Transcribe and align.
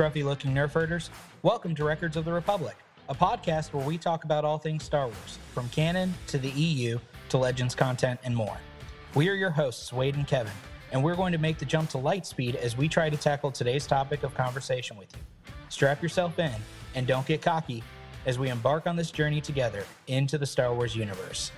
Scruffy 0.00 0.24
looking 0.24 0.54
nerf 0.54 0.72
herders. 0.72 1.10
Welcome 1.42 1.74
to 1.74 1.84
Records 1.84 2.16
of 2.16 2.24
the 2.24 2.32
Republic, 2.32 2.74
a 3.10 3.14
podcast 3.14 3.74
where 3.74 3.84
we 3.86 3.98
talk 3.98 4.24
about 4.24 4.46
all 4.46 4.56
things 4.56 4.82
Star 4.82 5.04
Wars, 5.04 5.38
from 5.52 5.68
canon 5.68 6.14
to 6.28 6.38
the 6.38 6.48
EU 6.48 6.98
to 7.28 7.36
Legends 7.36 7.74
content 7.74 8.18
and 8.24 8.34
more. 8.34 8.56
We 9.14 9.28
are 9.28 9.34
your 9.34 9.50
hosts, 9.50 9.92
Wade 9.92 10.14
and 10.14 10.26
Kevin, 10.26 10.54
and 10.90 11.04
we're 11.04 11.16
going 11.16 11.32
to 11.32 11.38
make 11.38 11.58
the 11.58 11.66
jump 11.66 11.90
to 11.90 11.98
light 11.98 12.24
speed 12.24 12.56
as 12.56 12.78
we 12.78 12.88
try 12.88 13.10
to 13.10 13.16
tackle 13.18 13.50
today's 13.50 13.86
topic 13.86 14.22
of 14.22 14.32
conversation 14.32 14.96
with 14.96 15.14
you. 15.14 15.52
Strap 15.68 16.02
yourself 16.02 16.38
in 16.38 16.54
and 16.94 17.06
don't 17.06 17.26
get 17.26 17.42
cocky 17.42 17.84
as 18.24 18.38
we 18.38 18.48
embark 18.48 18.86
on 18.86 18.96
this 18.96 19.10
journey 19.10 19.42
together 19.42 19.84
into 20.06 20.38
the 20.38 20.46
Star 20.46 20.72
Wars 20.72 20.96
universe. 20.96 21.52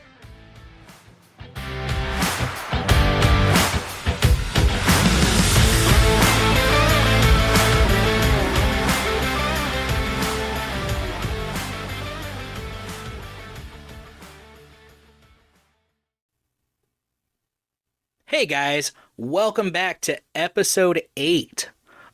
Hey 18.34 18.46
guys, 18.46 18.92
welcome 19.18 19.72
back 19.72 20.00
to 20.00 20.18
episode 20.34 21.02
8 21.18 21.68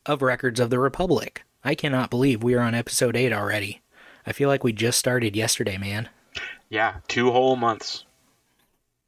of 0.04 0.20
Records 0.20 0.58
of 0.58 0.68
the 0.68 0.80
Republic. 0.80 1.44
I 1.62 1.76
cannot 1.76 2.10
believe 2.10 2.42
we 2.42 2.56
are 2.56 2.60
on 2.60 2.74
episode 2.74 3.14
8 3.14 3.32
already. 3.32 3.82
I 4.26 4.32
feel 4.32 4.48
like 4.48 4.64
we 4.64 4.72
just 4.72 4.98
started 4.98 5.36
yesterday, 5.36 5.78
man. 5.78 6.08
Yeah, 6.68 6.96
two 7.06 7.30
whole 7.30 7.54
months. 7.54 8.04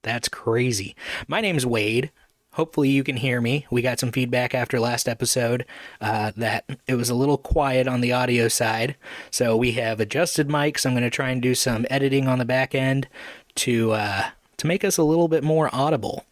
That's 0.02 0.28
crazy. 0.28 0.94
My 1.26 1.40
name's 1.40 1.66
Wade. 1.66 2.12
Hopefully, 2.52 2.90
you 2.90 3.02
can 3.02 3.16
hear 3.16 3.40
me. 3.40 3.66
We 3.72 3.82
got 3.82 3.98
some 3.98 4.12
feedback 4.12 4.54
after 4.54 4.78
last 4.78 5.08
episode 5.08 5.66
uh, 6.00 6.30
that 6.36 6.64
it 6.86 6.94
was 6.94 7.10
a 7.10 7.16
little 7.16 7.38
quiet 7.38 7.88
on 7.88 8.02
the 8.02 8.12
audio 8.12 8.46
side. 8.46 8.94
So, 9.32 9.56
we 9.56 9.72
have 9.72 9.98
adjusted 9.98 10.46
mics. 10.46 10.86
I'm 10.86 10.92
going 10.92 11.02
to 11.02 11.10
try 11.10 11.30
and 11.30 11.42
do 11.42 11.56
some 11.56 11.86
editing 11.90 12.28
on 12.28 12.38
the 12.38 12.44
back 12.44 12.72
end 12.72 13.08
to, 13.56 13.90
uh, 13.94 14.22
to 14.58 14.66
make 14.68 14.84
us 14.84 14.96
a 14.96 15.02
little 15.02 15.26
bit 15.26 15.42
more 15.42 15.68
audible 15.72 16.24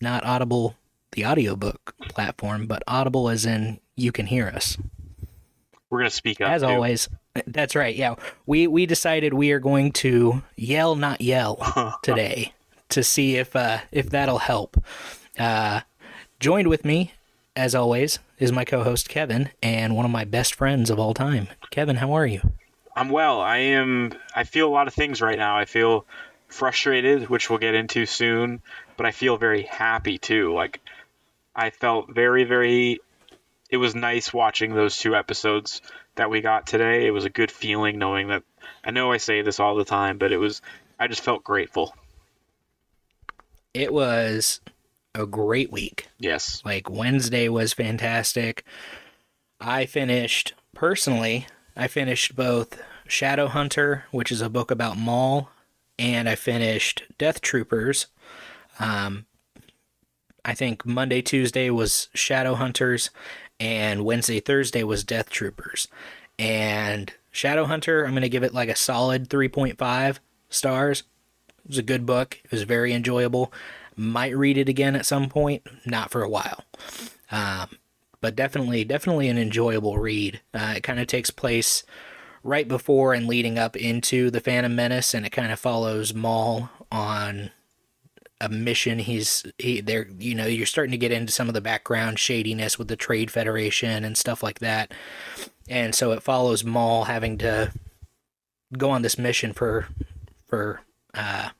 not 0.00 0.24
Audible, 0.24 0.76
the 1.12 1.26
audiobook 1.26 1.94
platform, 2.08 2.66
but 2.66 2.82
Audible 2.86 3.28
as 3.28 3.46
in 3.46 3.80
you 3.96 4.12
can 4.12 4.26
hear 4.26 4.46
us. 4.48 4.76
We're 5.90 5.98
gonna 6.00 6.10
speak 6.10 6.40
up. 6.40 6.50
As 6.50 6.62
too. 6.62 6.68
always, 6.68 7.08
that's 7.46 7.74
right. 7.74 7.94
Yeah, 7.94 8.16
we 8.46 8.66
we 8.66 8.86
decided 8.86 9.32
we 9.34 9.52
are 9.52 9.58
going 9.58 9.92
to 9.92 10.42
yell, 10.56 10.94
not 10.94 11.20
yell, 11.20 11.98
today 12.02 12.52
to 12.90 13.02
see 13.02 13.36
if 13.36 13.54
uh, 13.56 13.78
if 13.90 14.10
that'll 14.10 14.38
help. 14.38 14.82
Uh, 15.38 15.80
joined 16.40 16.68
with 16.68 16.84
me, 16.84 17.12
as 17.56 17.74
always, 17.74 18.18
is 18.38 18.52
my 18.52 18.64
co-host 18.64 19.08
Kevin 19.08 19.50
and 19.62 19.96
one 19.96 20.04
of 20.04 20.10
my 20.10 20.24
best 20.24 20.54
friends 20.54 20.90
of 20.90 20.98
all 20.98 21.14
time. 21.14 21.48
Kevin, 21.70 21.96
how 21.96 22.12
are 22.12 22.26
you? 22.26 22.52
I'm 22.94 23.10
well. 23.10 23.40
I 23.40 23.58
am. 23.58 24.12
I 24.34 24.44
feel 24.44 24.68
a 24.68 24.70
lot 24.74 24.88
of 24.88 24.94
things 24.94 25.20
right 25.20 25.38
now. 25.38 25.56
I 25.56 25.64
feel 25.64 26.04
frustrated, 26.48 27.28
which 27.28 27.48
we'll 27.48 27.58
get 27.58 27.74
into 27.74 28.06
soon, 28.06 28.60
but 28.98 29.06
I 29.06 29.12
feel 29.12 29.38
very 29.38 29.62
happy 29.62 30.18
too. 30.18 30.52
Like 30.52 30.80
I 31.56 31.70
felt 31.70 32.14
very, 32.14 32.44
very. 32.44 33.00
It 33.70 33.78
was 33.78 33.94
nice 33.94 34.32
watching 34.34 34.74
those 34.74 34.98
two 34.98 35.14
episodes 35.14 35.80
that 36.16 36.30
we 36.30 36.42
got 36.42 36.66
today. 36.66 37.06
It 37.06 37.12
was 37.12 37.24
a 37.24 37.30
good 37.30 37.50
feeling 37.50 37.98
knowing 37.98 38.28
that. 38.28 38.42
I 38.84 38.90
know 38.90 39.12
I 39.12 39.16
say 39.16 39.40
this 39.40 39.60
all 39.60 39.76
the 39.76 39.84
time, 39.84 40.18
but 40.18 40.32
it 40.32 40.36
was. 40.36 40.60
I 40.98 41.06
just 41.06 41.22
felt 41.22 41.44
grateful. 41.44 41.94
It 43.72 43.92
was 43.92 44.60
a 45.14 45.26
great 45.26 45.70
week. 45.70 46.08
Yes. 46.18 46.60
Like 46.64 46.90
Wednesday 46.90 47.48
was 47.48 47.72
fantastic. 47.72 48.64
I 49.60 49.86
finished 49.86 50.54
personally. 50.74 51.46
I 51.76 51.86
finished 51.86 52.34
both 52.34 52.82
Shadow 53.06 53.46
Hunter, 53.46 54.04
which 54.10 54.32
is 54.32 54.40
a 54.40 54.50
book 54.50 54.70
about 54.72 54.96
Maul, 54.98 55.50
and 55.98 56.28
I 56.28 56.34
finished 56.34 57.04
Death 57.16 57.40
Troopers. 57.40 58.08
Um, 58.78 59.26
I 60.44 60.54
think 60.54 60.86
Monday, 60.86 61.20
Tuesday 61.20 61.70
was 61.70 62.08
Shadow 62.14 62.54
Hunters, 62.54 63.10
and 63.60 64.04
Wednesday, 64.04 64.40
Thursday 64.40 64.82
was 64.82 65.04
Death 65.04 65.30
Troopers. 65.30 65.88
And 66.38 67.12
Shadow 67.30 67.66
Hunter, 67.66 68.04
I'm 68.04 68.12
going 68.12 68.22
to 68.22 68.28
give 68.28 68.44
it 68.44 68.54
like 68.54 68.68
a 68.68 68.76
solid 68.76 69.28
3.5 69.28 70.18
stars. 70.48 71.02
It 71.64 71.68
was 71.68 71.78
a 71.78 71.82
good 71.82 72.06
book. 72.06 72.40
It 72.44 72.50
was 72.50 72.62
very 72.62 72.92
enjoyable. 72.92 73.52
Might 73.96 74.36
read 74.36 74.56
it 74.56 74.68
again 74.68 74.94
at 74.94 75.06
some 75.06 75.28
point, 75.28 75.66
not 75.84 76.10
for 76.10 76.22
a 76.22 76.28
while. 76.28 76.64
Um, 77.30 77.68
but 78.20 78.36
definitely, 78.36 78.84
definitely 78.84 79.28
an 79.28 79.38
enjoyable 79.38 79.98
read. 79.98 80.40
Uh, 80.54 80.74
it 80.76 80.82
kind 80.82 81.00
of 81.00 81.06
takes 81.06 81.30
place 81.30 81.82
right 82.42 82.66
before 82.66 83.12
and 83.12 83.26
leading 83.26 83.58
up 83.58 83.76
into 83.76 84.30
the 84.30 84.40
Phantom 84.40 84.74
Menace, 84.74 85.14
and 85.14 85.26
it 85.26 85.30
kind 85.30 85.52
of 85.52 85.58
follows 85.58 86.14
Maul 86.14 86.70
on 86.90 87.50
a 88.40 88.48
mission. 88.48 88.98
He's 88.98 89.44
he 89.58 89.80
there. 89.80 90.08
You 90.18 90.34
know, 90.34 90.46
you're 90.46 90.66
starting 90.66 90.92
to 90.92 90.98
get 90.98 91.12
into 91.12 91.32
some 91.32 91.48
of 91.48 91.54
the 91.54 91.60
background 91.60 92.18
shadiness 92.18 92.78
with 92.78 92.88
the 92.88 92.96
Trade 92.96 93.30
Federation 93.30 94.04
and 94.04 94.16
stuff 94.16 94.42
like 94.42 94.60
that, 94.60 94.92
and 95.68 95.94
so 95.94 96.12
it 96.12 96.22
follows 96.22 96.64
Maul 96.64 97.04
having 97.04 97.38
to 97.38 97.72
go 98.76 98.90
on 98.90 99.02
this 99.02 99.18
mission 99.18 99.52
for 99.52 99.88
for 100.46 100.82
uh, 101.14 101.50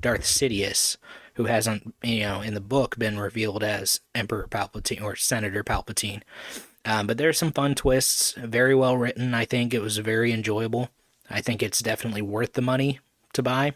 Darth 0.00 0.22
Sidious, 0.22 0.96
who 1.34 1.44
hasn't 1.44 1.94
you 2.02 2.20
know 2.20 2.40
in 2.40 2.54
the 2.54 2.60
book 2.60 2.98
been 2.98 3.18
revealed 3.18 3.62
as 3.62 4.00
Emperor 4.14 4.46
Palpatine 4.50 5.02
or 5.02 5.16
Senator 5.16 5.64
Palpatine. 5.64 6.22
Um, 6.84 7.06
but 7.06 7.18
there's 7.18 7.38
some 7.38 7.52
fun 7.52 7.74
twists, 7.74 8.32
very 8.32 8.74
well 8.74 8.96
written. 8.96 9.34
I 9.34 9.44
think 9.44 9.74
it 9.74 9.82
was 9.82 9.98
very 9.98 10.32
enjoyable. 10.32 10.88
I 11.28 11.40
think 11.40 11.62
it's 11.62 11.80
definitely 11.80 12.22
worth 12.22 12.54
the 12.54 12.62
money 12.62 13.00
to 13.34 13.42
buy. 13.42 13.74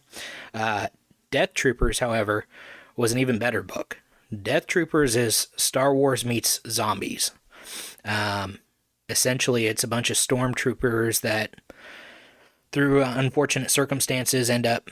Uh, 0.54 0.86
Death 1.32 1.54
Troopers, 1.54 1.98
however, 1.98 2.46
was 2.94 3.10
an 3.10 3.18
even 3.18 3.40
better 3.40 3.62
book. 3.62 3.98
Death 4.30 4.68
Troopers 4.68 5.16
is 5.16 5.48
Star 5.56 5.92
Wars 5.92 6.24
meets 6.24 6.60
zombies. 6.68 7.32
Um, 8.04 8.58
essentially, 9.08 9.66
it's 9.66 9.82
a 9.82 9.88
bunch 9.88 10.10
of 10.10 10.16
stormtroopers 10.16 11.22
that, 11.22 11.56
through 12.70 13.02
unfortunate 13.02 13.70
circumstances, 13.70 14.48
end 14.48 14.66
up 14.66 14.90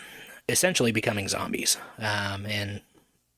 essentially 0.49 0.93
becoming 0.93 1.28
zombies. 1.28 1.77
Um, 1.99 2.47
and 2.47 2.81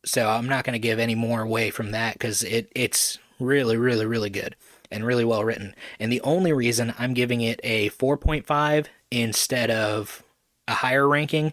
so 0.04 0.28
I'm 0.28 0.48
not 0.48 0.64
going 0.64 0.74
to 0.74 0.78
give 0.78 0.98
any 0.98 1.14
more 1.14 1.42
away 1.42 1.70
from 1.70 1.90
that 1.90 2.14
because 2.14 2.42
it, 2.42 2.70
it's 2.74 3.18
really, 3.38 3.76
really, 3.76 4.06
really 4.06 4.30
good 4.30 4.56
and 4.90 5.04
really 5.04 5.24
well 5.24 5.44
written. 5.44 5.74
And 5.98 6.12
the 6.12 6.20
only 6.20 6.52
reason 6.52 6.94
I'm 6.98 7.14
giving 7.14 7.40
it 7.40 7.60
a 7.64 7.90
4.5 7.90 8.86
instead 9.10 9.70
of 9.70 10.22
a 10.68 10.74
higher 10.74 11.08
ranking 11.08 11.52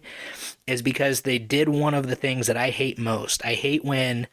is 0.66 0.82
because 0.82 1.22
they 1.22 1.38
did 1.38 1.68
one 1.68 1.94
of 1.94 2.06
the 2.06 2.16
things 2.16 2.46
that 2.46 2.56
I 2.56 2.70
hate 2.70 2.98
most. 2.98 3.44
I 3.44 3.54
hate 3.54 3.84
when 3.84 4.26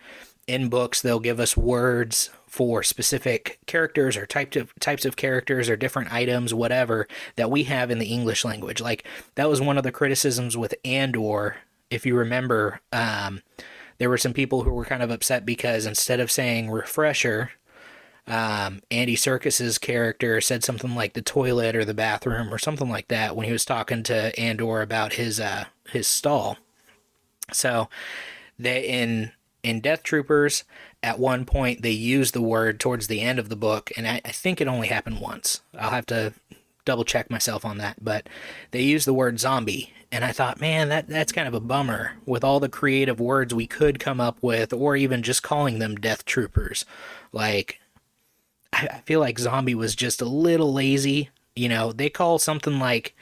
in 0.48 0.70
books 0.70 1.02
they'll 1.02 1.20
give 1.20 1.40
us 1.40 1.58
words 1.58 2.30
for 2.48 2.82
specific 2.82 3.60
characters 3.66 4.16
or 4.16 4.26
types 4.26 4.56
of 4.56 4.74
types 4.80 5.06
of 5.06 5.16
characters 5.16 5.70
or 5.70 5.76
different 5.76 6.12
items 6.12 6.54
whatever 6.54 7.08
that 7.36 7.52
we 7.52 7.64
have 7.64 7.92
in 7.92 8.00
the 8.00 8.08
English 8.08 8.46
language. 8.46 8.82
Like 8.82 9.06
that 9.36 9.50
was 9.50 9.62
one 9.62 9.78
of 9.78 9.84
the 9.84 9.92
criticisms 9.92 10.56
with 10.56 10.74
Andor 10.86 11.58
if 11.90 12.06
you 12.06 12.16
remember 12.16 12.82
um, 12.92 13.42
there 13.98 14.10
were 14.10 14.18
some 14.18 14.34
people 14.34 14.64
who 14.64 14.72
were 14.72 14.86
kind 14.86 15.04
of 15.04 15.12
upset 15.12 15.46
because 15.46 15.86
instead 15.86 16.20
of 16.20 16.32
saying 16.32 16.70
refresher 16.70 17.52
um, 18.28 18.82
Andy 18.92 19.16
Serkis's 19.16 19.78
character 19.78 20.42
said 20.42 20.64
something 20.64 20.96
like 20.96 21.14
the 21.14 21.22
toilet 21.22 21.76
or 21.76 21.86
the 21.86 21.94
bathroom 21.94 22.54
or 22.54 22.58
something 22.58 22.90
like 22.90 23.08
that 23.08 23.36
when 23.36 23.46
he 23.46 23.52
was 23.52 23.66
talking 23.66 24.04
to 24.04 24.38
Andor 24.40 24.82
about 24.82 25.14
his 25.14 25.40
uh, 25.40 25.66
his 25.90 26.08
stall. 26.08 26.58
So 27.52 27.90
they 28.60 28.86
in 28.88 29.32
in 29.64 29.80
Death 29.80 30.04
Troopers 30.04 30.64
at 31.02 31.20
one 31.20 31.46
point 31.46 31.82
they 31.82 31.92
use 31.92 32.32
the 32.32 32.42
word 32.42 32.80
towards 32.80 33.08
the 33.08 33.22
end 33.22 33.40
of 33.40 33.50
the 33.50 33.56
book, 33.56 33.92
and 33.96 34.08
I, 34.08 34.22
I 34.26 34.32
think 34.32 34.60
it 34.60 34.68
only 34.68 34.88
happened 34.88 35.22
once. 35.22 35.62
I'll 35.78 35.92
have 35.92 36.06
to 36.08 36.34
double 36.86 37.06
check 37.06 37.30
myself 37.30 37.66
on 37.66 37.78
that, 37.78 38.04
but 38.04 38.28
they 38.72 38.82
use 38.82 39.06
the 39.06 39.14
word 39.14 39.40
zombie 39.40 39.94
and 40.12 40.24
I 40.24 40.32
thought, 40.32 40.62
man, 40.62 40.90
that 40.90 41.08
that's 41.08 41.34
kind 41.34 41.48
of 41.48 41.54
a 41.54 41.60
bummer 41.60 42.14
with 42.26 42.44
all 42.44 42.60
the 42.60 42.70
creative 42.70 43.20
words 43.20 43.54
we 43.54 43.68
could 43.68 44.00
come 44.00 44.22
up 44.22 44.38
with, 44.42 44.72
or 44.72 44.96
even 44.96 45.22
just 45.22 45.44
calling 45.44 45.80
them 45.80 45.96
Death 45.96 46.24
Troopers. 46.26 46.86
Like 47.34 47.82
I, 48.74 49.02
feel 49.06 49.20
like 49.20 49.40
Zombie 49.40 49.76
was 49.76 49.96
just 49.96 50.22
a 50.22 50.26
little 50.26 50.74
lazy. 50.74 51.30
You 51.56 51.70
know, 51.70 51.92
they 51.92 52.10
call 52.10 52.40
something 52.40 52.80
like, 52.80 53.16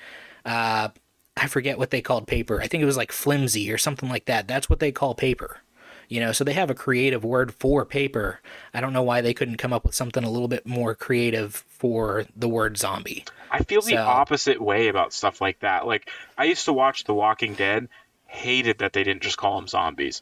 uh, 0.46 0.90
I 1.38 1.48
forget 1.48 1.78
what 1.78 1.92
they 1.92 2.02
called 2.02 2.28
paper. 2.28 2.62
I 2.62 2.68
think 2.68 2.82
it 2.82 2.88
was 2.88 2.98
like 2.98 3.12
flimsy 3.12 3.72
or 3.72 3.78
something 3.78 4.10
like 4.10 4.26
that. 4.26 4.48
That's 4.48 4.70
what 4.70 4.80
they 4.80 4.92
call 4.92 5.16
paper. 5.16 5.60
You 6.08 6.20
know, 6.20 6.32
so 6.32 6.44
they 6.44 6.54
have 6.54 6.70
a 6.70 6.76
creative 6.76 7.24
word 7.24 7.54
for 7.54 7.84
paper. 7.84 8.40
I 8.74 8.82
don't 8.82 8.94
know 8.94 9.02
why 9.02 9.22
they 9.22 9.34
couldn't 9.34 9.58
come 9.58 9.74
up 9.74 9.86
with 9.86 9.96
something 9.96 10.24
a 10.24 10.30
little 10.30 10.48
bit 10.48 10.66
more 10.66 10.94
creative 10.94 11.66
for 11.68 12.26
the 12.36 12.48
word 12.48 12.78
zombie. 12.78 13.26
I 13.50 13.64
feel 13.64 13.82
the 13.82 13.98
opposite 13.98 14.62
way 14.62 14.88
about 14.88 15.14
stuff 15.14 15.42
like 15.42 15.60
that. 15.62 15.88
Like 15.88 16.10
I 16.38 16.46
used 16.46 16.66
to 16.66 16.74
watch 16.74 17.06
The 17.06 17.14
Walking 17.14 17.56
Dead, 17.56 17.88
hated 18.28 18.80
that 18.80 18.94
they 18.94 19.04
didn't 19.04 19.24
just 19.24 19.38
call 19.38 19.56
them 19.56 19.68
zombies. 19.68 20.22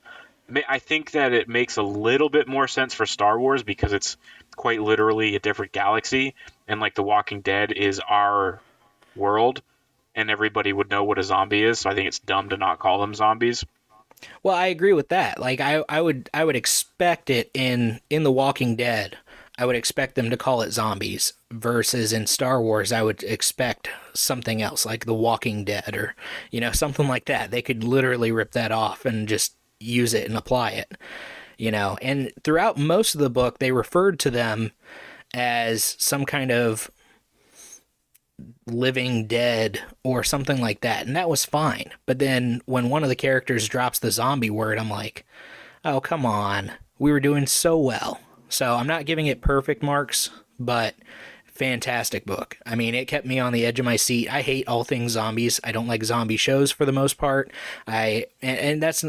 I 0.68 0.80
think 0.80 1.12
that 1.12 1.34
it 1.34 1.48
makes 1.48 1.78
a 1.78 1.84
little 1.84 2.30
bit 2.30 2.48
more 2.48 2.68
sense 2.68 2.94
for 2.94 3.06
Star 3.06 3.40
Wars 3.40 3.64
because 3.64 3.94
it's 3.94 4.18
quite 4.56 4.82
literally 4.82 5.36
a 5.36 5.40
different 5.40 5.72
galaxy, 5.72 6.36
and 6.68 6.80
like 6.80 6.96
The 6.96 7.04
Walking 7.04 7.42
Dead 7.42 7.72
is 7.72 8.00
our 8.00 8.62
world, 9.16 9.62
and 10.16 10.30
everybody 10.30 10.74
would 10.74 10.90
know 10.90 11.04
what 11.04 11.20
a 11.20 11.24
zombie 11.24 11.64
is. 11.64 11.80
So 11.80 11.90
I 11.90 11.96
think 11.96 12.08
it's 12.08 12.20
dumb 12.20 12.50
to 12.50 12.58
not 12.58 12.80
call 12.80 13.02
them 13.02 13.14
zombies. 13.14 13.66
Well, 14.42 14.56
I 14.56 14.68
agree 14.68 14.94
with 14.94 15.10
that. 15.10 15.40
Like 15.40 15.60
I, 15.60 15.84
I 15.90 16.02
would 16.02 16.30
I 16.34 16.46
would 16.46 16.56
expect 16.56 17.30
it 17.30 17.50
in 17.54 18.00
in 18.10 18.24
The 18.24 18.32
Walking 18.32 18.76
Dead. 18.76 19.18
I 19.58 19.66
would 19.66 19.76
expect 19.76 20.16
them 20.16 20.32
to 20.32 20.38
call 20.38 20.62
it 20.62 20.72
zombies 20.72 21.34
versus 21.52 22.12
in 22.12 22.26
Star 22.26 22.60
Wars 22.60 22.92
I 22.92 23.04
would 23.04 23.22
expect 23.24 23.88
something 24.14 24.64
else 24.64 24.84
like 24.84 25.06
The 25.06 25.14
Walking 25.14 25.64
Dead 25.64 25.96
or 25.96 26.16
you 26.52 26.60
know 26.62 26.72
something 26.74 27.08
like 27.08 27.26
that. 27.26 27.52
They 27.52 27.62
could 27.62 27.84
literally 27.84 28.32
rip 28.32 28.52
that 28.52 28.72
off 28.72 29.06
and 29.06 29.28
just 29.28 29.56
use 29.80 30.14
it 30.14 30.28
and 30.28 30.38
apply 30.38 30.72
it. 30.72 30.94
You 31.64 31.72
know, 31.72 31.98
and 32.02 32.30
throughout 32.44 32.76
most 32.78 33.16
of 33.16 33.22
the 33.22 33.30
book 33.30 33.60
they 33.60 33.72
referred 33.72 34.20
to 34.20 34.30
them 34.30 34.74
as 35.34 35.96
some 35.98 36.26
kind 36.26 36.52
of 36.52 36.92
living 38.68 39.28
dead 39.28 39.80
or 40.04 40.26
something 40.26 40.60
like 40.60 40.82
that 40.82 41.08
and 41.08 41.16
that 41.16 41.30
was 41.30 41.46
fine. 41.46 41.92
But 42.06 42.20
then 42.20 42.62
when 42.66 42.90
one 42.90 43.04
of 43.04 43.08
the 43.08 43.16
characters 43.16 43.70
drops 43.70 43.98
the 43.98 44.12
zombie 44.12 44.50
word 44.50 44.78
i'm 44.78 44.90
like 44.90 45.26
oh 45.86 46.02
come 46.02 46.26
on. 46.26 46.74
We 47.00 47.14
were 47.14 47.22
doing 47.22 47.48
so 47.48 47.78
well. 47.78 48.20
So 48.50 48.74
i'm 48.74 48.88
not 48.88 49.06
giving 49.06 49.28
it 49.28 49.40
perfect 49.40 49.82
marks 49.82 50.32
but 50.60 50.96
fantastic 51.46 52.26
book. 52.26 52.58
I 52.66 52.76
mean 52.76 52.94
it 52.94 53.08
kept 53.08 53.26
me 53.26 53.40
on 53.40 53.54
the 53.54 53.66
edge 53.66 53.80
of 53.80 53.86
my 53.86 53.96
seat. 53.96 54.28
I 54.30 54.42
hate 54.42 54.68
all 54.68 54.84
things 54.84 55.14
zombies. 55.14 55.62
I 55.64 55.72
don't 55.72 55.88
like 55.88 56.04
zombie 56.04 56.36
shows 56.36 56.74
for 56.74 56.86
the 56.86 56.92
most 56.92 57.18
part. 57.18 57.52
I 57.88 58.26
and, 58.42 58.60
and 58.60 58.84
that's 58.84 59.06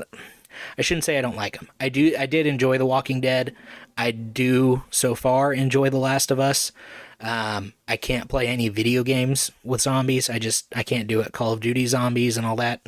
i 0.78 0.82
shouldn't 0.82 1.04
say 1.04 1.18
i 1.18 1.22
don't 1.22 1.36
like 1.36 1.58
them 1.58 1.68
i 1.80 1.88
do 1.88 2.14
i 2.18 2.26
did 2.26 2.46
enjoy 2.46 2.78
the 2.78 2.86
walking 2.86 3.20
dead 3.20 3.54
i 3.96 4.10
do 4.10 4.82
so 4.90 5.14
far 5.14 5.52
enjoy 5.52 5.90
the 5.90 5.98
last 5.98 6.30
of 6.30 6.38
us 6.40 6.72
um, 7.20 7.72
I 7.88 7.96
can't 7.96 8.28
play 8.28 8.46
any 8.46 8.68
video 8.68 9.02
games 9.02 9.50
with 9.62 9.80
zombies. 9.80 10.28
I 10.28 10.38
just 10.38 10.66
I 10.76 10.82
can't 10.82 11.08
do 11.08 11.20
it. 11.20 11.32
Call 11.32 11.52
of 11.52 11.60
Duty 11.60 11.86
zombies 11.86 12.36
and 12.36 12.44
all 12.44 12.56
that. 12.56 12.82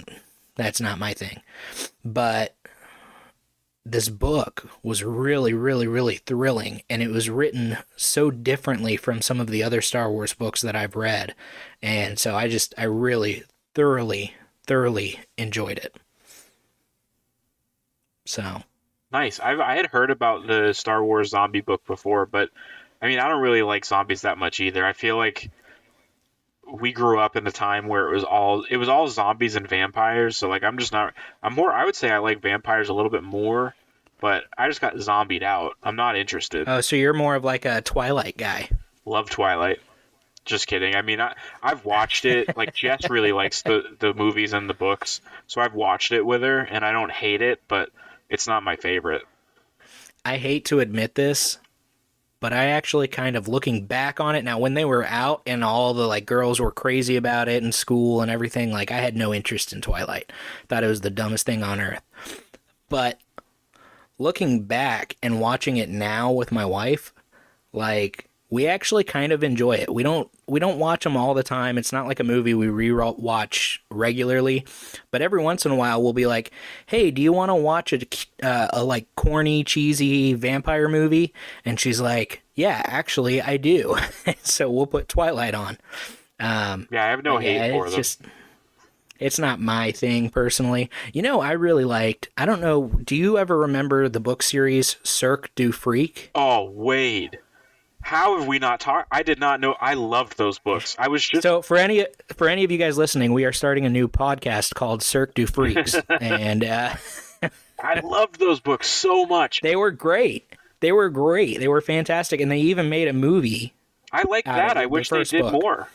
That's 0.57 0.81
not 0.81 0.99
my 0.99 1.15
thing. 1.15 1.41
But 2.05 2.55
this 3.85 4.09
book 4.09 4.69
was 4.83 5.05
really, 5.05 5.55
really, 5.55 5.87
really 5.87 6.17
thrilling, 6.17 6.83
and 6.91 7.03
it 7.03 7.11
was 7.11 7.31
written 7.31 7.79
so 7.97 8.31
differently 8.31 8.97
from 8.97 9.23
some 9.23 9.41
of 9.41 9.47
the 9.47 9.63
other 9.63 9.81
Star 9.81 10.11
Wars 10.11 10.35
books 10.35 10.61
that 10.61 10.75
I've 10.75 10.97
read, 10.97 11.35
and 11.81 12.19
so 12.19 12.35
I 12.35 12.49
just 12.49 12.75
I 12.77 12.85
really 12.85 13.45
thoroughly, 13.75 14.35
thoroughly 14.67 15.21
enjoyed 15.39 15.79
it. 15.79 15.97
So 18.27 18.63
nice. 19.13 19.41
I 19.41 19.55
I 19.55 19.77
had 19.77 19.87
heard 19.87 20.11
about 20.11 20.47
the 20.47 20.73
Star 20.73 21.03
Wars 21.03 21.31
zombie 21.31 21.61
book 21.61 21.87
before, 21.87 22.27
but 22.27 22.51
I 23.01 23.09
mean, 23.09 23.19
I 23.19 23.29
don't 23.29 23.43
really 23.43 23.63
like 23.63 23.85
zombies 23.85 24.23
that 24.23 24.39
much 24.39 24.61
either. 24.61 24.85
I 24.85 24.93
feel 24.93 25.17
like 25.17 25.51
we 26.71 26.93
grew 26.93 27.19
up 27.19 27.37
in 27.37 27.47
a 27.47 27.53
time 27.53 27.87
where 27.89 28.09
it 28.09 28.15
was 28.15 28.25
all 28.25 28.65
it 28.69 28.77
was 28.77 28.89
all 28.89 29.09
zombies 29.09 29.57
and 29.57 29.69
vampires. 29.69 30.37
So 30.37 30.49
like, 30.49 30.65
I'm 30.65 30.79
just 30.79 30.93
not. 30.93 31.15
I'm 31.43 31.55
more. 31.55 31.73
I 31.73 31.85
would 31.85 31.97
say 31.97 32.11
I 32.11 32.19
like 32.19 32.41
vampires 32.41 32.89
a 32.89 32.95
little 32.95 33.11
bit 33.11 33.23
more, 33.23 33.75
but 34.21 34.45
I 34.57 34.69
just 34.69 34.81
got 34.81 34.99
zombied 34.99 35.43
out. 35.43 35.77
I'm 35.83 35.97
not 35.97 36.17
interested. 36.17 36.69
Oh, 36.69 36.81
so 36.81 36.97
you're 36.97 37.13
more 37.13 37.35
of 37.35 37.45
like 37.45 37.65
a 37.65 37.83
Twilight 37.83 38.37
guy. 38.37 38.71
Love 39.05 39.31
Twilight. 39.31 39.81
Just 40.45 40.69
kidding. 40.69 40.95
I 40.95 41.03
mean, 41.03 41.21
I, 41.21 41.35
I've 41.63 41.85
watched 41.85 42.25
it. 42.25 42.49
Like 42.57 42.75
Jess 42.75 43.11
really 43.11 43.33
likes 43.33 43.63
the 43.63 43.83
the 43.99 44.15
movies 44.15 44.53
and 44.53 44.69
the 44.69 44.75
books, 44.75 45.21
so 45.47 45.61
I've 45.61 45.75
watched 45.75 46.13
it 46.13 46.23
with 46.25 46.43
her, 46.43 46.61
and 46.61 46.85
I 46.85 46.93
don't 46.93 47.13
hate 47.13 47.43
it, 47.43 47.61
but 47.69 47.91
it's 48.29 48.47
not 48.47 48.63
my 48.63 48.77
favorite. 48.77 49.23
I 50.25 50.39
hate 50.39 50.65
to 50.67 50.81
admit 50.81 51.15
this, 51.15 51.59
but 52.41 52.53
I 52.53 52.67
actually 52.67 53.09
kind 53.09 53.37
of 53.37 53.49
looking 53.49 53.87
back 53.87 54.21
on 54.21 54.35
it 54.35 54.45
now 54.45 54.59
when 54.59 54.75
they 54.75 54.85
were 54.85 55.05
out 55.05 55.43
and 55.47 55.65
all 55.65 55.95
the 55.95 56.07
like 56.07 56.27
girls 56.27 56.61
were 56.61 56.73
crazy 56.73 57.17
about 57.17 57.49
it 57.49 57.63
in 57.63 57.73
school 57.73 58.21
and 58.21 58.31
everything 58.31 58.73
like 58.73 58.91
I 58.91 58.99
had 58.99 59.17
no 59.17 59.33
interest 59.33 59.73
in 59.73 59.81
Twilight. 59.81 60.33
Thought 60.69 60.85
it 60.85 60.89
was 60.89 61.01
the 61.01 61.11
dumbest 61.11 61.47
thing 61.47 61.63
on 61.63 61.81
earth. 61.81 62.03
But 62.89 63.19
looking 64.19 64.65
back 64.65 65.17
and 65.23 65.41
watching 65.41 65.77
it 65.77 65.89
now 65.89 66.33
with 66.33 66.53
my 66.53 66.65
wife, 66.65 67.13
like 67.73 68.29
we 68.57 68.67
actually 68.67 69.05
kind 69.05 69.33
of 69.33 69.45
enjoy 69.45 69.73
it. 69.73 69.93
We 69.93 70.03
don't 70.03 70.31
we 70.47 70.59
don't 70.59 70.79
watch 70.79 71.05
them 71.05 71.15
all 71.15 71.35
the 71.35 71.43
time. 71.43 71.77
It's 71.77 71.93
not 71.93 72.07
like 72.07 72.21
a 72.21 72.25
movie 72.25 72.55
we 72.55 72.69
re-watch 72.69 73.83
regularly, 73.91 74.65
but 75.11 75.21
every 75.21 75.43
once 75.43 75.67
in 75.67 75.73
a 75.73 75.77
while 75.77 76.03
we'll 76.03 76.15
be 76.15 76.25
like, 76.25 76.53
"Hey, 76.87 77.11
do 77.11 77.21
you 77.21 77.35
want 77.35 77.51
to 77.51 77.55
watch 77.55 77.93
a, 77.93 78.01
uh, 78.43 78.69
a 78.73 78.83
like 78.83 79.15
corny, 79.15 79.63
cheesy 79.63 80.33
vampire 80.33 80.89
movie?" 80.89 81.35
And 81.67 81.79
she's 81.79 82.01
like, 82.01 82.45
"Yeah, 82.55 82.81
actually, 82.87 83.43
I 83.43 83.59
do." 83.59 83.95
so 84.43 84.71
we'll 84.71 84.87
put 84.87 85.07
Twilight 85.07 85.55
on. 85.55 85.77
Um, 86.41 86.89
yeah, 86.91 87.05
I 87.05 87.09
have 87.09 87.23
no 87.23 87.37
hate 87.37 87.57
yeah, 87.57 87.73
for 87.73 87.85
it's 87.85 87.93
them. 87.93 88.01
just 88.01 88.23
it's 89.19 89.39
not 89.39 89.61
my 89.61 89.93
thing 89.93 90.31
personally. 90.31 90.89
You 91.13 91.21
know, 91.21 91.43
I 91.43 91.53
really 91.53 91.85
liked. 91.85 92.31
I 92.39 92.47
don't 92.47 92.63
know. 92.63 92.89
Do 93.05 93.17
you 93.17 93.37
ever 93.37 93.59
remember 93.59 94.09
the 94.09 94.19
book 94.19 94.43
series 94.43 94.97
Cirque 95.03 95.55
du 95.55 95.73
Freak? 95.73 96.31
Oh, 96.35 96.71
Wade. 96.71 97.39
How 98.07 98.39
have 98.39 98.47
we 98.47 98.61
not 98.61 98.79
talked? 98.79 99.09
I 99.11 99.25
did 99.25 99.41
not 99.41 99.59
know. 99.59 99.75
I 99.81 99.95
loved 99.95 100.39
those 100.39 100.61
books. 100.61 100.95
I 100.97 101.09
was 101.09 101.29
just 101.29 101.43
So 101.43 101.61
for 101.61 101.77
any 101.77 102.07
for 102.37 102.49
any 102.49 102.63
of 102.63 102.71
you 102.71 102.79
guys 102.79 102.97
listening, 102.97 103.33
we 103.33 103.45
are 103.45 103.53
starting 103.53 103.85
a 103.85 103.91
new 103.91 104.07
podcast 104.07 104.75
called 104.75 105.03
Cirque 105.03 105.35
du 105.35 105.45
Freaks, 105.45 105.97
and 106.21 106.65
uh, 106.65 106.95
I 107.83 107.99
loved 107.99 108.39
those 108.39 108.61
books 108.61 108.87
so 108.87 109.27
much. 109.27 109.61
they 109.61 109.75
were 109.75 109.91
great. 109.91 110.47
They 110.79 110.93
were 110.93 111.09
great. 111.11 111.59
They 111.59 111.67
were 111.67 111.81
fantastic, 111.81 112.41
and 112.41 112.49
they 112.49 112.61
even 112.61 112.89
made 112.89 113.09
a 113.09 113.13
movie. 113.13 113.75
I 114.13 114.23
like 114.23 114.45
that. 114.45 114.77
I 114.77 114.83
the 114.83 114.89
wish 114.89 115.09
they 115.09 115.25
did 115.25 115.43
book. 115.43 115.55
more. 115.55 115.89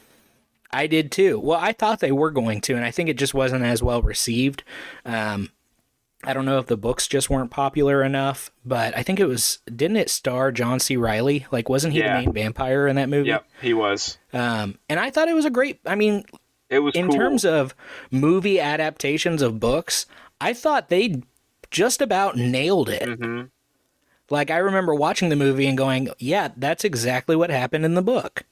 I 0.70 0.88
did 0.88 1.14
too. 1.14 1.40
Well, 1.40 1.60
I 1.62 1.72
thought 1.72 2.02
they 2.02 2.12
were 2.12 2.32
going 2.32 2.60
to, 2.62 2.76
and 2.76 2.84
I 2.84 2.92
think 2.92 3.08
it 3.08 3.18
just 3.18 3.34
wasn't 3.34 3.64
as 3.64 3.82
well 3.82 4.02
received. 4.02 4.66
Um, 5.06 5.50
I 6.24 6.34
don't 6.34 6.46
know 6.46 6.60
if 6.60 6.68
the 6.68 6.78
books 6.78 7.08
just 7.08 7.30
weren't 7.30 7.52
popular 7.52 8.04
enough, 8.04 8.52
but 8.66 8.96
I 8.98 9.04
think 9.04 9.20
it 9.20 9.26
was. 9.26 9.60
Didn't 9.66 9.98
it 9.98 10.10
star 10.10 10.52
John 10.52 10.80
C. 10.80 10.96
Reilly? 10.98 11.46
Like, 11.52 11.68
wasn't 11.70 11.94
he 11.94 12.00
Yeah. 12.00 12.20
the 12.20 12.26
main 12.26 12.34
vampire 12.34 12.88
in 12.88 12.96
that 12.98 13.10
movie? 13.10 13.30
Yep, 13.30 13.46
he 13.62 13.74
was. 13.74 14.18
Um, 14.34 14.78
and 14.90 15.00
I 15.00 15.10
thought 15.10 15.28
it 15.30 15.34
was 15.34 15.46
a 15.46 15.50
great. 15.50 15.80
I 15.86 15.96
mean, 15.96 16.24
It 16.70 16.80
was 16.80 16.96
in 16.96 17.08
cool. 17.08 17.16
terms 17.18 17.44
of 17.46 17.74
movie 18.12 18.60
adaptations 18.60 19.42
of 19.42 19.60
books, 19.60 20.06
I 20.40 20.54
thought 20.54 20.90
they 20.90 21.22
just 21.72 22.02
about 22.02 22.36
nailed 22.38 22.90
it. 22.90 23.04
Mhm. 23.04 23.50
Like 24.30 24.50
I 24.52 24.58
remember 24.58 24.94
watching 24.96 25.30
the 25.30 25.36
movie 25.36 25.68
and 25.68 25.78
going, 25.78 26.10
"Yeah, 26.20 26.50
that's 26.56 26.84
exactly 26.86 27.36
what 27.36 27.50
happened 27.50 27.84
in 27.86 27.96
the 27.96 28.02
book." 28.02 28.44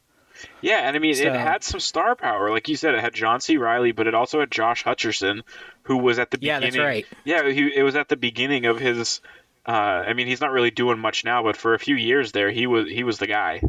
Yeah, 0.62 0.80
and 0.88 0.96
I 0.96 1.00
mean, 1.00 1.14
So- 1.16 1.24
it 1.24 1.34
had 1.36 1.64
some 1.64 1.80
star 1.80 2.16
power. 2.16 2.50
Like 2.50 2.68
you 2.70 2.76
said, 2.76 2.96
it 2.96 3.02
had 3.02 3.14
John 3.14 3.40
C. 3.42 3.58
Reilly, 3.58 3.92
but 3.92 4.08
it 4.08 4.14
also 4.16 4.40
had 4.40 4.52
Josh 4.52 4.84
Hutcherson, 4.84 5.42
who 5.84 5.98
was 5.98 6.20
at 6.20 6.32
the 6.32 6.38
Yeah, 6.42 6.60
beginning. 6.60 6.80
that's 6.80 6.86
right. 6.86 7.06
Yeah, 7.26 7.50
he, 7.50 7.72
it 7.76 7.84
was 7.84 7.96
at 7.96 8.08
the 8.10 8.16
beginning 8.18 8.66
of 8.66 8.80
his. 8.80 9.22
Uh, 9.68 9.72
I 9.72 10.14
mean, 10.14 10.28
he's 10.28 10.42
not 10.42 10.52
really 10.52 10.72
doing 10.72 11.00
much 11.00 11.24
now, 11.26 11.44
but 11.44 11.56
for 11.58 11.74
a 11.74 11.80
few 11.80 11.96
years 11.96 12.32
there, 12.32 12.50
he 12.52 12.66
was 12.68 12.88
he 12.90 13.04
was 13.04 13.18
the 13.20 13.28
guy. 13.28 13.62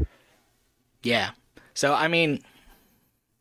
Yeah. 1.02 1.30
So 1.74 1.92
I 1.94 2.08
mean, 2.08 2.42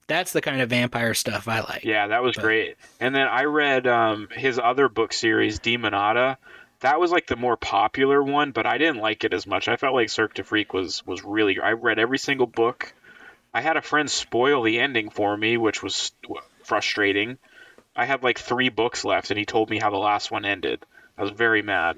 that's 0.07 0.33
the 0.33 0.41
kind 0.41 0.61
of 0.61 0.69
vampire 0.69 1.13
stuff 1.13 1.47
I 1.47 1.59
like. 1.61 1.83
Yeah, 1.83 2.07
that 2.07 2.23
was 2.23 2.35
great. 2.35 2.75
And 2.99 3.13
then 3.15 3.27
I 3.27 3.43
read 3.43 3.85
um, 3.87 4.27
his 4.31 4.59
other 4.59 4.89
book 4.89 5.13
series, 5.13 5.59
Demonata. 5.59 6.37
That 6.81 6.99
was 6.99 7.11
like 7.11 7.27
the 7.27 7.35
more 7.35 7.57
popular 7.57 8.23
one, 8.23 8.51
but 8.51 8.65
I 8.65 8.77
didn't 8.77 9.01
like 9.01 9.23
it 9.25 9.33
as 9.33 9.45
much. 9.45 9.67
I 9.67 9.75
felt 9.75 9.93
like 9.93 10.09
Cirque 10.09 10.33
du 10.33 10.43
Freak 10.43 10.73
was 10.73 11.05
was 11.05 11.23
really. 11.23 11.59
I 11.59 11.73
read 11.73 11.99
every 11.99 12.17
single 12.17 12.47
book. 12.47 12.93
I 13.53 13.61
had 13.61 13.77
a 13.77 13.81
friend 13.81 14.09
spoil 14.09 14.61
the 14.63 14.79
ending 14.79 15.09
for 15.09 15.35
me, 15.35 15.57
which 15.57 15.81
was 15.81 16.11
frustrating. 16.63 17.37
I 17.95 18.05
had 18.05 18.23
like 18.23 18.39
three 18.39 18.69
books 18.69 19.03
left, 19.03 19.31
and 19.31 19.37
he 19.39 19.45
told 19.45 19.69
me 19.69 19.79
how 19.79 19.89
the 19.89 19.97
last 19.97 20.31
one 20.31 20.45
ended. 20.45 20.85
I 21.17 21.23
was 21.23 21.31
very 21.31 21.61
mad. 21.61 21.97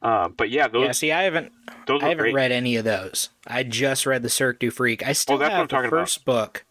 Uh, 0.00 0.28
but 0.28 0.50
yeah, 0.50 0.68
those 0.68 0.84
Yeah, 0.86 0.92
see, 0.92 1.12
I 1.12 1.22
haven't, 1.22 1.52
those 1.86 2.02
I 2.02 2.08
haven't 2.10 2.22
great. 2.22 2.34
read 2.34 2.52
any 2.52 2.76
of 2.76 2.84
those. 2.84 3.30
I 3.46 3.62
just 3.64 4.06
read 4.06 4.22
the 4.22 4.28
Cirque 4.28 4.58
du 4.60 4.70
Freak. 4.70 5.04
I 5.06 5.12
still 5.12 5.34
Oh, 5.36 5.38
that's 5.38 5.50
what 5.50 5.54
I'm 5.54 5.58
have 5.60 5.68
the 5.68 5.74
talking 5.74 5.88
about. 5.88 6.00
first 6.02 6.24
book. 6.24 6.64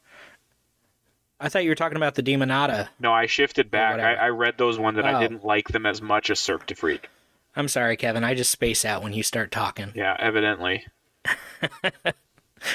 I 1.39 1.49
thought 1.49 1.63
you 1.63 1.69
were 1.69 1.75
talking 1.75 1.97
about 1.97 2.15
the 2.15 2.23
Demonata. 2.23 2.87
No, 2.99 3.11
I 3.11 3.25
shifted 3.25 3.69
back. 3.69 3.99
I. 3.99 4.13
I 4.13 4.29
read 4.29 4.57
those 4.57 4.79
ones, 4.79 4.97
I 4.99 5.13
Oh. 5.15 5.19
didn't 5.19 5.43
like 5.43 5.67
them 5.67 5.85
as 5.85 6.01
much 6.01 6.29
as 6.29 6.39
Cirque 6.39 6.65
du 6.65 6.75
Freak. 6.75 7.09
I'm 7.57 7.67
sorry, 7.67 7.97
Kevin. 7.97 8.23
I 8.23 8.33
just 8.35 8.51
space 8.51 8.85
out 8.85 9.03
when 9.03 9.11
you 9.13 9.21
start 9.23 9.51
talking. 9.51 9.91
Yeah, 9.95 10.15
evidently. 10.17 10.85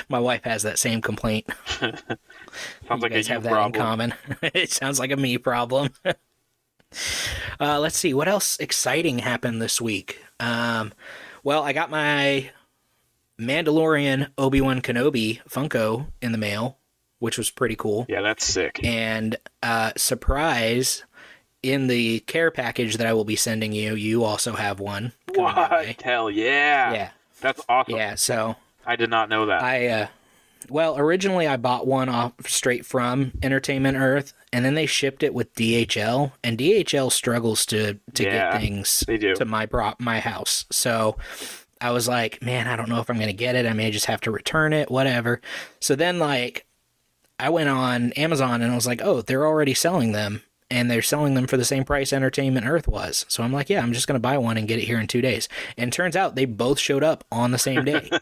My 0.09 0.19
wife 0.19 0.45
has 0.45 0.63
that 0.63 0.79
same 0.79 1.01
complaint. 1.01 1.47
Sounds 1.81 2.03
you 2.91 2.97
like 2.97 3.13
a 3.13 3.15
guys 3.15 3.29
you 3.29 3.35
have 3.35 3.43
that 3.45 3.53
problem. 3.53 3.75
in 3.75 3.81
common. 3.81 4.15
it 4.55 4.71
sounds 4.71 4.99
like 4.99 5.11
a 5.11 5.17
me 5.17 5.39
problem. 5.39 5.91
uh, 7.61 7.79
let's 7.79 7.97
see 7.97 8.13
what 8.15 8.29
else 8.29 8.59
exciting 8.59 9.21
happened 9.21 9.63
this 9.63 9.81
week. 9.81 10.23
Um, 10.41 10.93
well, 11.45 11.63
I 11.63 11.73
got 11.73 11.91
my 11.91 12.51
Mandalorian 13.39 14.31
Obi 14.37 14.61
Wan 14.61 14.83
Kenobi 14.83 15.41
Funko 15.49 16.07
in 16.21 16.33
the 16.33 16.39
mail, 16.39 16.79
which 17.19 17.39
was 17.39 17.51
pretty 17.51 17.77
cool. 17.77 18.07
Yeah, 18.09 18.23
that's 18.23 18.45
sick. 18.45 18.81
And 18.85 19.37
uh, 19.63 19.93
surprise, 19.97 21.05
in 21.63 21.87
the 21.87 22.21
care 22.21 22.51
package 22.51 22.97
that 22.97 23.07
I 23.07 23.13
will 23.13 23.25
be 23.25 23.37
sending 23.37 23.73
you, 23.73 23.95
you 23.95 24.25
also 24.25 24.55
have 24.55 24.81
one. 24.81 25.13
What? 25.35 26.03
Hell 26.03 26.31
yeah. 26.31 26.93
Yeah, 26.93 27.11
That's 27.41 27.63
awesome. 27.69 27.97
yeah. 27.97 28.15
So 28.15 28.57
I 28.87 28.97
did 28.97 29.11
not 29.11 29.29
know 29.29 29.47
that. 29.47 29.63
I 29.63 29.87
uh 29.89 30.07
well, 30.69 30.99
originally 30.99 31.47
I 31.49 31.57
bought 31.57 31.87
one 31.87 32.09
off 32.09 32.33
straight 32.47 32.85
from 32.87 33.33
Entertainment 33.43 33.97
Earth 33.97 34.35
and 34.53 34.65
then 34.65 34.75
they 34.75 34.87
shipped 34.87 35.23
it 35.23 35.35
with 35.35 35.55
DHL 35.55 36.33
and 36.45 36.59
DHL 36.59 37.11
struggles 37.11 37.65
to 37.67 37.99
to 38.15 38.23
Yeah, 38.23 38.53
get 38.53 38.61
things 38.61 39.05
to 39.35 39.45
my 39.45 39.67
prop 39.67 40.01
my 40.01 40.21
house. 40.21 40.67
So 40.71 41.17
I 41.81 41.93
was 41.93 42.07
like, 42.09 42.43
man, 42.43 42.69
I 42.69 42.77
don't 42.77 42.91
know 42.91 43.01
if 43.01 43.09
I'm 43.09 43.17
going 43.17 43.29
to 43.29 43.33
get 43.33 43.57
it. 43.57 43.65
I 43.67 43.73
may 43.73 43.91
just 43.91 44.07
have 44.07 44.21
to 44.23 44.31
return 44.31 44.73
it, 44.75 44.91
whatever. 44.91 45.41
So 45.81 45.97
then 45.97 46.19
like 46.19 46.67
I 47.39 47.49
went 47.49 47.71
on 47.71 48.13
Amazon 48.13 48.61
and 48.61 48.71
I 48.71 48.75
was 48.75 48.87
like, 48.87 49.01
"Oh, 49.03 49.23
they're 49.23 49.47
already 49.47 49.73
selling 49.75 50.13
them." 50.13 50.43
And 50.73 50.89
they're 50.89 51.03
selling 51.03 51.35
them 51.35 51.49
for 51.49 51.57
the 51.57 51.65
same 51.65 51.83
price 51.83 52.13
Entertainment 52.13 52.65
Earth 52.65 52.87
was. 52.87 53.27
So 53.29 53.43
I'm 53.43 53.53
like, 53.53 53.69
yeah, 53.71 53.83
I'm 53.83 53.93
just 53.93 54.07
going 54.07 54.15
to 54.15 54.21
buy 54.21 54.39
one 54.39 54.57
and 54.57 54.69
get 54.69 54.79
it 54.79 54.85
here 54.85 55.01
in 55.01 55.09
two 55.09 55.21
days. 55.21 55.49
And 55.77 55.93
turns 55.93 56.15
out 56.15 56.37
they 56.37 56.45
both 56.45 56.79
showed 56.79 57.03
up 57.03 57.25
on 57.33 57.51
the 57.51 57.59
same 57.59 57.85
day. 57.85 58.09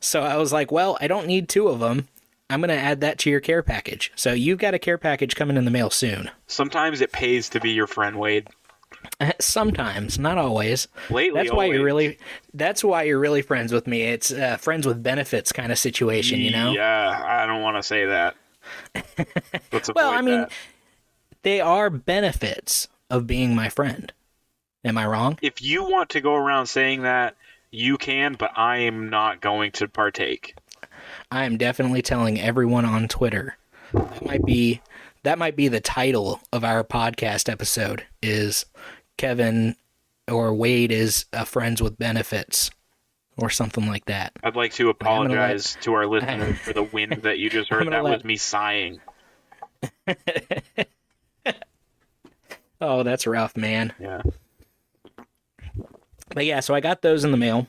So 0.00 0.22
I 0.22 0.36
was 0.36 0.52
like, 0.52 0.70
well, 0.70 0.96
I 1.00 1.06
don't 1.06 1.26
need 1.26 1.48
two 1.48 1.68
of 1.68 1.80
them. 1.80 2.08
I'm 2.48 2.60
going 2.60 2.68
to 2.68 2.76
add 2.76 3.00
that 3.00 3.18
to 3.20 3.30
your 3.30 3.40
care 3.40 3.62
package. 3.62 4.12
So 4.14 4.32
you've 4.32 4.58
got 4.58 4.74
a 4.74 4.78
care 4.78 4.98
package 4.98 5.34
coming 5.34 5.56
in 5.56 5.64
the 5.64 5.70
mail 5.70 5.90
soon. 5.90 6.30
Sometimes 6.46 7.00
it 7.00 7.10
pays 7.10 7.48
to 7.50 7.60
be 7.60 7.70
your 7.72 7.88
friend, 7.88 8.18
Wade. 8.18 8.48
Sometimes, 9.40 10.18
not 10.18 10.38
always. 10.38 10.88
Lately, 11.10 11.40
That's 11.40 11.52
why 11.52 11.66
you're 11.66 11.84
really 11.84 12.18
that's 12.54 12.84
why 12.84 13.02
you're 13.02 13.18
really 13.18 13.42
friends 13.42 13.72
with 13.72 13.86
me. 13.86 14.02
It's 14.02 14.32
uh, 14.32 14.56
friends 14.58 14.86
with 14.86 15.02
benefits 15.02 15.52
kind 15.52 15.72
of 15.72 15.78
situation, 15.78 16.40
you 16.40 16.50
know? 16.50 16.72
Yeah, 16.72 17.22
I 17.24 17.46
don't 17.46 17.62
want 17.62 17.76
to 17.76 17.82
say 17.82 18.06
that. 18.06 18.36
Well, 19.94 20.10
I 20.10 20.22
mean, 20.22 20.40
that. 20.40 20.52
they 21.42 21.60
are 21.60 21.88
benefits 21.90 22.88
of 23.10 23.26
being 23.26 23.54
my 23.54 23.68
friend. 23.68 24.12
Am 24.84 24.96
I 24.98 25.06
wrong? 25.06 25.38
if 25.42 25.62
you 25.62 25.84
want 25.84 26.10
to 26.10 26.20
go 26.20 26.34
around 26.34 26.66
saying 26.66 27.02
that, 27.02 27.36
you 27.70 27.98
can, 27.98 28.34
but 28.34 28.50
I 28.56 28.78
am 28.78 29.10
not 29.10 29.40
going 29.40 29.72
to 29.72 29.88
partake. 29.88 30.54
I 31.30 31.44
am 31.44 31.56
definitely 31.56 32.02
telling 32.02 32.40
everyone 32.40 32.84
on 32.84 33.08
Twitter. 33.08 33.56
That 33.92 34.24
might 34.24 34.44
be 34.44 34.80
that 35.22 35.38
might 35.38 35.56
be 35.56 35.68
the 35.68 35.80
title 35.80 36.40
of 36.52 36.64
our 36.64 36.84
podcast 36.84 37.50
episode 37.50 38.04
is 38.22 38.64
Kevin 39.16 39.76
or 40.30 40.54
Wade 40.54 40.92
is 40.92 41.26
a 41.32 41.44
friends 41.44 41.82
with 41.82 41.98
benefits 41.98 42.70
or 43.36 43.50
something 43.50 43.86
like 43.86 44.04
that. 44.06 44.32
I'd 44.42 44.56
like 44.56 44.72
to 44.74 44.88
I'm 44.88 44.94
gonna 44.98 45.30
let- 45.30 45.34
apologize 45.34 45.76
to 45.82 45.92
our 45.94 46.06
listeners 46.06 46.58
for 46.64 46.72
the 46.72 46.82
wind 46.84 47.22
that 47.22 47.38
you 47.38 47.50
just 47.50 47.70
heard. 47.70 47.86
That 47.90 48.02
let- 48.04 48.14
was 48.18 48.24
me 48.24 48.36
sighing. 48.36 49.00
Oh, 52.78 53.02
that's 53.02 53.26
rough, 53.26 53.56
man. 53.56 53.94
Yeah. 53.98 54.20
But 56.36 56.44
yeah, 56.44 56.60
so 56.60 56.74
I 56.74 56.80
got 56.80 57.00
those 57.00 57.24
in 57.24 57.30
the 57.30 57.38
mail. 57.38 57.66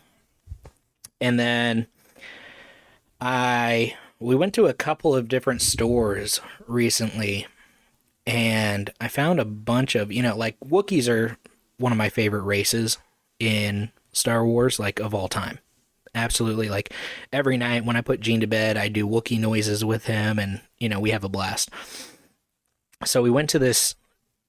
And 1.22 1.40
then 1.40 1.88
I 3.22 3.96
we 4.20 4.36
went 4.36 4.54
to 4.56 4.66
a 4.66 4.74
couple 4.74 5.16
of 5.16 5.30
different 5.30 5.62
stores 5.62 6.42
recently 6.68 7.48
and 8.26 8.90
I 9.00 9.08
found 9.08 9.40
a 9.40 9.46
bunch 9.46 9.96
of, 9.96 10.12
you 10.12 10.22
know, 10.22 10.36
like 10.36 10.60
Wookiees 10.60 11.08
are 11.08 11.38
one 11.78 11.94
of 11.94 11.98
my 11.98 12.10
favorite 12.10 12.42
races 12.42 12.98
in 13.40 13.90
Star 14.12 14.46
Wars 14.46 14.80
like 14.80 15.00
of 15.00 15.14
all 15.14 15.30
time. 15.30 15.60
Absolutely 16.14 16.68
like 16.68 16.92
every 17.32 17.56
night 17.56 17.86
when 17.86 17.96
I 17.96 18.02
put 18.02 18.20
Gene 18.20 18.42
to 18.42 18.48
bed, 18.48 18.76
I 18.76 18.90
do 18.90 19.08
Wookiee 19.08 19.40
noises 19.40 19.86
with 19.86 20.08
him 20.08 20.38
and, 20.38 20.60
you 20.78 20.90
know, 20.90 21.00
we 21.00 21.12
have 21.12 21.24
a 21.24 21.30
blast. 21.30 21.70
So 23.06 23.22
we 23.22 23.30
went 23.30 23.50
to 23.52 23.60
this 23.60 23.96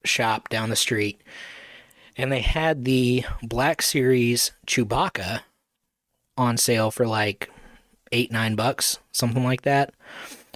shop 0.03 0.49
down 0.49 0.69
the 0.69 0.75
street 0.75 1.21
and 2.19 2.33
they 2.33 2.41
had 2.41 2.83
the 2.83 3.23
Black 3.41 3.81
Series 3.81 4.51
Chewbacca 4.67 5.39
on 6.37 6.57
sale 6.57 6.91
for 6.91 7.07
like 7.07 7.49
eight, 8.11 8.29
nine 8.29 8.55
bucks, 8.55 8.99
something 9.13 9.45
like 9.45 9.61
that. 9.61 9.93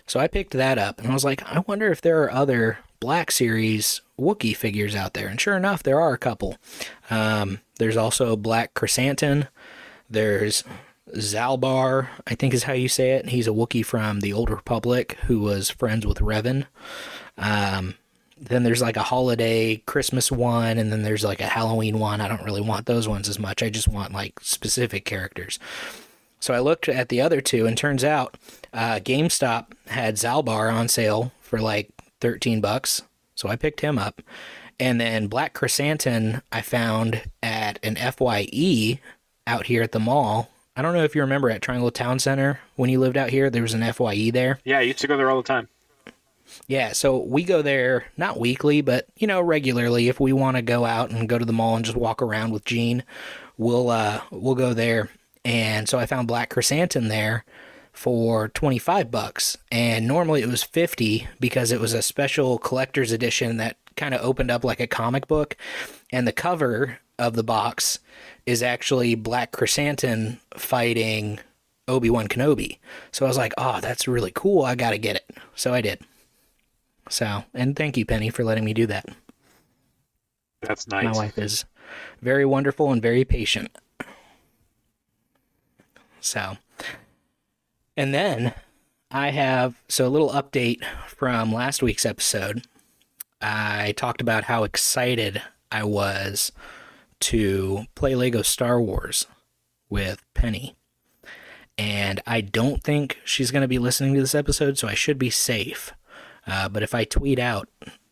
So 0.06 0.20
I 0.20 0.28
picked 0.28 0.52
that 0.52 0.78
up 0.78 1.00
and 1.00 1.10
I 1.10 1.14
was 1.14 1.24
like, 1.24 1.42
I 1.50 1.64
wonder 1.66 1.90
if 1.90 2.02
there 2.02 2.22
are 2.24 2.32
other 2.32 2.80
Black 3.00 3.32
Series 3.32 4.02
Wookiee 4.20 4.58
figures 4.58 4.94
out 4.94 5.14
there. 5.14 5.30
And 5.30 5.40
sure 5.40 5.56
enough, 5.56 5.84
there 5.84 6.02
are 6.02 6.14
a 6.14 6.18
couple. 6.18 6.58
Um, 7.10 7.62
there's 7.80 7.98
also 7.98 8.36
Black 8.36 8.74
Krrsantan. 8.74 9.48
There's 10.10 10.66
Zaalbar, 11.16 12.10
I 12.28 12.36
think 12.36 12.54
is 12.54 12.64
how 12.64 12.74
you 12.74 12.90
say 12.90 13.12
it. 13.12 13.30
He's 13.30 13.48
a 13.48 13.52
Wookiee 13.52 13.86
from 13.86 14.20
the 14.20 14.34
Old 14.34 14.50
Republic 14.50 15.18
who 15.28 15.40
was 15.40 15.70
friends 15.70 16.06
with 16.06 16.20
Revan. 16.20 16.66
Um, 17.38 17.96
then 18.46 18.64
there's 18.64 18.82
like 18.82 18.98
a 18.98 19.04
holiday 19.04 19.78
Christmas 19.86 20.32
one, 20.32 20.78
and 20.78 20.92
then 20.92 21.04
there's 21.04 21.24
like 21.24 21.42
a 21.42 21.48
Halloween 21.48 22.00
one. 22.00 22.22
I 22.22 22.28
don't 22.28 22.44
really 22.44 22.62
want 22.62 22.86
those 22.86 23.08
ones 23.08 23.30
as 23.30 23.40
much. 23.40 23.64
I 23.64 23.70
just 23.70 23.88
want 23.88 24.14
like 24.14 24.40
specific 24.42 25.06
characters. 25.06 25.60
So 26.40 26.54
I 26.54 26.60
looked 26.60 26.90
at 26.90 27.10
the 27.10 27.22
other 27.22 27.40
two, 27.40 27.66
and 27.66 27.78
turns 27.78 28.04
out 28.04 28.38
uh, 28.74 29.00
GameStop 29.00 29.68
had 29.88 30.16
Zaalbar 30.16 30.74
on 30.74 30.88
sale 30.88 31.32
for 31.42 31.62
like 31.62 31.90
13 32.20 32.62
bucks. 32.62 33.02
So 33.36 33.50
I 33.50 33.56
picked 33.56 33.82
him 33.82 33.98
up. 33.98 34.22
And 34.80 35.00
then 35.00 35.28
Black 35.28 35.54
Krrsantan 35.54 36.42
I 36.52 36.62
found 36.62 37.24
at 37.42 37.80
an 37.84 37.96
FYE 37.96 39.00
out 39.48 39.68
here 39.68 39.84
at 39.84 39.92
the 39.92 40.00
mall. 40.00 40.50
I 40.76 40.82
don't 40.82 40.94
know 40.94 41.04
if 41.04 41.16
you 41.16 41.22
remember 41.22 41.50
at 41.50 41.62
Triangle 41.62 41.92
Town 41.92 42.18
Center 42.20 42.60
when 42.76 42.90
you 42.90 43.00
lived 43.00 43.16
out 43.16 43.30
here, 43.30 43.50
there 43.50 43.62
was 43.62 43.76
an 43.76 43.94
FYE 43.94 44.32
there. 44.32 44.60
Yeah, 44.66 44.80
I 44.80 44.82
used 44.82 45.00
to 45.00 45.08
go 45.08 45.16
there 45.16 45.30
all 45.30 45.38
the 45.38 45.48
time. 45.48 45.70
Yeah, 46.68 46.94
so 46.94 47.18
we 47.18 47.44
go 47.44 47.62
there 47.62 48.06
not 48.18 48.40
weekly, 48.40 48.82
but 48.82 49.08
you 49.18 49.28
know 49.28 49.42
regularly. 49.42 50.08
If 50.08 50.20
we 50.20 50.34
want 50.34 50.58
to 50.58 50.62
go 50.62 50.86
out 50.86 51.12
and 51.12 51.30
go 51.30 51.38
to 51.38 51.46
the 51.46 51.54
mall 51.54 51.76
and 51.76 51.86
just 51.86 51.98
walk 51.98 52.22
around 52.22 52.52
with 52.52 52.66
Gene, 52.66 53.04
we'll 53.58 53.90
uh 53.90 54.22
we'll 54.32 54.56
go 54.56 54.74
there. 54.74 55.10
And 55.46 55.90
so 55.90 56.00
I 56.00 56.06
found 56.06 56.28
Black 56.28 56.50
Krrsantan 56.50 57.10
there 57.10 57.44
for 57.92 58.48
twenty 58.50 58.80
five 58.80 59.12
bucks, 59.12 59.58
and 59.72 60.08
normally 60.08 60.42
it 60.42 60.50
was 60.50 60.64
fifty 60.64 61.28
because 61.40 61.72
it 61.72 61.80
was 61.80 61.94
a 61.94 62.02
special 62.02 62.58
collector's 62.58 63.12
edition 63.12 63.58
that 63.58 63.78
kind 63.96 64.14
of 64.14 64.22
opened 64.22 64.50
up 64.50 64.64
like 64.64 64.80
a 64.80 64.88
comic 64.88 65.28
book, 65.28 65.58
and 66.12 66.28
the 66.28 66.32
cover 66.32 67.00
of 67.20 67.36
the 67.36 67.44
box 67.44 68.00
is 68.46 68.64
actually 68.64 69.16
Black 69.16 69.52
Krrsantan 69.52 70.40
fighting 70.56 71.40
Obi 71.88 72.10
Wan 72.10 72.28
Kenobi. 72.28 72.78
So 73.12 73.26
I 73.26 73.28
was 73.28 73.38
like, 73.38 73.54
oh, 73.58 73.80
that's 73.82 74.08
really 74.08 74.32
cool. 74.34 74.64
I 74.64 74.76
gotta 74.76 74.98
get 74.98 75.18
it. 75.18 75.30
So 75.56 75.74
I 75.74 75.82
did. 75.82 76.00
So, 77.10 77.44
and 77.54 77.76
thank 77.76 77.98
you, 77.98 78.06
Penny, 78.06 78.30
for 78.30 78.44
letting 78.44 78.66
me 78.66 78.74
do 78.74 78.88
that. 78.88 79.06
That's 80.62 80.88
nice. 80.88 81.04
My 81.04 81.12
wife 81.12 81.38
is 81.38 81.66
very 82.22 82.46
wonderful 82.46 82.92
and 82.92 83.02
very 83.02 83.26
patient. 83.26 83.78
So, 86.22 86.58
and 87.98 88.14
then 88.14 88.54
I 89.12 89.32
have 89.32 89.76
so 89.90 90.08
a 90.08 90.10
little 90.10 90.32
update 90.32 90.84
from 91.08 91.54
last 91.54 91.84
week's 91.84 92.06
episode. 92.06 92.66
I 93.42 93.94
talked 93.98 94.22
about 94.22 94.46
how 94.46 94.64
excited 94.64 95.42
I 95.72 95.84
was 95.84 96.52
to 97.20 97.84
play 97.96 98.16
Lego 98.16 98.42
Star 98.42 98.82
Wars 98.82 99.28
with 99.90 100.24
Penny. 100.34 100.76
And 101.78 102.22
I 102.26 102.42
don't 102.42 102.84
think 102.84 103.20
she's 103.26 103.52
going 103.52 103.64
to 103.64 103.68
be 103.68 103.80
listening 103.80 104.14
to 104.14 104.22
this 104.22 104.36
episode, 104.36 104.78
so 104.78 104.88
I 104.88 104.94
should 104.94 105.18
be 105.18 105.30
safe. 105.30 105.94
Uh, 106.46 106.70
but 106.70 106.84
if 106.84 106.94
I 106.94 107.04
tweet 107.04 107.40
out 107.40 107.70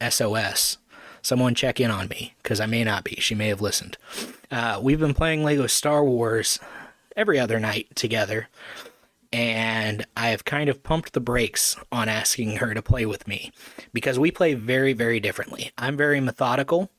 SOS, 0.07 0.77
someone 1.21 1.55
check 1.55 1.79
in 1.79 1.91
on 1.91 2.07
me 2.07 2.35
because 2.41 2.59
I 2.59 2.65
may 2.65 2.83
not 2.83 3.03
be. 3.03 3.15
She 3.15 3.35
may 3.35 3.47
have 3.47 3.61
listened. 3.61 3.97
Uh, 4.49 4.79
we've 4.81 4.99
been 4.99 5.13
playing 5.13 5.43
Lego 5.43 5.67
Star 5.67 6.03
Wars 6.03 6.59
every 7.15 7.39
other 7.39 7.59
night 7.59 7.87
together, 7.95 8.47
and 9.33 10.05
I 10.15 10.29
have 10.29 10.45
kind 10.45 10.69
of 10.69 10.83
pumped 10.83 11.13
the 11.13 11.19
brakes 11.19 11.77
on 11.91 12.09
asking 12.09 12.57
her 12.57 12.73
to 12.73 12.81
play 12.81 13.05
with 13.05 13.27
me 13.27 13.51
because 13.93 14.19
we 14.19 14.31
play 14.31 14.53
very, 14.53 14.93
very 14.93 15.19
differently. 15.19 15.71
I'm 15.77 15.95
very 15.95 16.19
methodical. 16.19 16.91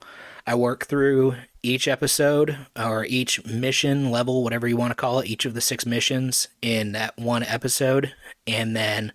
I 0.46 0.54
work 0.54 0.86
through 0.86 1.36
each 1.62 1.86
episode 1.86 2.56
or 2.76 3.04
each 3.04 3.44
mission 3.46 4.10
level, 4.10 4.42
whatever 4.42 4.66
you 4.66 4.76
want 4.76 4.90
to 4.90 4.96
call 4.96 5.20
it, 5.20 5.28
each 5.28 5.44
of 5.44 5.54
the 5.54 5.60
six 5.60 5.86
missions 5.86 6.48
in 6.60 6.92
that 6.92 7.16
one 7.16 7.44
episode, 7.44 8.12
and 8.46 8.74
then 8.74 9.12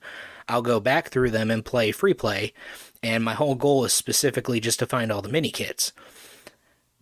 I'll 0.49 0.61
go 0.61 0.79
back 0.79 1.09
through 1.09 1.31
them 1.31 1.51
and 1.51 1.63
play 1.63 1.91
free 1.91 2.13
play. 2.13 2.53
And 3.03 3.23
my 3.23 3.33
whole 3.33 3.55
goal 3.55 3.85
is 3.85 3.93
specifically 3.93 4.59
just 4.59 4.79
to 4.79 4.85
find 4.85 5.11
all 5.11 5.21
the 5.21 5.29
mini 5.29 5.51
kits. 5.51 5.93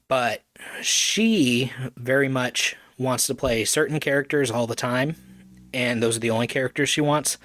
But 0.08 0.44
she 0.82 1.72
very 1.96 2.28
much 2.28 2.76
wants 2.98 3.28
to 3.28 3.36
play 3.36 3.66
certain 3.66 4.00
characters 4.00 4.52
all 4.52 4.68
the 4.68 4.76
time, 4.76 5.16
and 5.74 6.02
those 6.02 6.18
are 6.18 6.22
the 6.22 6.30
only 6.30 6.48
characters 6.48 6.90
she 6.90 7.02
wants. 7.02 7.38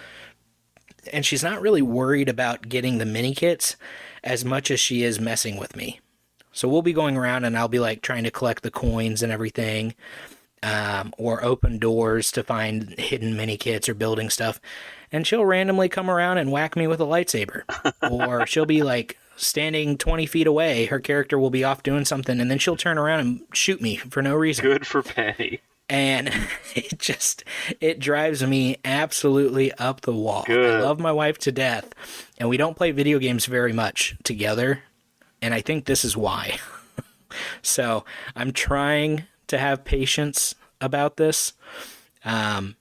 And 1.13 1.25
she's 1.25 1.43
not 1.43 1.63
really 1.63 1.83
worried 1.83 2.29
about 2.29 2.69
getting 2.69 2.99
the 2.99 3.07
mini 3.07 3.35
kits 3.35 3.77
as 4.23 4.45
much 4.45 4.71
as 4.71 4.79
she 4.79 5.03
is 5.03 5.19
messing 5.19 5.57
with 5.57 5.75
me. 5.75 6.01
So 6.53 6.69
we'll 6.69 6.83
be 6.83 6.93
going 6.93 7.17
around 7.17 7.45
and 7.45 7.57
I'll 7.57 7.69
be 7.69 7.79
like 7.79 8.03
trying 8.03 8.25
to 8.25 8.31
collect 8.31 8.63
the 8.63 8.71
coins 8.71 9.23
and 9.23 9.33
everything, 9.33 9.95
um, 10.63 11.13
or 11.19 11.43
open 11.45 11.79
doors 11.79 12.31
to 12.33 12.43
find 12.43 12.99
hidden 12.99 13.37
mini 13.37 13.57
kits 13.57 13.89
or 13.89 13.95
building 13.95 14.31
stuff. 14.31 14.61
And 15.13 15.27
she'll 15.27 15.45
randomly 15.45 15.89
come 15.89 16.11
around 16.11 16.39
and 16.39 16.53
whack 16.53 16.77
me 16.77 16.87
with 16.87 17.01
a 17.01 17.05
lightsaber. 17.05 17.63
or 18.11 18.47
she'll 18.49 18.67
be 18.67 18.83
like 18.83 19.19
standing 19.37 19.97
20 19.97 20.27
feet 20.27 20.47
away. 20.47 20.87
Her 20.87 21.01
character 21.01 21.39
will 21.39 21.51
be 21.51 21.65
off 21.65 21.83
doing 21.83 22.05
something 22.05 22.41
and 22.41 22.51
then 22.51 22.59
she'll 22.59 22.77
turn 22.77 22.99
around 22.99 23.21
and 23.21 23.41
shoot 23.53 23.81
me 23.81 23.97
for 23.97 24.23
no 24.23 24.35
reason. 24.35 24.65
Good 24.65 24.87
for 24.87 25.03
Penny. 25.03 25.61
and 25.89 26.29
it 26.75 26.99
just 26.99 27.43
it 27.81 27.99
drives 27.99 28.45
me 28.45 28.77
absolutely 28.85 29.73
up 29.75 30.03
the 30.03 30.13
wall. 30.13 30.45
I 30.49 30.81
love 30.81 31.01
my 31.01 31.13
wife 31.13 31.39
to 31.39 31.53
death, 31.53 31.93
and 32.39 32.49
we 32.49 32.57
don't 32.57 32.77
play 32.77 32.93
video 32.93 33.19
games 33.19 33.47
very 33.47 33.73
much 33.73 34.17
together, 34.23 34.83
and 35.43 35.53
I 35.53 35.61
think 35.63 35.87
this 35.87 36.05
is 36.05 36.17
why. 36.17 36.59
so 37.63 38.05
I'm 38.37 38.53
trying 38.53 39.25
to 39.51 39.59
have 39.59 39.85
patience 39.85 40.55
about 40.81 41.17
this. 41.17 41.53
Um, 42.25 42.77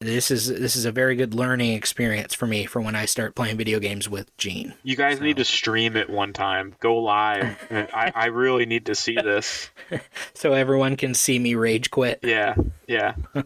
this 0.00 0.30
is 0.30 0.48
this 0.48 0.76
is 0.76 0.84
a 0.84 0.92
very 0.92 1.16
good 1.16 1.34
learning 1.34 1.72
experience 1.72 2.34
for 2.34 2.46
me 2.46 2.66
for 2.66 2.82
when 2.82 2.94
I 2.94 3.06
start 3.06 3.34
playing 3.34 3.56
video 3.56 3.78
games 3.78 4.08
with 4.08 4.36
Gene. 4.36 4.74
You 4.82 4.96
guys 4.96 5.20
need 5.20 5.38
to 5.38 5.44
stream 5.44 5.96
it 5.96 6.10
one 6.10 6.32
time. 6.32 6.74
Go 6.80 6.98
live. 6.98 7.56
I, 7.70 8.12
I 8.14 8.26
really 8.26 8.66
need 8.66 8.86
to 8.86 8.94
see 8.94 9.14
this. 9.14 9.70
So 10.34 10.52
everyone 10.52 10.96
can 10.96 11.14
see 11.14 11.38
me 11.38 11.54
rage 11.54 11.90
quit. 11.90 12.20
Yeah, 12.22 12.54
yeah. 12.88 13.14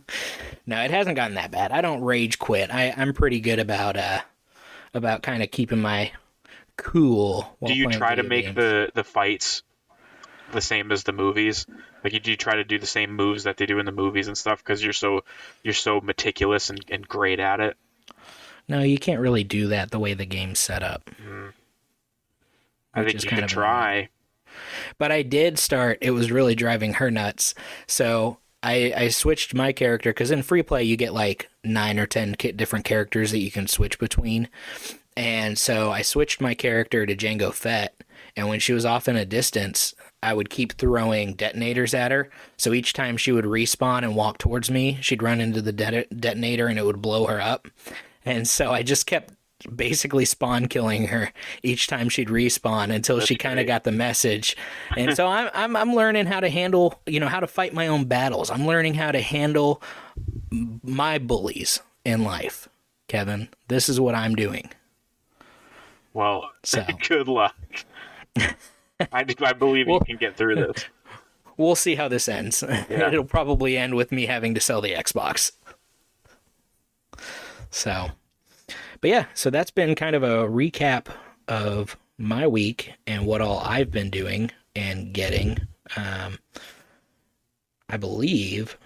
No, 0.66 0.82
it 0.82 0.90
hasn't 0.90 1.16
gotten 1.16 1.36
that 1.36 1.50
bad. 1.50 1.72
I 1.72 1.80
don't 1.80 2.02
rage 2.02 2.38
quit. 2.38 2.74
I, 2.74 2.92
I'm 2.96 3.14
pretty 3.14 3.40
good 3.40 3.58
about 3.58 3.96
uh 3.96 4.20
about 4.94 5.22
kind 5.22 5.42
of 5.42 5.50
keeping 5.50 5.80
my 5.80 6.12
cool. 6.76 7.56
Do 7.64 7.72
you 7.72 7.88
try 7.90 8.14
to 8.14 8.22
make 8.22 8.46
games. 8.46 8.56
the 8.56 8.90
the 8.94 9.04
fights 9.04 9.62
the 10.52 10.60
same 10.60 10.92
as 10.92 11.04
the 11.04 11.12
movies? 11.12 11.66
Like, 12.04 12.22
do 12.22 12.30
you 12.30 12.36
try 12.36 12.56
to 12.56 12.64
do 12.64 12.78
the 12.78 12.86
same 12.86 13.14
moves 13.14 13.44
that 13.44 13.56
they 13.56 13.66
do 13.66 13.78
in 13.78 13.86
the 13.86 13.92
movies 13.92 14.28
and 14.28 14.38
stuff? 14.38 14.62
Because 14.62 14.82
you're 14.82 14.92
so 14.92 15.24
you're 15.62 15.74
so 15.74 16.00
meticulous 16.00 16.70
and, 16.70 16.84
and 16.90 17.06
great 17.06 17.40
at 17.40 17.60
it. 17.60 17.76
No, 18.68 18.80
you 18.80 18.98
can't 18.98 19.20
really 19.20 19.44
do 19.44 19.68
that 19.68 19.90
the 19.90 19.98
way 19.98 20.14
the 20.14 20.26
game's 20.26 20.58
set 20.58 20.82
up. 20.82 21.10
Mm-hmm. 21.20 21.48
I 22.94 23.02
Which 23.02 23.22
think 23.22 23.32
you 23.32 23.44
of 23.44 23.46
try. 23.50 24.08
But 24.98 25.12
I 25.12 25.22
did 25.22 25.58
start. 25.58 25.98
It 26.00 26.10
was 26.10 26.30
really 26.30 26.54
driving 26.54 26.94
her 26.94 27.10
nuts. 27.10 27.54
So 27.86 28.38
I 28.62 28.92
I 28.96 29.08
switched 29.08 29.54
my 29.54 29.72
character 29.72 30.10
because 30.10 30.30
in 30.30 30.42
free 30.42 30.62
play 30.62 30.84
you 30.84 30.96
get 30.96 31.14
like 31.14 31.48
nine 31.64 31.98
or 31.98 32.06
ten 32.06 32.32
different 32.32 32.84
characters 32.84 33.30
that 33.30 33.38
you 33.38 33.50
can 33.50 33.66
switch 33.66 33.98
between. 33.98 34.48
And 35.16 35.58
so 35.58 35.90
I 35.90 36.02
switched 36.02 36.40
my 36.40 36.54
character 36.54 37.04
to 37.04 37.16
Jango 37.16 37.52
Fett. 37.52 37.94
And 38.36 38.48
when 38.48 38.60
she 38.60 38.72
was 38.72 38.84
off 38.84 39.08
in 39.08 39.16
a 39.16 39.24
distance, 39.24 39.94
I 40.22 40.34
would 40.34 40.50
keep 40.50 40.72
throwing 40.72 41.34
detonators 41.34 41.94
at 41.94 42.10
her. 42.10 42.28
So 42.56 42.72
each 42.72 42.92
time 42.92 43.16
she 43.16 43.32
would 43.32 43.44
respawn 43.44 44.02
and 44.02 44.16
walk 44.16 44.38
towards 44.38 44.70
me, 44.70 44.98
she'd 45.00 45.22
run 45.22 45.40
into 45.40 45.62
the 45.62 45.72
det- 45.72 46.20
detonator 46.20 46.66
and 46.66 46.78
it 46.78 46.84
would 46.84 47.00
blow 47.02 47.26
her 47.26 47.40
up. 47.40 47.68
And 48.24 48.46
so 48.48 48.72
I 48.72 48.82
just 48.82 49.06
kept 49.06 49.34
basically 49.74 50.24
spawn 50.24 50.66
killing 50.66 51.08
her 51.08 51.32
each 51.62 51.86
time 51.88 52.08
she'd 52.08 52.28
respawn 52.28 52.92
until 52.94 53.18
she 53.20 53.34
kind 53.36 53.58
of 53.58 53.66
got 53.66 53.84
the 53.84 53.92
message. 53.92 54.56
And 54.96 55.16
so 55.16 55.26
I'm, 55.26 55.50
I'm 55.54 55.76
I'm 55.76 55.94
learning 55.94 56.26
how 56.26 56.40
to 56.40 56.48
handle, 56.48 57.00
you 57.06 57.18
know, 57.20 57.26
how 57.28 57.40
to 57.40 57.46
fight 57.46 57.72
my 57.74 57.86
own 57.88 58.04
battles. 58.04 58.50
I'm 58.50 58.66
learning 58.66 58.94
how 58.94 59.10
to 59.12 59.20
handle 59.20 59.82
my 60.50 61.18
bullies 61.18 61.80
in 62.04 62.22
life. 62.24 62.68
Kevin, 63.08 63.48
this 63.68 63.88
is 63.88 63.98
what 63.98 64.14
I'm 64.14 64.34
doing. 64.34 64.70
Well, 66.12 66.50
So. 66.64 66.84
good 67.08 67.28
luck. 67.28 67.56
I, 69.00 69.24
I 69.40 69.52
believe 69.52 69.86
Well- 69.86 70.00
you 70.00 70.06
can 70.06 70.16
get 70.16 70.36
through 70.36 70.56
this. 70.56 70.84
We'll 71.56 71.74
see 71.74 71.96
how 71.96 72.06
this 72.06 72.28
ends. 72.28 72.62
It'll 72.88 73.24
probably 73.24 73.76
end 73.76 73.96
with 73.96 74.12
me 74.12 74.26
having 74.26 74.54
to 74.54 74.60
sell 74.60 74.80
the 74.80 74.92
Xbox. 74.92 75.50
So, 77.70 78.10
but 79.00 79.10
yeah, 79.10 79.24
so 79.34 79.50
that's 79.50 79.72
been 79.72 79.96
kind 79.96 80.14
of 80.14 80.22
a 80.22 80.46
recap 80.48 81.08
of 81.48 81.96
my 82.16 82.46
week 82.46 82.92
and 83.08 83.26
what 83.26 83.40
all 83.40 83.58
I've 83.58 83.90
been 83.90 84.08
doing 84.08 84.52
and 84.76 85.12
getting. 85.12 85.58
Um, 85.96 86.38
I 87.88 87.96
believe 87.96 88.78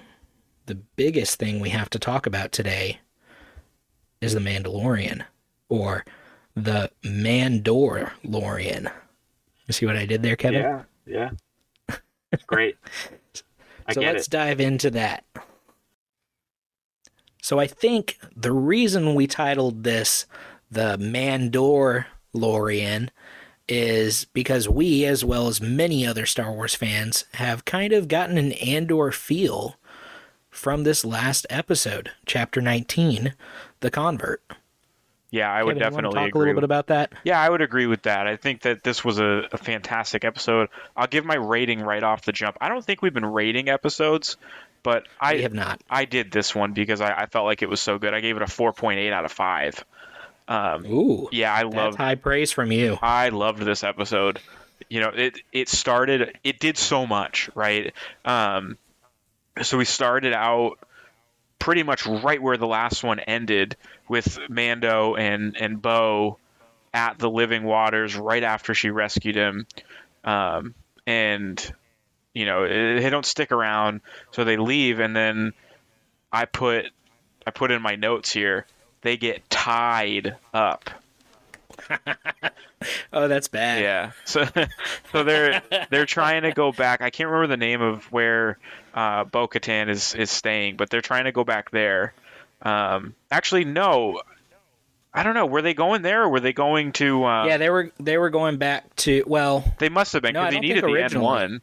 the 0.64 0.76
biggest 0.76 1.38
thing 1.38 1.60
we 1.60 1.68
have 1.68 1.90
to 1.90 1.98
talk 1.98 2.24
about 2.24 2.52
today 2.52 3.00
is 4.22 4.32
the 4.32 4.40
Mandalorian 4.40 5.24
or 5.68 6.06
the 6.54 6.90
Mandalorian. 7.02 8.90
You 9.66 9.72
see 9.72 9.86
what 9.86 9.96
I 9.96 10.06
did 10.06 10.22
there, 10.22 10.36
Kevin? 10.36 10.62
Yeah, 10.62 10.82
yeah. 11.06 11.98
It's 12.32 12.44
great. 12.44 12.76
So 13.90 14.00
let's 14.00 14.28
it. 14.28 14.30
dive 14.30 14.60
into 14.60 14.90
that. 14.92 15.24
So 17.42 17.58
I 17.58 17.66
think 17.66 18.16
the 18.34 18.52
reason 18.52 19.16
we 19.16 19.26
titled 19.26 19.82
this 19.82 20.24
the 20.70 20.96
Mandor 20.98 22.06
Lorian 22.32 23.10
is 23.68 24.26
because 24.26 24.68
we, 24.68 25.04
as 25.04 25.24
well 25.24 25.48
as 25.48 25.60
many 25.60 26.06
other 26.06 26.26
Star 26.26 26.52
Wars 26.52 26.74
fans, 26.74 27.24
have 27.34 27.64
kind 27.64 27.92
of 27.92 28.08
gotten 28.08 28.38
an 28.38 28.52
Andor 28.52 29.10
feel 29.10 29.76
from 30.48 30.84
this 30.84 31.04
last 31.04 31.46
episode, 31.50 32.10
Chapter 32.24 32.60
19, 32.60 33.34
The 33.80 33.90
Convert. 33.90 34.42
Yeah, 35.32 35.50
I 35.50 35.62
would 35.62 35.78
Kevin, 35.78 35.90
definitely 35.92 36.14
talk 36.14 36.24
a 36.24 36.28
agree. 36.28 36.38
little 36.40 36.54
with- 36.54 36.56
bit 36.60 36.64
about 36.64 36.86
that. 36.88 37.12
Yeah, 37.24 37.40
I 37.40 37.48
would 37.48 37.62
agree 37.62 37.86
with 37.86 38.02
that. 38.02 38.26
I 38.28 38.36
think 38.36 38.60
that 38.62 38.84
this 38.84 39.02
was 39.04 39.18
a, 39.18 39.48
a 39.50 39.56
fantastic 39.58 40.24
episode. 40.24 40.68
I'll 40.96 41.06
give 41.08 41.24
my 41.24 41.34
rating 41.36 41.80
right 41.80 42.02
off 42.02 42.22
the 42.22 42.32
jump. 42.32 42.58
I 42.60 42.68
don't 42.68 42.84
think 42.84 43.00
we've 43.02 43.14
been 43.14 43.24
rating 43.24 43.68
episodes, 43.70 44.36
but 44.82 45.04
I 45.18 45.34
we 45.36 45.42
have 45.42 45.54
not. 45.54 45.80
I 45.90 46.04
did 46.04 46.30
this 46.30 46.54
one 46.54 46.74
because 46.74 47.00
I, 47.00 47.12
I 47.22 47.26
felt 47.26 47.46
like 47.46 47.62
it 47.62 47.68
was 47.70 47.80
so 47.80 47.98
good. 47.98 48.12
I 48.14 48.20
gave 48.20 48.36
it 48.36 48.42
a 48.42 48.46
4.8 48.46 49.10
out 49.12 49.24
of 49.24 49.32
5. 49.32 49.84
Um, 50.48 50.84
Ooh, 50.86 51.28
yeah, 51.32 51.52
I 51.54 51.62
love 51.62 51.96
high 51.96 52.16
praise 52.16 52.52
from 52.52 52.70
you. 52.70 52.98
I 53.00 53.30
loved 53.30 53.62
this 53.62 53.82
episode. 53.84 54.38
You 54.90 55.00
know, 55.00 55.08
it 55.14 55.38
it 55.52 55.68
started 55.70 56.36
it 56.44 56.58
did 56.58 56.76
so 56.76 57.06
much, 57.06 57.48
right? 57.54 57.94
Um 58.26 58.76
so 59.62 59.78
we 59.78 59.84
started 59.86 60.34
out 60.34 60.78
pretty 61.62 61.84
much 61.84 62.06
right 62.06 62.42
where 62.42 62.56
the 62.56 62.66
last 62.66 63.04
one 63.04 63.20
ended 63.20 63.76
with 64.08 64.36
Mando 64.48 65.14
and 65.14 65.56
and 65.56 65.80
Bo 65.80 66.38
at 66.92 67.20
the 67.20 67.30
living 67.30 67.62
waters 67.62 68.16
right 68.16 68.42
after 68.42 68.74
she 68.74 68.90
rescued 68.90 69.36
him. 69.36 69.68
Um 70.24 70.74
and 71.06 71.72
you 72.34 72.46
know, 72.46 72.66
they 72.66 73.10
don't 73.10 73.26
stick 73.26 73.52
around, 73.52 74.00
so 74.32 74.42
they 74.42 74.56
leave 74.56 74.98
and 74.98 75.14
then 75.14 75.52
I 76.32 76.46
put 76.46 76.86
I 77.46 77.52
put 77.52 77.70
in 77.70 77.80
my 77.80 77.94
notes 77.94 78.32
here. 78.32 78.66
They 79.02 79.16
get 79.16 79.48
tied 79.48 80.36
up. 80.52 80.90
Oh, 83.12 83.28
that's 83.28 83.46
bad. 83.46 83.80
Yeah. 83.82 84.10
So 84.24 84.44
so 85.12 85.22
they're 85.22 85.62
they're 85.90 86.06
trying 86.06 86.42
to 86.42 86.50
go 86.52 86.72
back. 86.72 87.00
I 87.00 87.10
can't 87.10 87.28
remember 87.28 87.46
the 87.46 87.56
name 87.56 87.80
of 87.80 88.10
where 88.10 88.58
uh, 88.94 89.22
Bo 89.24 89.46
Katan 89.46 89.88
is 89.88 90.14
is 90.14 90.30
staying, 90.32 90.76
but 90.76 90.90
they're 90.90 91.00
trying 91.00 91.24
to 91.24 91.32
go 91.32 91.44
back 91.44 91.70
there. 91.70 92.12
Um, 92.62 93.14
actually, 93.30 93.64
no. 93.64 94.20
I 95.14 95.22
don't 95.22 95.34
know. 95.34 95.46
Were 95.46 95.62
they 95.62 95.74
going 95.74 96.02
there 96.02 96.22
or 96.22 96.28
were 96.30 96.40
they 96.40 96.52
going 96.52 96.90
to? 96.94 97.22
Uh, 97.24 97.44
Yeah, 97.46 97.56
they 97.58 97.70
were 97.70 97.92
they 98.00 98.18
were 98.18 98.30
going 98.30 98.56
back 98.56 98.96
to 98.96 99.22
well, 99.28 99.62
They 99.78 99.88
must 99.90 100.12
have 100.14 100.22
been 100.22 100.32
No, 100.34 100.40
because 100.40 100.50
they 100.54 100.56
don't 100.56 100.62
needed 100.68 100.84
the 101.12 101.16
N 101.16 101.20
one. 101.20 101.60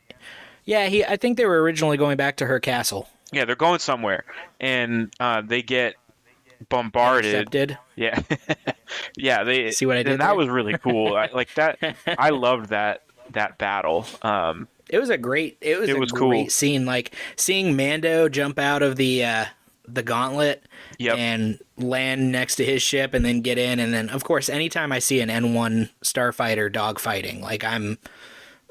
yeah, 0.66 0.86
he 0.88 1.04
I 1.04 1.18
think 1.18 1.36
they 1.36 1.46
were 1.46 1.62
originally 1.62 1.98
going 1.98 2.16
back 2.16 2.38
to 2.38 2.46
her 2.46 2.60
castle. 2.62 3.10
Yeah, 3.34 3.44
they're 3.46 3.56
going 3.58 3.80
somewhere, 3.80 4.24
and 4.62 5.12
uh, 5.20 5.42
they 5.42 5.62
get 5.64 5.96
bombarded. 6.68 7.34
Accepted. 7.36 7.78
Yeah, 7.96 8.22
yeah. 9.18 9.44
They 9.44 9.72
See 9.72 9.86
what 9.86 9.98
I 9.98 10.04
did 10.04 10.14
And 10.14 10.22
that 10.22 10.36
was 10.36 10.48
really 10.50 10.78
cool. 10.78 11.16
I, 11.16 11.28
like 11.34 11.54
that. 11.56 11.80
I 12.08 12.30
loved 12.32 12.70
that 12.70 13.04
that 13.32 13.58
battle. 13.58 14.06
Um, 14.22 14.68
It 14.90 15.00
was 15.00 15.10
a 15.10 15.18
great 15.18 15.58
it 15.62 15.80
was 15.80 15.90
It 15.90 15.96
a 15.96 16.00
was 16.00 16.12
great 16.12 16.20
cool. 16.46 16.50
scene 16.50 16.86
like 16.86 17.16
seeing 17.36 17.76
Mando 17.76 18.28
jump 18.30 18.58
out 18.60 18.82
of 18.82 18.96
the 18.96 19.24
uh 19.24 19.46
the 19.88 20.04
gauntlet 20.04 20.64
Yep. 21.00 21.18
and 21.18 21.60
land 21.78 22.32
next 22.32 22.58
to 22.58 22.66
his 22.66 22.82
ship 22.82 23.14
and 23.14 23.24
then 23.24 23.40
get 23.42 23.58
in 23.58 23.80
and 23.80 23.94
then 23.94 24.10
of 24.10 24.24
course 24.24 24.50
anytime 24.50 24.92
I 24.92 25.00
see 25.00 25.22
an 25.22 25.30
N1 25.30 25.90
starfighter 26.04 26.70
dogfighting 26.72 27.40
like 27.42 27.64
I'm 27.64 27.98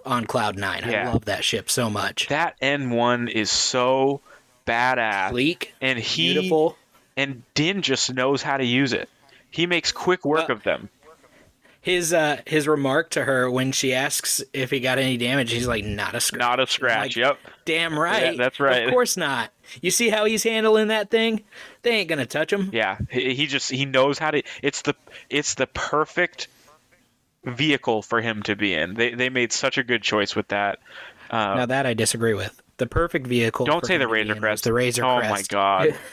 on 0.04 0.26
cloud 0.26 0.56
9. 0.58 0.84
I 0.84 1.04
love 1.10 1.24
that 1.26 1.44
ship 1.44 1.70
so 1.70 1.88
much. 1.90 2.28
that 2.28 2.56
N 2.60 2.90
one 2.90 3.28
is 3.28 3.50
so 3.50 4.20
badass. 4.66 5.30
Sleek, 5.30 5.74
and 5.80 5.98
he 5.98 6.34
beautiful. 6.34 6.76
And 7.18 7.42
Din 7.54 7.82
just 7.82 8.14
knows 8.14 8.42
how 8.42 8.56
to 8.56 8.64
use 8.64 8.92
it. 8.94 9.10
He 9.50 9.66
makes 9.66 9.92
quick 9.92 10.24
work 10.24 10.48
Well- 10.48 10.56
of 10.56 10.62
them. 10.62 10.88
His 11.80 12.12
uh 12.12 12.40
his 12.44 12.66
remark 12.66 13.10
to 13.10 13.24
her 13.24 13.50
when 13.50 13.72
she 13.72 13.94
asks 13.94 14.42
if 14.52 14.70
he 14.70 14.80
got 14.80 14.98
any 14.98 15.16
damage, 15.16 15.52
he's 15.52 15.66
like 15.66 15.84
not 15.84 16.14
a 16.14 16.20
scratch. 16.20 16.40
Not 16.40 16.60
a 16.60 16.66
scratch. 16.66 17.16
Like, 17.16 17.16
yep. 17.16 17.38
Damn 17.64 17.98
right. 17.98 18.32
Yeah, 18.32 18.32
that's 18.36 18.60
right. 18.60 18.84
Of 18.84 18.90
course 18.90 19.16
not. 19.16 19.52
You 19.80 19.90
see 19.90 20.08
how 20.08 20.24
he's 20.24 20.42
handling 20.42 20.88
that 20.88 21.08
thing? 21.08 21.44
They 21.82 21.92
ain't 21.92 22.08
gonna 22.08 22.26
touch 22.26 22.52
him. 22.52 22.70
Yeah. 22.72 22.98
He, 23.10 23.46
just 23.46 23.70
he 23.70 23.86
knows 23.86 24.18
how 24.18 24.32
to. 24.32 24.42
It's 24.60 24.82
the 24.82 24.96
it's 25.30 25.54
the 25.54 25.68
perfect 25.68 26.48
vehicle 27.44 28.02
for 28.02 28.20
him 28.20 28.42
to 28.42 28.56
be 28.56 28.74
in. 28.74 28.94
They 28.94 29.14
they 29.14 29.30
made 29.30 29.52
such 29.52 29.78
a 29.78 29.84
good 29.84 30.02
choice 30.02 30.34
with 30.34 30.48
that. 30.48 30.80
Uh, 31.30 31.54
Now 31.54 31.66
that 31.66 31.86
I 31.86 31.94
disagree 31.94 32.34
with. 32.34 32.60
The 32.78 32.86
perfect 32.86 33.26
vehicle. 33.26 33.66
don't 33.66 33.80
for 33.80 33.86
say 33.86 33.96
the 33.98 34.08
Razor 34.08 34.34
Crest. 34.34 34.64
The 34.64 34.72
Razor 34.72 35.04
oh 35.04 35.20
my 35.20 35.42
god. 35.48 35.94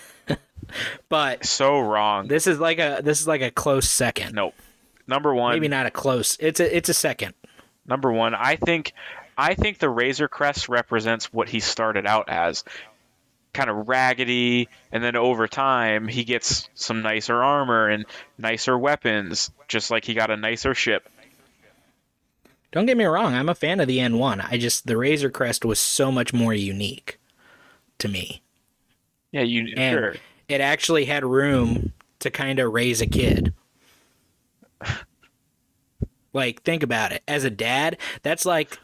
But 1.10 1.46
so 1.46 1.80
wrong. 1.80 2.28
this 2.28 2.48
is 2.48 2.60
like 2.60 2.80
a 2.80 3.02
this 3.04 3.22
is 3.22 3.28
like 3.28 3.42
a 3.42 3.52
close 3.52 3.90
second. 3.90 4.34
Nope. 4.34 4.54
Number 5.08 5.34
one. 5.34 5.54
Maybe 5.54 5.68
not 5.68 5.86
a 5.86 5.92
close. 5.92 6.38
It's 6.40 6.60
a 6.60 6.76
it's 6.76 6.90
a 6.90 6.94
second. 6.94 7.34
Number 7.86 8.12
one. 8.12 8.34
I 8.36 8.56
think 8.56 8.94
I 9.38 9.54
think 9.54 9.78
the 9.78 9.90
Razor 9.90 10.28
Crest 10.28 10.68
represents 10.70 11.32
what 11.32 11.48
he 11.50 11.60
started 11.60 12.06
out 12.06 12.30
as. 12.30 12.64
kind 13.54 13.70
of 13.70 13.88
raggedy, 13.88 14.68
and 14.92 15.02
then 15.02 15.16
over 15.16 15.48
time 15.48 16.08
he 16.10 16.26
gets 16.26 16.68
some 16.74 17.02
nicer 17.02 17.42
armor 17.42 17.88
and 17.88 18.06
nicer 18.38 18.78
weapons, 18.78 19.50
just 19.70 19.92
like 19.92 20.04
he 20.04 20.14
got 20.14 20.30
a 20.30 20.36
nicer 20.36 20.74
ship. 20.74 21.08
Don't 22.74 22.86
get 22.86 22.98
me 22.98 23.06
wrong, 23.06 23.34
I'm 23.34 23.48
a 23.48 23.56
fan 23.56 23.80
of 23.80 23.88
the 23.88 24.00
N1. 24.00 24.46
I 24.52 24.58
just 24.58 24.88
the 24.88 24.98
Razor 24.98 25.30
Crest 25.30 25.64
was 25.64 25.80
so 25.80 26.12
much 26.12 26.34
more 26.34 26.54
unique 26.54 27.18
to 28.00 28.10
me. 28.10 28.42
Yeah, 29.32 29.44
you 29.44 29.74
And 29.78 29.94
sure. 29.94 30.16
It 30.48 30.62
actually 30.62 31.06
had 31.06 31.26
room 31.26 31.94
to 32.20 32.30
kind 32.30 32.60
of 32.60 32.74
raise 32.74 33.02
a 33.02 33.08
kid. 33.08 33.54
like 36.34 36.64
think 36.64 36.84
about 36.84 37.12
it. 37.12 37.24
As 37.28 37.44
a 37.44 37.50
dad, 37.50 37.98
that's 38.24 38.46
like 38.46 38.78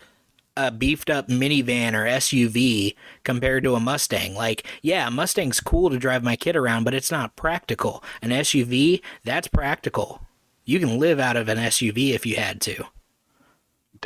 a 0.58 0.72
beefed 0.72 1.10
up 1.10 1.28
minivan 1.28 1.94
or 1.94 2.06
SUV 2.06 2.96
compared 3.24 3.64
to 3.64 3.76
a 3.76 3.80
Mustang. 3.80 4.36
Like, 4.36 4.66
yeah, 4.82 5.08
a 5.08 5.12
Mustang's 5.12 5.60
cool 5.60 5.90
to 5.90 5.98
drive 5.98 6.24
my 6.24 6.36
kid 6.36 6.56
around, 6.56 6.84
but 6.84 6.94
it's 6.94 7.12
not 7.12 7.36
practical. 7.36 8.04
An 8.22 8.30
SUV, 8.30 9.02
that's 9.24 9.48
practical. 9.48 10.22
You 10.66 10.80
can 10.80 11.00
live 11.00 11.20
out 11.20 11.38
of 11.38 11.50
an 11.50 11.58
SUV 11.58 12.12
if 12.14 12.26
you 12.26 12.36
had 12.36 12.62
to. 12.62 12.84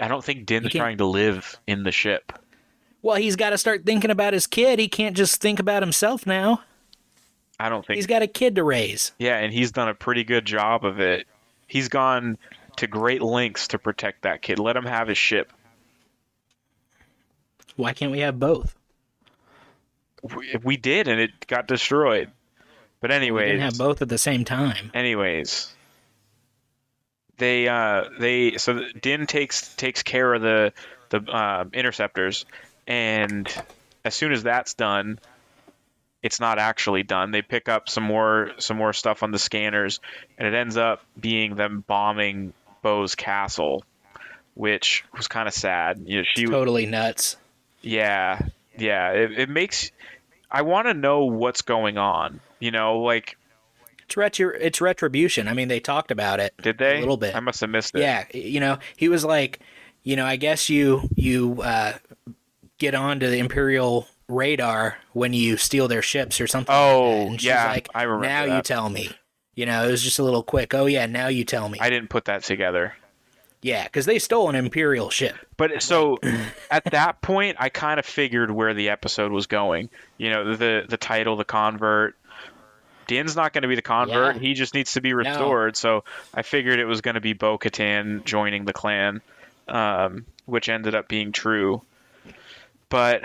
I 0.02 0.08
don't 0.08 0.24
think 0.24 0.46
Din's 0.46 0.72
trying 0.72 0.98
to 0.98 1.06
live 1.06 1.58
in 1.68 1.84
the 1.84 1.92
ship. 1.92 2.34
Well, 3.02 3.18
he's 3.18 3.36
got 3.36 3.52
to 3.52 3.58
start 3.58 3.86
thinking 3.86 4.12
about 4.12 4.34
his 4.34 4.48
kid. 4.48 4.80
He 4.80 4.88
can't 4.88 5.16
just 5.16 5.40
think 5.40 5.60
about 5.60 5.84
himself 5.84 6.26
now. 6.26 6.64
I 7.60 7.70
don't 7.70 7.86
think 7.86 7.96
He's 7.96 8.08
got 8.08 8.22
a 8.22 8.28
kid 8.28 8.56
to 8.56 8.64
raise. 8.64 9.12
Yeah, 9.18 9.38
and 9.38 9.54
he's 9.54 9.72
done 9.72 9.88
a 9.90 9.94
pretty 9.94 10.24
good 10.24 10.46
job 10.46 10.84
of 10.86 11.00
it. 11.00 11.26
He's 11.68 11.88
gone 11.88 12.38
to 12.78 12.88
great 12.88 13.22
lengths 13.22 13.70
to 13.70 13.80
protect 13.80 14.24
that 14.24 14.42
kid. 14.42 14.60
Let 14.60 14.76
him 14.76 14.86
have 14.86 15.08
his 15.08 15.18
ship. 15.18 15.52
Why 17.76 17.94
can't 17.94 18.12
we 18.12 18.20
have 18.20 18.40
both? 18.40 18.76
We, 20.36 20.56
we 20.64 20.78
did, 20.78 21.08
and 21.08 21.20
it 21.20 21.48
got 21.48 21.68
destroyed. 21.68 22.32
But 23.02 23.10
We 23.12 23.16
anyways, 23.18 23.52
didn't 23.52 23.62
have 23.62 23.78
both 23.78 24.02
at 24.02 24.10
the 24.10 24.18
same 24.18 24.44
time. 24.46 24.92
anyways, 24.94 25.72
they 27.38 27.68
uh 27.68 28.06
they 28.20 28.58
so 28.58 28.82
Din 29.02 29.28
takes 29.28 29.76
takes 29.76 30.04
care 30.04 30.34
of 30.34 30.42
the 30.42 30.74
the 31.10 31.20
uh, 31.22 31.66
interceptors, 31.74 32.46
and 32.88 33.48
as 34.04 34.16
soon 34.16 34.32
as 34.32 34.44
that's 34.44 34.74
done, 34.74 35.20
it's 36.26 36.40
not 36.40 36.58
actually 36.58 37.04
done. 37.04 37.30
They 37.30 37.44
pick 37.44 37.70
up 37.70 37.88
some 37.88 38.04
more 38.04 38.50
some 38.58 38.78
more 38.78 38.94
stuff 38.94 39.22
on 39.22 39.30
the 39.30 39.38
scanners, 39.38 40.00
and 40.40 40.48
it 40.48 40.56
ends 40.56 40.76
up 40.76 41.04
being 41.20 41.54
them 41.54 41.84
bombing 41.86 42.52
Bo's 42.82 43.14
castle, 43.14 43.84
which 44.56 45.06
was 45.16 45.28
kind 45.28 45.48
of 45.48 45.54
sad. 45.54 46.02
You 46.04 46.18
know, 46.18 46.24
she 46.34 46.46
Totally 46.48 46.88
nuts. 46.88 47.38
yeah, 47.82 48.40
yeah. 48.76 49.12
It, 49.12 49.40
it 49.40 49.50
makes. 49.50 49.92
I 50.50 50.64
want 50.64 50.88
to 50.88 50.96
know 50.96 51.26
what's 51.26 51.62
going 51.62 52.00
on. 52.00 52.40
You 52.60 52.72
know, 52.72 53.02
like 53.02 53.38
It's 54.06 54.16
retri- 54.16 54.58
it's 54.60 54.82
retribution. 54.82 55.48
I 55.48 55.54
mean, 55.54 55.68
they 55.68 55.80
talked 55.80 56.10
about 56.10 56.40
it. 56.40 56.56
did 56.60 56.80
they 56.80 56.98
A 56.98 57.00
little 57.02 57.18
bit. 57.18 57.36
I 57.36 57.40
must 57.40 57.62
have 57.62 57.70
missed 57.70 57.94
it. 57.94 58.02
Yeah, 58.02 58.26
you 58.34 58.60
know, 58.60 58.80
he 58.98 59.10
was 59.10 59.24
like, 59.24 59.60
you 60.02 60.16
know, 60.16 60.26
I 60.26 60.38
guess 60.38 60.72
you 60.72 61.08
you 61.14 61.62
uh, 61.62 61.94
get 62.80 62.96
onto 62.96 63.30
the 63.30 63.38
Imperial 63.38 64.08
radar 64.28 64.98
when 65.14 65.34
you 65.34 65.58
steal 65.58 65.88
their 65.88 66.02
ships 66.02 66.40
or 66.42 66.48
something. 66.48 66.74
like 66.74 66.82
Oh, 66.84 67.26
that. 67.32 67.40
She's 67.40 67.46
yeah, 67.46 67.68
like, 67.68 67.90
I 67.94 68.04
remember 68.04 68.28
Now 68.28 68.56
you 68.58 68.62
tell 68.62 68.90
me. 68.90 69.10
You 69.56 69.66
know, 69.66 69.88
it 69.88 69.92
was 69.92 70.04
just 70.04 70.20
a 70.20 70.24
little 70.24 70.44
quick. 70.44 70.74
Oh 70.74 70.86
yeah, 70.86 71.06
now 71.06 71.28
you 71.28 71.46
tell 71.46 71.70
me. 71.70 71.80
I 71.80 71.90
didn't 71.90 72.10
put 72.10 72.26
that 72.26 72.44
together. 72.44 72.94
yeah, 73.62 73.86
because 73.86 74.06
they 74.06 74.20
stole 74.20 74.50
an 74.50 74.56
Imperial 74.56 75.10
ship. 75.10 75.36
But 75.58 75.82
so 75.82 76.18
at 76.72 76.84
that 76.92 77.22
point, 77.22 77.56
I 77.60 77.70
kind 77.70 77.98
of 78.00 78.06
figured 78.06 78.52
where 78.52 78.74
the 78.74 78.90
episode 78.90 79.32
was 79.32 79.48
going. 79.48 79.90
You 80.18 80.30
know, 80.32 80.56
the 80.56 80.84
the 80.88 80.98
title, 80.98 81.36
the 81.38 81.46
convert. 81.46 82.16
Din's 83.08 83.36
not 83.36 83.54
going 83.54 83.62
to 83.62 83.68
be 83.68 83.76
the 83.76 83.82
convert. 83.84 84.36
Yeah. 84.36 84.42
He 84.42 84.54
just 84.56 84.74
needs 84.74 84.94
to 84.94 85.02
be 85.02 85.14
restored. 85.14 85.78
So 85.78 86.04
I 86.34 86.42
figured 86.42 86.80
it 86.80 86.86
was 86.86 87.02
going 87.02 87.14
to 87.16 87.22
be 87.22 87.34
Bo 87.34 87.58
Katan 87.60 88.26
joining 88.26 88.66
the 88.66 88.74
clan, 88.74 89.22
um, 89.68 90.26
which 90.48 90.70
ended 90.70 90.96
up 90.96 91.08
being 91.08 91.32
true. 91.32 91.84
But 92.90 93.24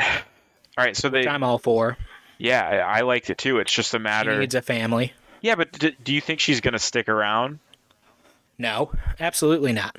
all 0.80 0.86
right, 0.86 0.96
so 0.96 1.08
they 1.08 1.26
I'm 1.26 1.42
all 1.42 1.58
for. 1.58 1.96
yeah, 2.38 2.66
I, 2.86 2.98
I 2.98 3.00
liked 3.02 3.30
it 3.30 3.38
too. 3.38 3.58
It's 3.58 3.72
just 3.72 3.94
a 3.94 3.98
She 3.98 4.02
matter. 4.02 4.38
needs 4.38 4.54
a 4.54 4.62
family. 4.62 5.12
Yeah, 5.42 5.54
but 5.54 5.72
d- 5.72 5.96
do 6.02 6.12
you 6.12 6.20
think 6.20 6.40
she's 6.40 6.60
going 6.60 6.72
to 6.72 6.78
stick 6.78 7.08
around? 7.08 7.58
No, 8.58 8.92
absolutely 9.18 9.72
not. 9.72 9.96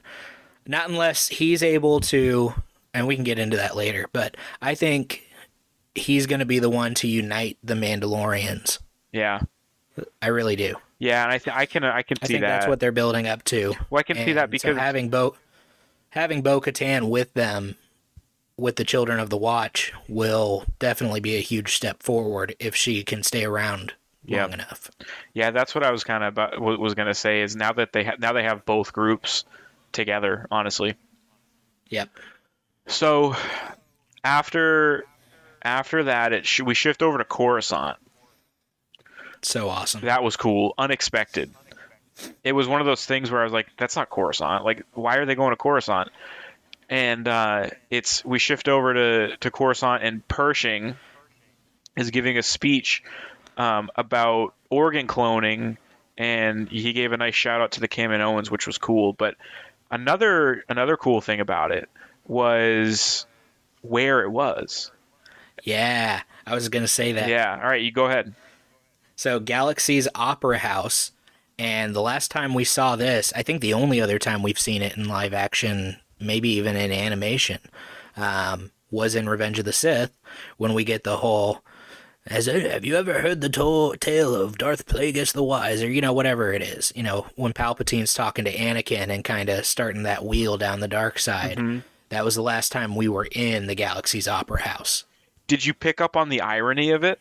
Not 0.67 0.89
unless 0.89 1.28
he's 1.28 1.63
able 1.63 2.00
to, 2.02 2.54
and 2.94 3.08
we 3.08 3.15
can 3.15 3.24
get 3.24 3.39
into 3.39 3.58
that 3.58 3.76
later, 3.76 4.08
but 4.13 4.38
I 4.62 4.76
think 4.76 5.28
he's 5.96 6.28
going 6.28 6.39
to 6.39 6.46
be 6.46 6.60
the 6.60 6.70
one 6.70 6.94
to 6.96 7.08
unite 7.08 7.58
the 7.63 7.74
Mandalorians. 7.74 8.78
Yeah, 9.12 9.39
I 10.22 10.28
really 10.28 10.56
do. 10.56 10.76
yeah, 11.00 11.24
and 11.24 11.32
I 11.32 11.38
th- 11.39 11.56
I 11.56 11.65
can 11.65 11.84
I 11.84 12.04
can 12.04 12.17
I 12.22 12.28
see 12.28 12.34
think 12.36 12.41
that. 12.41 12.50
that's 12.60 12.67
what 12.67 12.80
they're 12.80 12.91
building 12.91 13.28
up 13.28 13.44
to. 13.46 13.74
well, 13.89 14.00
I 14.00 14.04
can 14.04 14.17
see 14.17 14.34
that 14.34 14.50
And 14.52 14.62
so 14.62 14.67
because 14.70 14.78
having 14.78 15.10
Bo 15.10 15.36
having 16.12 16.41
Bo 16.44 16.62
Katan 16.62 17.10
with 17.10 17.34
them 17.34 17.76
with 18.62 18.76
the 18.76 18.84
children 18.84 19.19
of 19.19 19.30
the 19.30 19.38
watch 19.38 19.91
will 20.08 20.63
definitely 20.80 21.19
be 21.19 21.36
a 21.36 21.41
huge 21.41 21.76
step 21.76 22.02
forward 22.04 22.56
if 22.60 22.76
she 22.76 23.04
can 23.04 23.24
stay 23.24 23.43
around 23.43 23.93
Yeah. 24.24 24.43
long 24.43 24.54
enough. 24.54 24.91
Yeah, 25.34 25.50
that's 25.52 25.74
what 25.74 25.84
I 25.84 25.91
was 25.91 26.04
kind 26.04 26.24
of 26.24 26.30
about, 26.30 26.60
wa- 26.62 26.78
was 26.78 26.93
going 26.93 27.08
to 27.08 27.13
say 27.15 27.41
is 27.41 27.56
now 27.56 27.74
that 27.74 27.91
they 27.91 28.04
ha- 28.04 28.15
now 28.19 28.34
they 28.34 28.43
have 28.43 28.65
both 28.65 28.93
groups 28.93 29.43
together, 29.91 30.45
honestly. 30.52 30.95
Yep. 31.89 32.10
So 32.88 33.36
after 34.24 35.06
after 35.63 36.04
that, 36.06 36.32
it 36.34 36.45
sh- 36.45 36.62
we 36.62 36.74
shift 36.76 37.02
over 37.02 37.17
to 37.17 37.24
Coruscant. 37.26 37.97
So 39.41 39.69
awesome. 39.69 40.02
That 40.02 40.24
was 40.24 40.38
cool, 40.38 40.74
unexpected. 40.78 41.52
It 42.43 42.52
was 42.54 42.67
one 42.67 42.80
of 42.82 42.86
those 42.88 43.06
things 43.06 43.32
where 43.32 43.41
I 43.41 43.43
was 43.43 43.54
like, 43.54 43.67
"That's 43.78 43.95
not 43.95 44.10
Coruscant. 44.10 44.63
Like, 44.63 44.84
why 44.93 45.17
are 45.17 45.26
they 45.26 45.36
going 45.36 45.52
to 45.52 45.56
Coruscant?" 45.56 46.10
And 46.91 47.27
uh, 47.27 47.69
it's 47.89 48.23
we 48.23 48.38
shift 48.38 48.67
over 48.67 48.93
to 48.93 49.38
to 49.38 49.49
Coruscant, 49.49 50.04
and 50.04 50.27
Pershing 50.27 50.95
is 51.97 52.12
giving 52.12 52.38
a 52.38 52.43
speech 52.43 53.01
um, 53.58 53.89
about 53.95 54.54
organ 54.69 55.08
cloning, 55.08 55.77
and 56.17 56.69
he 56.69 56.93
gave 56.93 57.13
a 57.13 57.17
nice 57.17 57.34
shout 57.34 57.62
out 57.62 57.71
to 57.71 57.80
the 57.80 57.88
Kaminoans, 57.88 58.51
which 58.51 58.67
was 58.67 58.77
cool. 58.77 59.13
But 59.13 59.36
another 59.89 60.63
another 60.69 60.97
cool 60.97 61.21
thing 61.21 61.39
about 61.39 61.71
it 61.71 61.89
was 62.27 63.25
where 63.82 64.21
it 64.23 64.30
was. 64.30 64.91
Yeah, 65.63 66.21
I 66.45 66.56
was 66.56 66.69
going 66.69 66.84
to 66.84 66.89
say 66.89 67.13
that. 67.13 67.30
Yeah. 67.30 67.60
All 67.62 67.69
right, 67.69 67.82
you 67.82 67.91
go 67.91 68.06
ahead. 68.06 68.34
So 69.15 69.39
Galaxies 69.39 70.08
Opera 70.15 70.58
House, 70.58 71.12
and 71.60 71.95
the 71.95 72.01
last 72.01 72.32
time 72.32 72.54
we 72.54 72.63
saw 72.63 72.95
this, 72.95 73.32
I 73.36 73.43
think 73.43 73.62
the 73.62 73.73
only 73.73 74.01
other 74.01 74.17
time 74.17 74.41
we've 74.41 74.60
seen 74.60 74.82
it 74.82 74.97
in 74.97 75.08
live 75.08 75.34
action, 75.34 75.97
maybe 76.21 76.49
even 76.49 76.75
in 76.75 76.91
animation, 76.91 77.60
um, 78.15 78.71
was 78.89 79.15
in 79.15 79.27
Revenge 79.29 79.60
of 79.60 79.65
the 79.65 79.73
Sith 79.73 80.12
when 80.57 80.73
we 80.73 80.84
get 80.84 81.03
the 81.03 81.17
whole. 81.17 81.63
Has 82.27 82.45
have 82.45 82.86
you 82.86 82.95
ever 82.97 83.21
heard 83.21 83.41
the 83.41 83.49
to- 83.49 83.95
tale 83.99 84.36
of 84.36 84.60
Darth 84.60 84.86
Plagueis 84.86 85.34
the 85.34 85.43
Wise, 85.43 85.81
or 85.81 85.89
you 85.89 86.01
know 86.01 86.13
whatever 86.13 86.53
it 86.53 86.62
is? 86.62 86.93
You 86.95 87.01
know 87.03 87.25
when 87.36 87.51
Palpatine's 87.53 88.13
talking 88.13 88.45
to 88.45 88.53
Anakin 88.55 89.10
and 89.10 89.23
kind 89.23 89.49
of 89.49 89.65
starting 89.65 90.03
that 90.03 90.23
wheel 90.23 90.55
down 90.57 90.81
the 90.81 90.88
dark 90.88 91.17
side. 91.17 91.57
That 92.10 92.23
was 92.25 92.36
the 92.36 92.41
last 92.43 92.71
time 92.71 92.95
we 92.95 93.07
were 93.07 93.27
in 93.31 93.67
the 93.67 93.73
Galaxies 93.75 94.27
Opera 94.27 94.62
House. 94.62 95.05
Did 95.47 95.65
you 95.65 95.73
pick 95.73 95.99
up 96.01 96.15
on 96.15 96.29
the 96.29 96.41
irony 96.41 96.91
of 96.91 97.03
it? 97.03 97.19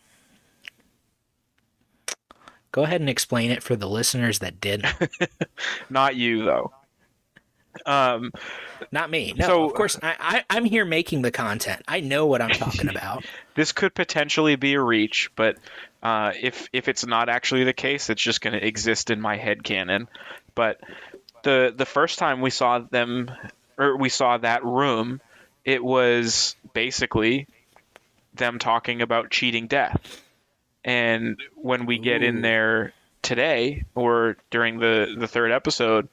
Go 2.72 2.82
ahead 2.84 3.00
and 3.00 3.10
explain 3.10 3.50
it 3.50 3.62
for 3.62 3.74
the 3.76 3.88
listeners 3.88 4.38
that 4.40 4.60
didn't. 4.60 4.94
Not 5.90 6.14
you 6.16 6.44
though. 6.44 6.72
Um, 7.86 8.32
Not 8.92 9.10
me. 9.10 9.34
No, 9.36 9.46
So- 9.46 9.64
of 9.64 9.74
course. 9.74 9.98
I, 10.02 10.16
I, 10.18 10.44
I'm 10.56 10.64
here 10.64 10.84
making 10.84 11.22
the 11.22 11.30
content. 11.30 11.82
I 11.86 12.00
know 12.00 12.26
what 12.26 12.40
I'm 12.42 12.50
talking 12.50 12.88
about. 12.96 13.24
this 13.54 13.72
could 13.72 13.94
potentially 13.94 14.56
be 14.56 14.74
a 14.74 14.80
reach, 14.80 15.30
but 15.36 15.56
uh, 16.02 16.32
if 16.40 16.68
if 16.72 16.88
it's 16.88 17.06
not 17.06 17.28
actually 17.28 17.64
the 17.64 17.72
case, 17.72 18.08
it's 18.10 18.22
just 18.22 18.40
going 18.40 18.58
to 18.58 18.66
exist 18.66 19.10
in 19.10 19.20
my 19.20 19.36
head 19.36 19.62
canon. 19.62 20.08
But 20.54 20.80
the 21.42 21.72
the 21.76 21.86
first 21.86 22.18
time 22.18 22.40
we 22.40 22.50
saw 22.50 22.78
them, 22.78 23.30
or 23.78 23.96
we 23.96 24.08
saw 24.08 24.38
that 24.38 24.64
room, 24.64 25.20
it 25.64 25.84
was 25.84 26.56
basically 26.72 27.46
them 28.34 28.58
talking 28.58 29.02
about 29.02 29.30
cheating 29.30 29.66
death. 29.66 30.22
And 30.84 31.38
when 31.56 31.84
we 31.84 31.98
get 31.98 32.22
in 32.22 32.40
there 32.40 32.94
today, 33.20 33.84
or 33.94 34.36
during 34.50 34.78
the 34.78 35.14
the 35.18 35.28
third 35.28 35.52
episode, 35.52 36.08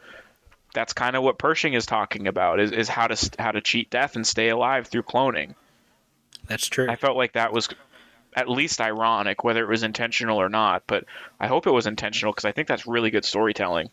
that's 0.78 0.94
kind 0.94 1.16
of 1.16 1.24
what 1.24 1.40
Pershing 1.40 1.74
is 1.74 1.88
talking 1.88 2.28
about: 2.28 2.60
is, 2.60 2.72
is 2.72 2.88
how 2.88 3.08
to 3.08 3.32
how 3.40 3.52
to 3.52 3.62
cheat 3.62 3.90
death 3.90 4.16
and 4.16 4.28
stay 4.28 4.50
alive 4.50 4.86
through 4.86 5.02
cloning. 5.02 5.56
That's 6.46 6.68
true. 6.68 6.88
I 6.88 6.96
felt 6.96 7.18
like 7.18 7.34
that 7.34 7.52
was 7.52 7.68
at 8.36 8.48
least 8.48 8.80
ironic, 8.80 9.44
whether 9.44 9.64
it 9.64 9.70
was 9.70 9.82
intentional 9.82 10.40
or 10.40 10.50
not. 10.50 10.84
But 10.86 11.06
I 11.40 11.48
hope 11.48 11.66
it 11.66 11.72
was 11.72 11.88
intentional 11.88 12.32
because 12.32 12.46
I 12.46 12.52
think 12.52 12.68
that's 12.68 12.86
really 12.86 13.10
good 13.10 13.26
storytelling. 13.26 13.90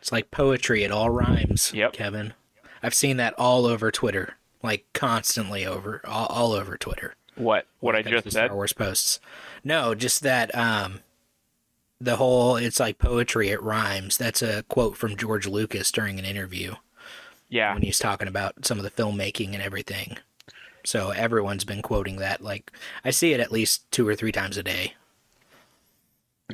It's 0.00 0.12
like 0.12 0.30
poetry. 0.30 0.84
It 0.84 0.90
all 0.90 1.08
rhymes. 1.08 1.72
Yep. 1.74 1.94
Kevin. 1.94 2.34
I've 2.82 2.92
seen 2.92 3.16
that 3.16 3.32
all 3.38 3.64
over 3.64 3.90
Twitter, 3.90 4.34
like 4.62 4.84
constantly 4.92 5.64
over, 5.64 6.02
all, 6.04 6.26
all 6.26 6.52
over 6.52 6.76
Twitter. 6.76 7.14
What? 7.36 7.66
What 7.80 7.94
I 7.94 8.00
When 8.00 8.08
it 8.08 8.10
comes 8.10 8.24
just 8.24 8.34
said? 8.34 8.46
Star 8.48 8.54
Wars 8.54 8.74
posts. 8.74 9.18
No, 9.64 9.94
just 9.94 10.20
that 10.24 10.54
um, 10.54 11.00
the 12.00 12.16
whole 12.16 12.56
it's 12.56 12.80
like 12.80 12.98
poetry. 12.98 13.48
It 13.50 13.62
rhymes. 13.62 14.16
That's 14.18 14.42
a 14.42 14.62
quote 14.64 14.96
from 14.96 15.16
George 15.16 15.46
Lucas 15.46 15.90
during 15.92 16.18
an 16.18 16.24
interview 16.24 16.74
Yeah. 17.48 17.72
when 17.74 17.82
he's 17.82 17.98
talking 17.98 18.28
about 18.28 18.64
some 18.66 18.78
of 18.78 18.84
the 18.84 18.90
filmmaking 18.90 19.52
and 19.54 19.62
everything. 19.62 20.18
So 20.84 21.10
everyone's 21.10 21.64
been 21.64 21.82
quoting 21.82 22.16
that. 22.16 22.42
Like 22.42 22.72
I 23.04 23.10
see 23.10 23.32
it 23.32 23.40
at 23.40 23.52
least 23.52 23.90
two 23.90 24.06
or 24.06 24.14
three 24.14 24.32
times 24.32 24.56
a 24.58 24.62
day. 24.62 24.94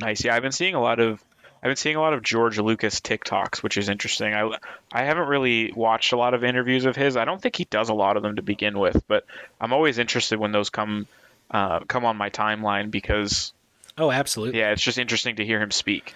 Nice. 0.01 0.25
Yeah, 0.25 0.35
I've 0.37 0.43
been 0.43 0.53
seeing 0.53 0.75
a 0.75 0.81
lot 0.81 1.01
of 1.01 1.23
I've 1.63 1.69
been 1.69 1.77
seeing 1.77 1.97
a 1.97 2.01
lot 2.01 2.15
of 2.15 2.23
George 2.23 2.59
Lucas 2.59 3.01
TikToks, 3.01 3.63
which 3.63 3.77
is 3.77 3.89
interesting. 3.89 4.33
I 4.35 4.51
I 4.93 5.05
haven't 5.05 5.29
really 5.29 5.73
watched 5.73 6.13
a 6.13 6.17
lot 6.17 6.33
of 6.33 6.45
interviews 6.45 6.85
of 6.85 6.97
his. 6.97 7.17
I 7.17 7.25
don't 7.25 7.41
think 7.43 7.57
he 7.57 7.65
does 7.65 7.89
a 7.89 7.95
lot 7.95 8.17
of 8.17 8.23
them 8.23 8.37
to 8.37 8.43
begin 8.43 8.79
with, 8.79 9.03
but 9.09 9.27
I'm 9.61 9.73
always 9.73 9.99
interested 9.99 10.39
when 10.39 10.53
those 10.53 10.71
come 10.71 11.07
uh, 11.51 11.81
come 11.81 12.05
on 12.05 12.17
my 12.17 12.31
timeline 12.31 12.91
because 12.91 13.53
Oh, 14.01 14.11
absolutely. 14.11 14.59
yeah, 14.59 14.73
it's 14.73 14.83
just 14.83 14.99
interesting 14.99 15.37
to 15.37 15.45
hear 15.45 15.61
him 15.61 15.71
speak. 15.71 16.15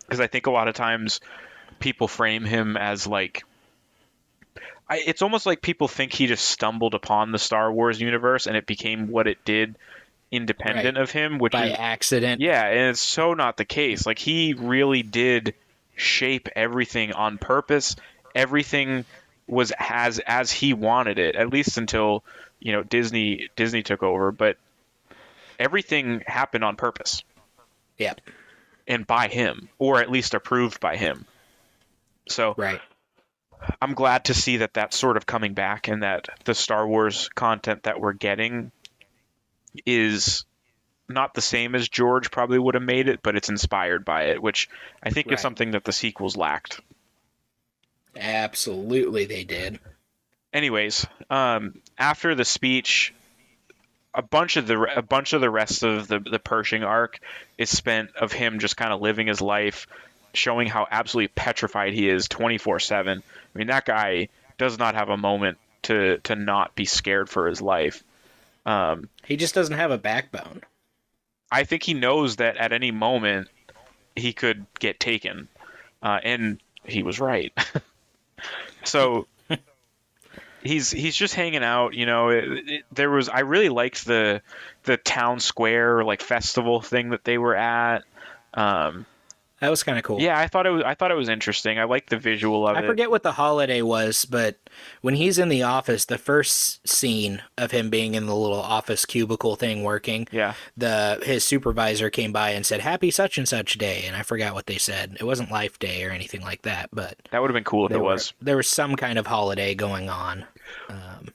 Because 0.00 0.20
I 0.20 0.26
think 0.26 0.46
a 0.46 0.50
lot 0.50 0.68
of 0.68 0.74
times 0.74 1.20
people 1.80 2.06
frame 2.06 2.44
him 2.44 2.76
as 2.76 3.06
like 3.06 3.44
I, 4.88 5.02
it's 5.06 5.22
almost 5.22 5.46
like 5.46 5.62
people 5.62 5.88
think 5.88 6.12
he 6.12 6.26
just 6.26 6.44
stumbled 6.46 6.94
upon 6.94 7.32
the 7.32 7.38
Star 7.38 7.72
Wars 7.72 8.00
universe 8.00 8.46
and 8.46 8.56
it 8.56 8.66
became 8.66 9.08
what 9.08 9.26
it 9.26 9.42
did 9.44 9.76
independent 10.30 10.98
of 10.98 11.10
him, 11.10 11.38
which 11.38 11.52
By 11.52 11.66
is 11.66 11.76
accident. 11.78 12.40
yeah, 12.40 12.66
and 12.66 12.90
it's 12.90 13.00
so 13.00 13.34
not 13.34 13.56
the 13.56 13.64
case. 13.64 14.06
Like 14.06 14.18
he 14.18 14.54
really 14.54 15.02
did 15.02 15.54
shape 15.96 16.48
everything 16.54 17.12
on 17.12 17.38
purpose. 17.38 17.96
Everything 18.34 19.04
was 19.46 19.72
as 19.78 20.18
as 20.18 20.50
he 20.50 20.74
wanted 20.74 21.18
it, 21.18 21.36
at 21.36 21.50
least 21.50 21.78
until 21.78 22.24
you 22.60 22.72
know 22.72 22.82
Disney 22.82 23.48
Disney 23.56 23.82
took 23.82 24.02
over. 24.02 24.30
But 24.32 24.56
everything 25.62 26.22
happened 26.26 26.64
on 26.64 26.76
purpose 26.76 27.22
Yeah. 27.96 28.14
and 28.86 29.06
by 29.06 29.28
him, 29.28 29.68
or 29.78 30.00
at 30.00 30.10
least 30.10 30.34
approved 30.34 30.80
by 30.80 30.96
him. 30.96 31.24
So 32.28 32.54
Right. 32.56 32.80
I'm 33.80 33.94
glad 33.94 34.24
to 34.24 34.34
see 34.34 34.58
that 34.58 34.74
that's 34.74 34.96
sort 34.98 35.16
of 35.16 35.24
coming 35.24 35.54
back 35.54 35.86
and 35.88 36.02
that 36.02 36.28
the 36.44 36.54
Star 36.54 36.86
Wars 36.86 37.28
content 37.34 37.84
that 37.84 38.00
we're 38.00 38.12
getting 38.12 38.72
is 39.86 40.44
not 41.08 41.34
the 41.34 41.40
same 41.40 41.74
as 41.74 41.88
George 41.88 42.30
probably 42.30 42.58
would 42.58 42.74
have 42.74 42.82
made 42.82 43.08
it, 43.08 43.20
but 43.22 43.36
it's 43.36 43.48
inspired 43.48 44.04
by 44.04 44.24
it, 44.24 44.42
which 44.42 44.68
I 45.02 45.10
think 45.10 45.28
Right. 45.28 45.34
is 45.34 45.40
something 45.40 45.72
that 45.72 45.84
the 45.84 45.92
sequels 45.92 46.36
lacked. 46.36 46.80
Absolutely, 48.16 49.24
they 49.26 49.44
did. 49.44 49.78
Anyways, 50.52 51.06
um, 51.30 51.80
after 51.96 52.34
the 52.34 52.44
speech, 52.44 53.14
a 54.14 54.22
bunch 54.22 54.56
of 54.56 54.66
the 54.66 54.80
a 54.96 55.02
bunch 55.02 55.32
of 55.32 55.40
the 55.40 55.50
rest 55.50 55.82
of 55.82 56.08
the 56.08 56.18
the 56.20 56.38
Pershing 56.38 56.84
arc 56.84 57.18
is 57.58 57.70
spent 57.70 58.14
of 58.16 58.32
him 58.32 58.58
just 58.58 58.76
kind 58.76 58.92
of 58.92 59.00
living 59.00 59.26
his 59.26 59.40
life, 59.40 59.86
showing 60.34 60.68
how 60.68 60.86
absolutely 60.90 61.28
petrified 61.28 61.92
he 61.94 62.08
is 62.08 62.28
24/7. 62.28 63.18
I 63.18 63.58
mean, 63.58 63.68
that 63.68 63.84
guy 63.86 64.28
does 64.58 64.78
not 64.78 64.94
have 64.94 65.08
a 65.08 65.16
moment 65.16 65.58
to 65.82 66.18
to 66.24 66.36
not 66.36 66.74
be 66.74 66.84
scared 66.84 67.28
for 67.28 67.48
his 67.48 67.60
life. 67.60 68.02
Um, 68.66 69.08
He 69.24 69.36
just 69.36 69.54
doesn't 69.54 69.76
have 69.76 69.90
a 69.90 69.98
backbone. 69.98 70.62
I 71.50 71.64
think 71.64 71.82
he 71.82 71.94
knows 71.94 72.36
that 72.36 72.56
at 72.56 72.72
any 72.72 72.90
moment 72.90 73.48
he 74.16 74.32
could 74.32 74.66
get 74.78 75.00
taken, 75.00 75.48
uh, 76.02 76.20
and 76.22 76.60
he 76.84 77.02
was 77.02 77.18
right. 77.20 77.52
so 78.84 79.26
he's 80.62 80.90
he's 80.90 81.16
just 81.16 81.34
hanging 81.34 81.64
out. 81.64 81.94
You 81.94 82.06
know, 82.06 82.28
it, 82.28 82.44
it, 82.68 82.84
there 82.92 83.10
was 83.10 83.28
I 83.28 83.40
really 83.40 83.68
liked 83.68 84.04
the 84.04 84.42
the 84.84 84.96
town 84.96 85.40
square 85.40 86.04
like 86.04 86.20
festival 86.20 86.80
thing 86.80 87.10
that 87.10 87.24
they 87.24 87.38
were 87.38 87.56
at. 87.56 88.04
Um, 88.54 89.06
That 89.62 89.70
was 89.70 89.84
kind 89.84 89.96
of 89.96 90.02
cool. 90.02 90.20
yeah, 90.20 90.36
I 90.38 90.48
thought 90.48 90.66
it 90.66 90.70
was 90.70 90.82
I 90.84 90.94
thought 90.94 91.12
it 91.12 91.16
was 91.16 91.28
interesting. 91.28 91.78
I 91.78 91.84
liked 91.84 92.10
the 92.10 92.18
visual 92.18 92.66
of 92.66 92.76
I 92.76 92.80
it. 92.80 92.84
I 92.84 92.86
forget 92.88 93.10
what 93.12 93.22
the 93.22 93.30
holiday 93.30 93.80
was, 93.80 94.24
but 94.24 94.56
when 95.02 95.14
he's 95.14 95.38
in 95.38 95.48
the 95.50 95.62
office, 95.62 96.04
the 96.04 96.18
first 96.18 96.86
scene 96.86 97.42
of 97.56 97.70
him 97.70 97.88
being 97.88 98.16
in 98.16 98.26
the 98.26 98.34
little 98.34 98.60
office 98.60 99.06
cubicle 99.06 99.54
thing 99.54 99.84
working, 99.84 100.26
Yeah, 100.32 100.54
the 100.76 101.20
his 101.22 101.44
supervisor 101.44 102.10
came 102.10 102.32
by 102.32 102.50
and 102.50 102.66
said 102.66 102.80
"Happy 102.80 103.12
such 103.12 103.38
and 103.38 103.48
such 103.48 103.78
day," 103.78 104.02
and 104.04 104.16
I 104.16 104.22
forgot 104.22 104.52
what 104.52 104.66
they 104.66 104.78
said. 104.78 105.16
It 105.20 105.24
wasn't 105.24 105.52
Life 105.52 105.78
Day 105.78 106.02
or 106.04 106.10
anything 106.10 106.40
like 106.40 106.62
that, 106.62 106.88
but 106.92 107.16
that 107.30 107.40
would 107.40 107.48
have 107.48 107.54
been 107.54 107.62
cool 107.62 107.86
if 107.86 107.92
it 107.92 107.98
were- 107.98 108.02
was. 108.02 108.32
there 108.42 108.56
was 108.56 108.66
some 108.66 108.96
kind 108.96 109.16
of 109.16 109.28
holiday 109.28 109.76
going 109.76 110.08
on 110.10 110.44
um, 110.88 111.28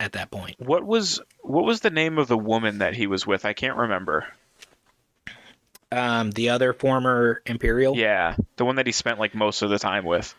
at 0.00 0.12
that 0.12 0.30
point. 0.30 0.56
What 0.58 0.84
was 0.86 1.20
what 1.42 1.64
was 1.66 1.80
the 1.80 1.90
name 1.90 2.16
of 2.16 2.28
the 2.28 2.38
woman 2.38 2.78
that 2.78 2.94
he 2.94 3.06
was 3.06 3.26
with? 3.26 3.44
I 3.44 3.52
can't 3.52 3.76
remember. 3.76 4.26
Um, 5.96 6.30
the 6.32 6.50
other 6.50 6.72
former 6.72 7.40
Imperial, 7.46 7.96
Yeah, 7.96 8.36
the 8.56 8.64
one 8.64 8.76
that 8.76 8.86
he 8.86 8.92
spent 8.92 9.18
like 9.18 9.34
most 9.34 9.62
of 9.62 9.70
the 9.70 9.78
time 9.78 10.04
with. 10.04 10.34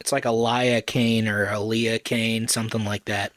it's 0.00 0.12
like 0.12 0.24
a 0.26 0.28
Elia 0.28 0.82
Kane 0.82 1.26
or 1.28 1.44
a 1.44 1.54
Aaliyah 1.54 2.02
Kane, 2.04 2.48
something 2.48 2.84
like 2.84 3.06
that. 3.06 3.32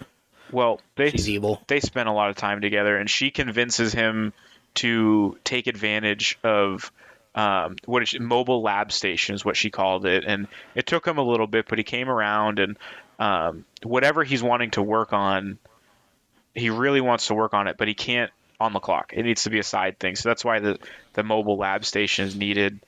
Well, 0.51 0.81
they 0.95 1.09
She's 1.09 1.29
evil. 1.29 1.61
they 1.67 1.79
spend 1.79 2.07
a 2.09 2.11
lot 2.11 2.29
of 2.29 2.35
time 2.35 2.61
together, 2.61 2.97
and 2.97 3.09
she 3.09 3.31
convinces 3.31 3.93
him 3.93 4.33
to 4.75 5.37
take 5.43 5.67
advantage 5.67 6.37
of 6.43 6.91
um, 7.35 7.75
what 7.85 8.03
is 8.03 8.19
mobile 8.19 8.61
lab 8.61 8.91
station 8.91 9.33
is 9.33 9.43
what 9.43 9.57
she 9.57 9.69
called 9.71 10.05
it, 10.05 10.23
and 10.25 10.47
it 10.75 10.85
took 10.85 11.07
him 11.07 11.17
a 11.17 11.23
little 11.23 11.47
bit, 11.47 11.67
but 11.67 11.77
he 11.79 11.83
came 11.83 12.09
around, 12.09 12.59
and 12.59 12.77
um, 13.19 13.65
whatever 13.83 14.23
he's 14.23 14.43
wanting 14.43 14.71
to 14.71 14.81
work 14.83 15.13
on, 15.13 15.57
he 16.53 16.69
really 16.69 17.01
wants 17.01 17.27
to 17.27 17.33
work 17.33 17.53
on 17.55 17.67
it, 17.67 17.77
but 17.77 17.87
he 17.87 17.93
can't 17.95 18.31
on 18.63 18.73
the 18.73 18.79
clock. 18.79 19.13
It 19.15 19.23
needs 19.23 19.43
to 19.43 19.49
be 19.49 19.59
a 19.59 19.63
side 19.63 19.99
thing, 19.99 20.15
so 20.15 20.29
that's 20.29 20.43
why 20.43 20.59
the 20.59 20.79
the 21.13 21.23
mobile 21.23 21.57
lab 21.57 21.85
station 21.85 22.25
is 22.25 22.35
needed. 22.35 22.79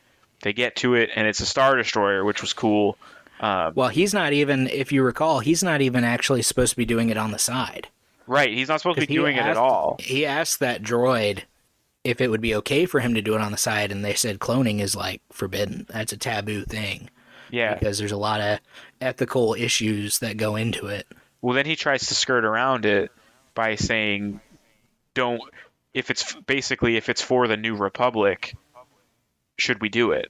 They 0.41 0.53
get 0.53 0.75
to 0.77 0.95
it, 0.95 1.11
and 1.15 1.27
it's 1.27 1.39
a 1.39 1.45
star 1.45 1.75
destroyer, 1.75 2.25
which 2.25 2.41
was 2.41 2.53
cool. 2.53 2.97
Um, 3.39 3.73
Well, 3.75 3.89
he's 3.89 4.13
not 4.13 4.33
even, 4.33 4.67
if 4.67 4.91
you 4.91 5.03
recall, 5.03 5.39
he's 5.39 5.63
not 5.63 5.81
even 5.81 6.03
actually 6.03 6.41
supposed 6.41 6.71
to 6.71 6.77
be 6.77 6.85
doing 6.85 7.09
it 7.09 7.17
on 7.17 7.31
the 7.31 7.39
side. 7.39 7.87
right, 8.27 8.49
he's 8.51 8.67
not 8.69 8.79
supposed 8.81 8.99
to 8.99 9.07
be 9.07 9.13
doing 9.13 9.35
it 9.37 9.45
at 9.45 9.57
all. 9.57 9.97
He 9.99 10.25
asked 10.25 10.59
that 10.59 10.81
droid 10.81 11.43
if 12.03 12.21
it 12.21 12.29
would 12.29 12.41
be 12.41 12.55
okay 12.55 12.85
for 12.85 12.99
him 12.99 13.13
to 13.15 13.21
do 13.21 13.33
it 13.35 13.41
on 13.41 13.51
the 13.51 13.57
side, 13.57 13.91
and 13.91 14.03
they 14.05 14.13
said 14.13 14.39
cloning 14.39 14.79
is 14.79 14.95
like 14.95 15.21
forbidden. 15.31 15.85
That's 15.89 16.13
a 16.13 16.17
taboo 16.17 16.63
thing 16.63 17.09
Yeah, 17.49 17.73
because 17.75 17.97
there's 17.97 18.11
a 18.11 18.17
lot 18.17 18.41
of 18.41 18.59
ethical 19.01 19.53
issues 19.55 20.19
that 20.19 20.37
go 20.37 20.55
into 20.55 20.87
it. 20.87 21.07
Well, 21.41 21.55
then 21.55 21.65
he 21.65 21.75
tries 21.75 22.07
to 22.07 22.15
skirt 22.15 22.45
around 22.45 22.85
it 22.85 23.11
by 23.53 23.75
saying, 23.75 24.39
"Don't." 25.15 25.41
If 25.95 26.11
it's 26.11 26.35
basically 26.45 26.97
if 26.97 27.09
it's 27.09 27.21
for 27.21 27.47
the 27.47 27.57
New 27.57 27.75
Republic, 27.75 28.53
should 29.57 29.81
we 29.81 29.89
do 29.89 30.11
it? 30.11 30.29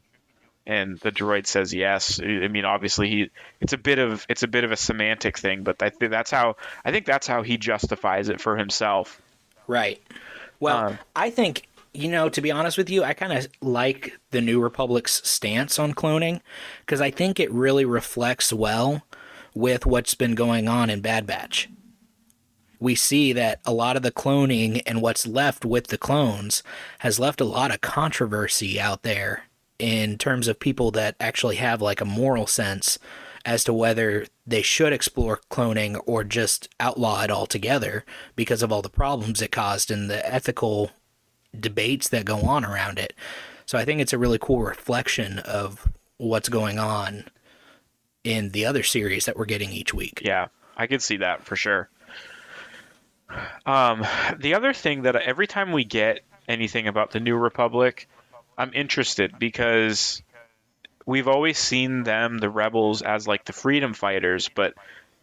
And 0.68 0.98
the 1.00 1.12
droid 1.12 1.46
says 1.46 1.74
yes. 1.74 2.20
I 2.20 2.48
mean, 2.48 2.66
obviously 2.66 3.10
he. 3.10 3.30
It's 3.62 3.74
a 3.74 3.78
bit 3.78 4.00
of 4.00 4.26
it's 4.30 4.44
a 4.44 4.48
bit 4.48 4.64
of 4.64 4.72
a 4.72 4.78
semantic 4.78 5.38
thing, 5.38 5.64
but 5.64 5.82
I 5.84 5.90
think 5.90 6.12
that's 6.12 6.32
how 6.32 6.56
I 6.84 6.92
think 6.92 7.06
that's 7.06 7.28
how 7.28 7.42
he 7.44 7.58
justifies 7.58 8.30
it 8.30 8.40
for 8.42 8.58
himself. 8.58 9.22
Right. 9.68 10.02
Well, 10.60 10.78
Um, 10.88 11.00
I 11.16 11.30
think 11.30 11.68
you 11.94 12.10
know 12.10 12.30
to 12.30 12.42
be 12.42 12.52
honest 12.52 12.78
with 12.78 12.90
you, 12.90 13.04
I 13.04 13.14
kind 13.14 13.34
of 13.34 13.48
like 13.62 14.18
the 14.32 14.42
New 14.42 14.60
Republic's 14.60 15.22
stance 15.28 15.78
on 15.78 15.94
cloning 15.94 16.42
because 16.82 17.02
I 17.02 17.12
think 17.12 17.40
it 17.40 17.52
really 17.52 17.86
reflects 17.86 18.52
well 18.54 19.04
with 19.54 19.86
what's 19.86 20.16
been 20.16 20.36
going 20.36 20.68
on 20.68 20.90
in 20.90 21.02
Bad 21.02 21.26
Batch. 21.28 21.70
We 22.80 22.96
see 22.96 23.34
that 23.34 23.60
a 23.66 23.74
lot 23.74 23.96
of 23.96 24.04
the 24.04 24.12
cloning 24.12 24.82
and 24.86 25.02
what's 25.02 25.28
left 25.28 25.66
with 25.66 25.88
the 25.88 25.98
clones 25.98 26.64
has 27.00 27.20
left 27.20 27.42
a 27.42 27.46
lot 27.46 27.74
of 27.74 27.82
controversy 27.82 28.80
out 28.80 29.04
there 29.04 29.46
in 29.80 30.18
terms 30.18 30.48
of 30.48 30.60
people 30.60 30.92
that 30.92 31.16
actually 31.20 31.58
have 31.58 31.82
like 31.82 32.02
a 32.02 32.06
moral 32.06 32.48
sense 32.48 32.98
as 33.46 33.64
to 33.64 33.74
whether 33.74 34.26
they 34.48 34.62
should 34.62 34.92
explore 34.92 35.40
cloning 35.52 36.02
or 36.06 36.24
just 36.24 36.68
outlaw 36.80 37.24
it 37.24 37.30
altogether 37.30 38.04
because 38.36 38.64
of 38.64 38.72
all 38.72 38.82
the 38.82 38.90
problems 38.90 39.42
it 39.42 39.52
caused 39.52 39.92
and 39.92 40.10
the 40.10 40.34
ethical 40.34 40.92
debates 41.58 42.10
that 42.10 42.26
go 42.26 42.40
on 42.42 42.66
around 42.66 42.98
it. 42.98 43.14
So 43.66 43.78
I 43.78 43.86
think 43.86 44.02
it's 44.02 44.14
a 44.14 44.18
really 44.18 44.40
cool 44.40 44.62
reflection 44.62 45.40
of 45.40 45.88
what's 46.18 46.50
going 46.50 46.80
on 46.80 47.26
in 48.24 48.50
the 48.50 48.66
other 48.66 48.84
series 48.84 49.26
that 49.26 49.38
we're 49.38 49.46
getting 49.46 49.72
each 49.72 49.94
week. 49.94 50.22
Yeah, 50.24 50.48
I 50.76 50.88
could 50.88 51.02
see 51.02 51.18
that 51.18 51.44
for 51.44 51.56
sure. 51.56 51.90
Um, 53.66 54.06
the 54.38 54.54
other 54.56 54.74
thing 54.74 55.04
that 55.04 55.16
every 55.16 55.48
time 55.48 55.72
we 55.72 55.84
get 55.84 56.22
anything 56.48 56.88
about 56.88 57.12
the 57.12 57.20
New 57.20 57.36
Republic, 57.36 58.08
I'm 58.58 58.72
interested 58.74 59.38
because 59.40 60.22
we've 61.06 61.28
always 61.28 61.58
seen 61.58 62.04
them, 62.04 62.38
the 62.38 62.50
rebels, 62.50 63.02
as 63.02 63.28
like 63.28 63.46
the 63.46 63.54
freedom 63.54 63.94
fighters, 63.94 64.50
but 64.54 64.74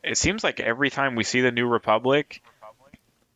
it 0.02 0.18
seems 0.18 0.42
like 0.42 0.60
every 0.60 0.90
time 0.90 1.14
we 1.14 1.24
see 1.24 1.40
the 1.40 1.52
New 1.52 1.66
Republic, 1.66 2.42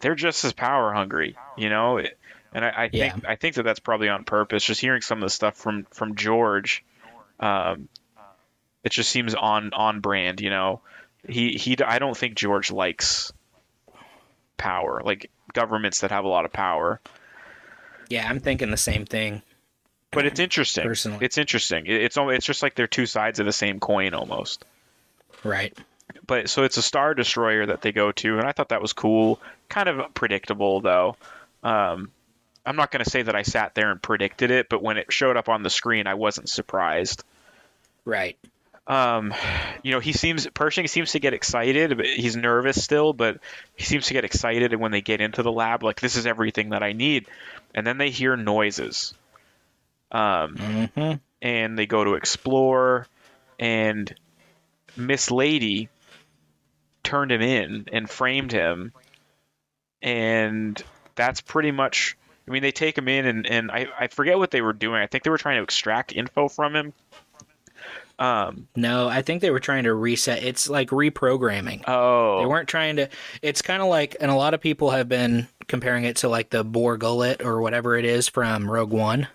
they're 0.00 0.14
just 0.14 0.44
as 0.44 0.52
power 0.52 0.92
hungry, 0.92 1.36
you 1.56 1.68
know. 1.70 1.98
And 2.52 2.64
I, 2.64 2.84
I 2.84 2.88
think 2.88 3.22
Yeah. 3.22 3.30
I 3.30 3.36
think 3.36 3.56
that 3.56 3.62
that's 3.62 3.80
probably 3.80 4.08
on 4.08 4.24
purpose. 4.24 4.64
Just 4.64 4.80
hearing 4.80 5.02
some 5.02 5.18
of 5.18 5.22
the 5.22 5.30
stuff 5.30 5.56
from 5.56 5.86
from 5.92 6.16
George, 6.16 6.84
um, 7.40 7.88
it 8.82 8.92
just 8.92 9.10
seems 9.10 9.34
on 9.34 9.72
on 9.72 10.00
brand, 10.00 10.40
you 10.40 10.50
know. 10.50 10.80
He 11.28 11.52
he. 11.52 11.76
I 11.84 11.98
don't 11.98 12.16
think 12.16 12.34
George 12.34 12.70
likes 12.70 13.32
power. 14.56 15.02
Like 15.04 15.30
governments 15.52 16.00
that 16.00 16.10
have 16.10 16.24
a 16.24 16.28
lot 16.28 16.44
of 16.44 16.52
power. 16.52 17.00
Yeah, 18.08 18.28
I'm 18.28 18.40
thinking 18.40 18.70
the 18.70 18.76
same 18.76 19.04
thing. 19.04 19.42
But 20.12 20.26
it's 20.26 20.40
interesting. 20.40 20.84
Personally. 20.84 21.18
It's 21.24 21.36
interesting. 21.36 21.84
It's 21.86 22.16
it's 22.16 22.46
just 22.46 22.62
like 22.62 22.74
they're 22.74 22.86
two 22.86 23.06
sides 23.06 23.38
of 23.38 23.46
the 23.46 23.52
same 23.52 23.80
coin 23.80 24.14
almost. 24.14 24.64
Right. 25.44 25.76
But 26.26 26.48
so 26.48 26.62
it's 26.62 26.76
a 26.76 26.82
star 26.82 27.14
destroyer 27.14 27.66
that 27.66 27.82
they 27.82 27.92
go 27.92 28.12
to, 28.12 28.38
and 28.38 28.46
I 28.46 28.52
thought 28.52 28.70
that 28.70 28.80
was 28.80 28.92
cool. 28.92 29.40
Kind 29.68 29.88
of 29.88 30.14
predictable 30.14 30.80
though. 30.80 31.16
Um, 31.62 32.10
I'm 32.64 32.76
not 32.76 32.90
going 32.90 33.04
to 33.04 33.10
say 33.10 33.22
that 33.22 33.34
I 33.36 33.42
sat 33.42 33.74
there 33.74 33.90
and 33.90 34.00
predicted 34.00 34.50
it, 34.50 34.68
but 34.68 34.82
when 34.82 34.96
it 34.96 35.12
showed 35.12 35.36
up 35.36 35.48
on 35.48 35.62
the 35.62 35.70
screen, 35.70 36.06
I 36.06 36.14
wasn't 36.14 36.48
surprised. 36.48 37.22
Right. 38.04 38.38
Um, 38.86 39.34
you 39.82 39.92
know, 39.92 39.98
he 40.00 40.12
seems 40.12 40.46
Pershing 40.46 40.86
seems 40.86 41.12
to 41.12 41.18
get 41.18 41.34
excited, 41.34 41.96
but 41.96 42.06
he's 42.06 42.36
nervous 42.36 42.82
still, 42.82 43.12
but 43.12 43.40
he 43.74 43.84
seems 43.84 44.06
to 44.06 44.12
get 44.12 44.24
excited 44.24 44.72
And 44.72 44.80
when 44.80 44.92
they 44.92 45.00
get 45.00 45.20
into 45.20 45.42
the 45.42 45.50
lab, 45.50 45.82
like 45.82 46.00
this 46.00 46.16
is 46.16 46.24
everything 46.26 46.70
that 46.70 46.82
I 46.82 46.92
need. 46.92 47.26
And 47.74 47.86
then 47.86 47.98
they 47.98 48.10
hear 48.10 48.36
noises. 48.36 49.12
Um, 50.12 50.56
hmm 50.56 51.12
and 51.42 51.78
they 51.78 51.86
go 51.86 52.02
to 52.02 52.14
explore, 52.14 53.06
and 53.58 54.12
Miss 54.96 55.30
Lady 55.30 55.88
turned 57.02 57.30
him 57.30 57.42
in 57.42 57.86
and 57.92 58.08
framed 58.08 58.52
him, 58.52 58.92
and 60.02 60.82
that's 61.14 61.40
pretty 61.40 61.70
much. 61.70 62.16
I 62.48 62.52
mean, 62.52 62.62
they 62.62 62.72
take 62.72 62.96
him 62.96 63.08
in, 63.08 63.26
and, 63.26 63.46
and 63.46 63.70
I, 63.72 63.86
I 63.98 64.06
forget 64.06 64.38
what 64.38 64.52
they 64.52 64.60
were 64.60 64.72
doing. 64.72 65.02
I 65.02 65.08
think 65.08 65.24
they 65.24 65.30
were 65.30 65.38
trying 65.38 65.56
to 65.56 65.64
extract 65.64 66.12
info 66.12 66.48
from 66.48 66.76
him. 66.76 66.92
Um, 68.18 68.68
No, 68.74 69.08
I 69.08 69.20
think 69.22 69.42
they 69.42 69.50
were 69.50 69.60
trying 69.60 69.84
to 69.84 69.92
reset. 69.94 70.42
It's 70.42 70.70
like 70.70 70.88
reprogramming. 70.90 71.84
oh, 71.86 72.38
They 72.40 72.46
weren't 72.46 72.68
trying 72.68 72.96
to. 72.96 73.08
It's 73.42 73.60
kind 73.62 73.82
of 73.82 73.88
like, 73.88 74.16
and 74.20 74.30
a 74.30 74.34
lot 74.34 74.54
of 74.54 74.60
people 74.60 74.90
have 74.90 75.08
been 75.08 75.48
comparing 75.68 76.04
it 76.04 76.16
to 76.16 76.28
like 76.28 76.50
the 76.50 76.64
Bor 76.64 76.96
Gullet 76.96 77.42
or 77.44 77.60
whatever 77.60 77.96
it 77.96 78.04
is 78.06 78.28
from 78.28 78.70
Rogue 78.70 78.92
One. 78.92 79.28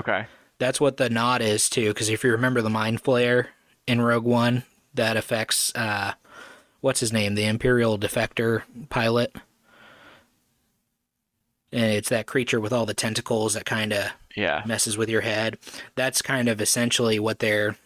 okay. 0.00 0.26
That's 0.58 0.80
what 0.80 0.96
the 0.96 1.10
nod 1.10 1.42
is 1.42 1.68
too. 1.70 1.88
Because 1.88 2.08
if 2.08 2.24
you 2.24 2.30
remember 2.32 2.62
the 2.62 2.70
Mind 2.70 3.02
Flayer 3.02 3.46
in 3.86 4.00
Rogue 4.00 4.24
One, 4.24 4.64
that 4.94 5.16
affects 5.16 5.70
uh, 5.74 6.12
what's 6.80 7.00
his 7.00 7.12
name, 7.12 7.34
the 7.34 7.44
Imperial 7.44 7.98
Defector 7.98 8.62
pilot, 8.88 9.34
and 11.72 11.84
it's 11.92 12.08
that 12.08 12.26
creature 12.26 12.60
with 12.60 12.72
all 12.72 12.86
the 12.86 12.94
tentacles 12.94 13.54
that 13.54 13.64
kind 13.66 13.92
of 13.92 14.12
Yeah, 14.34 14.62
messes 14.66 14.96
with 14.96 15.08
your 15.10 15.20
head. 15.22 15.58
That's 15.94 16.22
kind 16.22 16.48
of 16.48 16.60
essentially 16.60 17.18
what 17.18 17.38
they're 17.40 17.76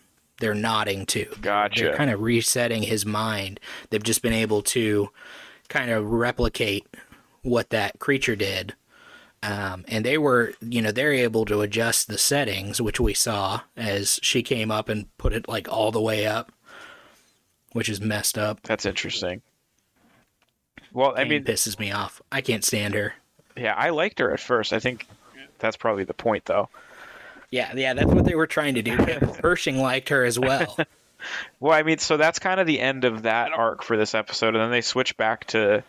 they're 0.40 0.54
nodding 0.54 1.06
to. 1.06 1.26
Gotcha. 1.40 1.84
They're 1.84 1.96
kind 1.96 2.10
of 2.10 2.20
resetting 2.20 2.82
his 2.82 3.06
mind. 3.06 3.60
They've 3.90 4.02
just 4.02 4.22
been 4.22 4.32
able 4.32 4.62
to 4.62 5.10
kind 5.68 5.90
of 5.90 6.04
replicate 6.10 6.86
what 7.42 7.70
that 7.70 7.98
creature 8.00 8.36
did. 8.36 8.74
Um, 9.42 9.84
and 9.88 10.04
they 10.04 10.18
were, 10.18 10.52
you 10.60 10.82
know, 10.82 10.92
they're 10.92 11.12
able 11.14 11.46
to 11.46 11.62
adjust 11.62 12.08
the 12.08 12.18
settings, 12.18 12.80
which 12.80 13.00
we 13.00 13.14
saw 13.14 13.60
as 13.76 14.18
she 14.22 14.42
came 14.42 14.70
up 14.70 14.88
and 14.90 15.06
put 15.16 15.32
it 15.32 15.48
like 15.48 15.66
all 15.72 15.90
the 15.92 16.00
way 16.00 16.26
up, 16.26 16.52
which 17.72 17.88
is 17.88 18.00
messed 18.02 18.36
up. 18.36 18.62
that's 18.64 18.84
interesting. 18.84 19.40
Well, 20.92 21.14
I 21.16 21.22
I 21.22 21.24
mean, 21.24 21.44
pisses 21.44 21.78
me 21.78 21.92
off. 21.92 22.20
I 22.32 22.40
can't 22.40 22.64
stand 22.64 22.94
her. 22.94 23.14
yeah, 23.56 23.74
I 23.76 23.90
liked 23.90 24.18
her 24.18 24.32
at 24.32 24.40
first. 24.40 24.72
I 24.72 24.80
think 24.80 25.06
that's 25.58 25.76
probably 25.76 26.04
the 26.04 26.14
point, 26.14 26.44
though. 26.46 26.68
Yeah, 27.50 27.72
yeah, 27.74 27.94
that's 27.94 28.12
what 28.12 28.24
they 28.24 28.34
were 28.34 28.46
trying 28.46 28.74
to 28.74 28.82
do. 28.82 28.96
Pershing 29.38 29.78
liked 29.78 30.08
her 30.10 30.24
as 30.24 30.38
well. 30.38 30.76
Well, 31.58 31.74
I 31.74 31.82
mean, 31.82 31.98
so 31.98 32.16
that's 32.16 32.38
kind 32.38 32.60
of 32.60 32.66
the 32.66 32.80
end 32.80 33.04
of 33.04 33.24
that 33.24 33.52
arc 33.52 33.82
for 33.82 33.98
this 33.98 34.14
episode, 34.14 34.54
and 34.54 34.64
then 34.64 34.70
they 34.70 34.80
switch 34.80 35.18
back 35.18 35.46
to 35.48 35.84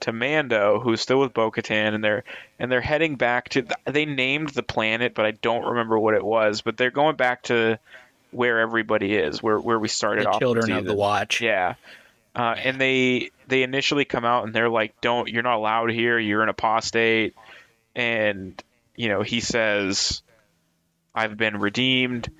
to 0.00 0.12
Mando, 0.12 0.80
who's 0.80 1.00
still 1.00 1.20
with 1.20 1.32
Bo-Katan, 1.32 1.94
and 1.94 2.02
they're 2.02 2.24
and 2.58 2.70
they're 2.72 2.80
heading 2.80 3.14
back 3.14 3.50
to. 3.50 3.64
They 3.84 4.04
named 4.04 4.50
the 4.50 4.62
planet, 4.62 5.14
but 5.14 5.26
I 5.26 5.30
don't 5.30 5.64
remember 5.64 5.98
what 5.98 6.14
it 6.14 6.24
was. 6.24 6.60
But 6.60 6.76
they're 6.76 6.90
going 6.90 7.16
back 7.16 7.44
to 7.44 7.78
where 8.32 8.60
everybody 8.60 9.14
is, 9.14 9.42
where 9.42 9.58
where 9.58 9.78
we 9.78 9.88
started 9.88 10.24
the 10.24 10.30
off. 10.30 10.40
children 10.40 10.72
of 10.72 10.84
the 10.84 10.94
watch. 10.94 11.40
Yeah. 11.40 11.74
Uh, 12.34 12.56
and 12.58 12.80
they 12.80 13.30
they 13.46 13.62
initially 13.62 14.04
come 14.04 14.24
out 14.24 14.44
and 14.44 14.52
they're 14.52 14.68
like, 14.68 15.00
"Don't 15.00 15.28
you're 15.28 15.44
not 15.44 15.56
allowed 15.56 15.90
here. 15.92 16.18
You're 16.18 16.42
an 16.42 16.48
apostate." 16.48 17.34
And 17.94 18.60
you 18.96 19.08
know 19.08 19.22
he 19.22 19.40
says, 19.40 20.20
"I've 21.14 21.36
been 21.36 21.58
redeemed," 21.58 22.30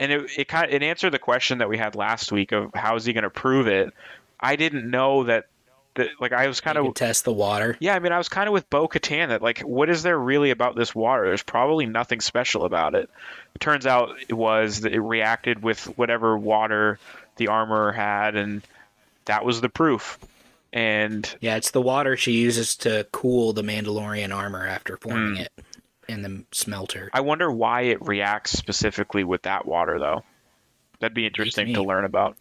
and 0.00 0.10
it 0.12 0.30
it 0.36 0.48
kind 0.48 0.66
of, 0.66 0.72
it 0.72 0.82
answered 0.82 1.10
the 1.10 1.18
question 1.18 1.58
that 1.58 1.68
we 1.68 1.78
had 1.78 1.94
last 1.94 2.32
week 2.32 2.52
of 2.52 2.70
how 2.74 2.96
is 2.96 3.04
he 3.04 3.12
going 3.12 3.24
to 3.24 3.30
prove 3.30 3.66
it. 3.68 3.92
I 4.40 4.56
didn't 4.56 4.88
know 4.90 5.24
that 5.24 5.46
that 5.94 6.08
like 6.20 6.32
I 6.32 6.48
was 6.48 6.60
kind 6.60 6.76
You 6.76 6.88
of 6.88 6.94
test 6.94 7.24
the 7.24 7.32
water. 7.32 7.76
yeah. 7.78 7.94
I 7.94 8.00
mean 8.00 8.10
I 8.12 8.18
was 8.18 8.28
kind 8.28 8.48
of 8.48 8.52
with 8.52 8.68
Bo 8.68 8.88
Katan 8.88 9.28
that 9.28 9.42
like 9.42 9.60
what 9.60 9.88
is 9.88 10.02
there 10.02 10.18
really 10.18 10.50
about 10.50 10.74
this 10.74 10.92
water? 10.94 11.26
There's 11.26 11.42
probably 11.44 11.86
nothing 11.86 12.20
special 12.20 12.64
about 12.64 12.94
it. 12.96 13.08
It 13.54 13.60
turns 13.60 13.86
out 13.86 14.10
it 14.28 14.34
was 14.34 14.80
that 14.80 14.92
it 14.92 15.00
reacted 15.00 15.62
with 15.62 15.84
whatever 15.96 16.36
water 16.36 16.98
the 17.36 17.46
armor 17.48 17.92
had, 17.92 18.34
and 18.34 18.62
that 19.26 19.44
was 19.44 19.60
the 19.60 19.68
proof. 19.68 20.18
And 20.72 21.32
Yeah, 21.40 21.54
it's 21.54 21.70
the 21.70 21.80
water 21.80 22.16
she 22.16 22.32
uses 22.32 22.74
to 22.78 23.06
cool 23.12 23.52
the 23.52 23.62
Mandalorian 23.62 24.34
armor 24.34 24.66
after 24.66 24.96
forming 24.96 25.36
Hmm. 25.36 25.42
it 25.42 25.52
in 26.08 26.22
the 26.22 26.44
smelter. 26.52 27.10
I 27.12 27.20
wonder 27.20 27.50
why 27.50 27.82
it 27.82 28.06
reacts 28.06 28.52
specifically 28.52 29.24
with 29.24 29.42
that 29.42 29.66
water, 29.66 29.98
though. 29.98 30.24
That'd 31.00 31.14
be 31.14 31.26
interesting 31.26 31.74
to 31.74 31.82
learn 31.82 32.04
about. 32.04 32.36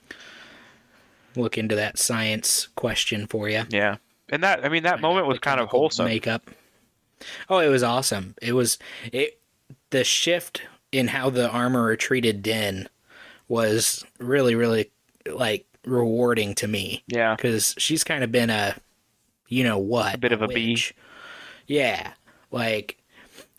Look 1.36 1.58
into 1.58 1.76
that 1.76 1.98
science 1.98 2.68
question 2.76 3.28
for 3.28 3.50
you. 3.50 3.64
Yeah, 3.70 3.98
and 4.30 4.44
that 4.44 4.64
I 4.64 4.70
mean 4.70 4.84
that 4.84 5.02
moment 5.02 5.28
was 5.28 5.40
kind 5.40 5.60
of 5.60 5.70
wholesome. 5.70 6.06
Makeup. 6.06 6.50
Oh, 7.50 7.60
it 7.60 7.70
was 7.70 7.84
awesome. 7.84 8.36
It 8.42 8.54
was 8.54 8.78
it. 9.12 9.40
The 9.90 10.04
shift 10.04 10.62
in 10.92 11.08
how 11.08 11.30
the 11.30 11.50
armorer 11.50 11.96
treated 11.96 12.44
Din 12.44 12.88
was 13.48 14.06
really, 14.20 14.56
really 14.56 14.92
like 15.26 15.66
rewarding 15.86 16.56
to 16.56 16.68
me. 16.68 17.04
Yeah, 17.08 17.36
because 17.36 17.76
she's 17.78 18.04
kind 18.04 18.24
of 18.24 18.32
been 18.32 18.50
a, 18.50 18.76
you 19.48 19.64
know 19.64 19.78
what, 19.78 20.16
A 20.16 20.18
bit 20.18 20.32
of 20.32 20.42
a 20.42 20.48
bee. 20.48 20.82
Yeah, 21.68 22.14
like, 22.52 22.98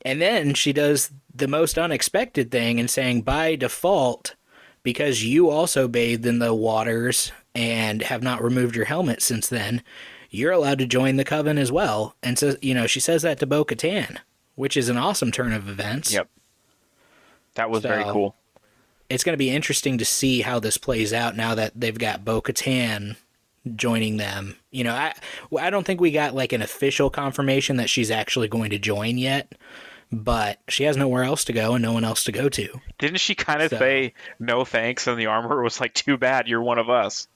and 0.05 0.21
then 0.21 0.55
she 0.55 0.73
does 0.73 1.11
the 1.35 1.49
most 1.49 1.79
unexpected 1.79 2.51
thing 2.51 2.79
and 2.79 2.91
saying 2.91 3.23
by 3.23 3.57
default, 3.57 4.35
because 4.83 5.25
you 5.25 5.51
also 5.51 5.89
bathed 5.89 6.27
in 6.27 6.39
the 6.39 6.55
waters 6.55 7.33
and 7.55 8.03
have 8.03 8.23
not 8.23 8.43
removed 8.43 8.77
your 8.77 8.85
helmet 8.85 9.23
since 9.23 9.49
then, 9.49 9.83
you're 10.31 10.53
allowed 10.53 10.79
to 10.79 10.87
join 10.87 11.17
the 11.17 11.25
coven 11.25 11.59
as 11.59 11.71
well. 11.73 12.17
And 12.23 12.39
so, 12.39 12.57
you 12.61 12.75
know, 12.75 12.87
she 12.87 13.01
says 13.01 13.23
that 13.23 13.39
to 13.41 13.47
Bo 13.47 13.65
Katan, 13.65 14.19
which 14.57 14.77
is 14.77 14.89
an 14.89 14.97
awesome 14.97 15.31
turn 15.33 15.53
of 15.53 15.69
events. 15.69 16.13
Yep. 16.13 16.29
that 17.55 17.71
was 17.71 17.83
very 17.83 18.05
cool. 18.05 18.35
It's 19.09 19.23
going 19.23 19.35
to 19.35 19.39
be 19.39 19.51
interesting 19.51 19.99
to 19.99 20.05
see 20.05 20.41
how 20.41 20.59
this 20.59 20.77
plays 20.77 21.13
out 21.13 21.37
now 21.37 21.55
that 21.55 21.73
they've 21.75 21.99
got 21.99 22.25
Bo 22.25 22.41
Katan 22.41 23.17
joining 23.77 24.17
them. 24.17 24.57
You 24.71 24.85
know, 24.85 24.95
I 24.95 25.15
I 25.59 25.71
don't 25.71 25.85
think 25.85 26.01
we 26.01 26.11
got 26.11 26.35
like 26.35 26.53
an 26.53 26.63
official 26.63 27.11
confirmation 27.11 27.77
that 27.77 27.91
she's 27.91 28.11
actually 28.11 28.49
going 28.49 28.71
to 28.71 28.79
join 28.79 29.19
yet, 29.19 29.53
but 30.13 30.59
she 30.69 30.85
has 30.85 30.97
nowhere 30.97 31.25
else 31.25 31.45
to 31.45 31.53
go 31.53 31.75
and 31.75 31.83
no 31.83 31.93
one 31.93 32.05
else 32.05 32.25
to 32.25 32.33
go 32.33 32.49
to. 32.49 32.81
Didn't 32.99 33.19
she 33.21 33.35
kind 33.35 33.63
of 33.63 33.71
So- 33.71 33.79
say 33.79 34.15
no 34.39 34.65
thanks? 34.65 35.07
And 35.07 35.19
the 35.19 35.27
armor 35.27 35.63
was 35.63 35.81
like, 35.81 35.95
"Too 35.95 36.17
bad, 36.17 36.49
you're 36.49 36.63
one 36.63 36.79
of 36.79 36.89
us." 36.91 37.27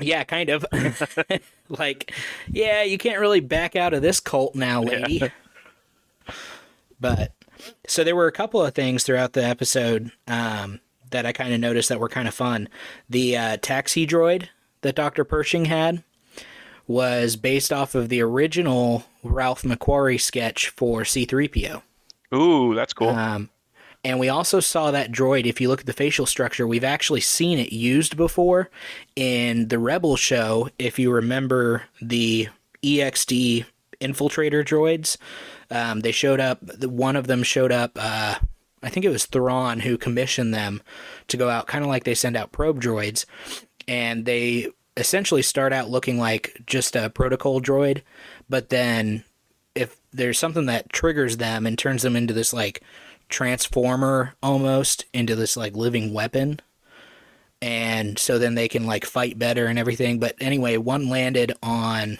Yeah, 0.00 0.22
kind 0.24 0.48
of. 0.48 0.64
like, 1.68 2.12
yeah, 2.48 2.82
you 2.82 2.98
can't 2.98 3.18
really 3.20 3.40
back 3.40 3.76
out 3.76 3.94
of 3.94 4.02
this 4.02 4.20
cult 4.20 4.54
now, 4.54 4.82
lady. 4.82 5.22
but 7.00 7.32
so 7.86 8.04
there 8.04 8.16
were 8.16 8.26
a 8.28 8.32
couple 8.32 8.64
of 8.64 8.74
things 8.74 9.02
throughout 9.04 9.32
the 9.32 9.44
episode 9.44 10.12
um, 10.26 10.80
that 11.10 11.26
I 11.26 11.32
kind 11.32 11.52
of 11.52 11.60
noticed 11.60 11.88
that 11.88 12.00
were 12.00 12.08
kind 12.08 12.28
of 12.28 12.34
fun. 12.34 12.68
The 13.08 13.36
uh, 13.36 13.56
taxi 13.60 14.06
droid 14.06 14.48
that 14.82 14.94
Dr. 14.94 15.24
Pershing 15.24 15.64
had 15.66 16.04
was 16.86 17.36
based 17.36 17.72
off 17.72 17.94
of 17.94 18.08
the 18.08 18.22
original 18.22 19.04
Ralph 19.22 19.62
McQuarrie 19.62 20.20
sketch 20.20 20.68
for 20.70 21.02
C3PO. 21.02 21.82
Ooh, 22.34 22.74
that's 22.74 22.92
cool. 22.92 23.08
Um, 23.08 23.50
and 24.04 24.20
we 24.20 24.28
also 24.28 24.60
saw 24.60 24.90
that 24.90 25.10
droid. 25.10 25.46
If 25.46 25.60
you 25.60 25.68
look 25.68 25.80
at 25.80 25.86
the 25.86 25.92
facial 25.92 26.26
structure, 26.26 26.66
we've 26.66 26.84
actually 26.84 27.20
seen 27.20 27.58
it 27.58 27.72
used 27.72 28.16
before 28.16 28.70
in 29.16 29.68
the 29.68 29.78
Rebel 29.78 30.16
show. 30.16 30.68
If 30.78 30.98
you 30.98 31.10
remember 31.10 31.84
the 32.00 32.48
EXD 32.82 33.64
infiltrator 34.00 34.64
droids, 34.64 35.16
um, 35.70 36.00
they 36.00 36.12
showed 36.12 36.40
up. 36.40 36.62
One 36.84 37.16
of 37.16 37.26
them 37.26 37.42
showed 37.42 37.72
up. 37.72 37.92
Uh, 37.96 38.36
I 38.82 38.88
think 38.88 39.04
it 39.04 39.10
was 39.10 39.26
Thrawn 39.26 39.80
who 39.80 39.98
commissioned 39.98 40.54
them 40.54 40.80
to 41.26 41.36
go 41.36 41.48
out, 41.48 41.66
kind 41.66 41.84
of 41.84 41.90
like 41.90 42.04
they 42.04 42.14
send 42.14 42.36
out 42.36 42.52
probe 42.52 42.80
droids, 42.80 43.24
and 43.88 44.24
they 44.24 44.68
essentially 44.96 45.42
start 45.42 45.72
out 45.72 45.90
looking 45.90 46.18
like 46.18 46.60
just 46.66 46.94
a 46.96 47.10
protocol 47.10 47.60
droid, 47.60 48.02
but 48.48 48.68
then 48.68 49.24
if 49.78 49.96
there's 50.12 50.38
something 50.38 50.66
that 50.66 50.92
triggers 50.92 51.36
them 51.36 51.66
and 51.66 51.78
turns 51.78 52.02
them 52.02 52.16
into 52.16 52.34
this 52.34 52.52
like 52.52 52.82
transformer 53.28 54.34
almost 54.42 55.04
into 55.12 55.36
this 55.36 55.56
like 55.56 55.76
living 55.76 56.12
weapon 56.12 56.60
and 57.60 58.18
so 58.18 58.38
then 58.38 58.54
they 58.54 58.68
can 58.68 58.86
like 58.86 59.04
fight 59.04 59.38
better 59.38 59.66
and 59.66 59.78
everything 59.78 60.18
but 60.18 60.34
anyway 60.40 60.76
one 60.76 61.08
landed 61.08 61.52
on 61.62 62.18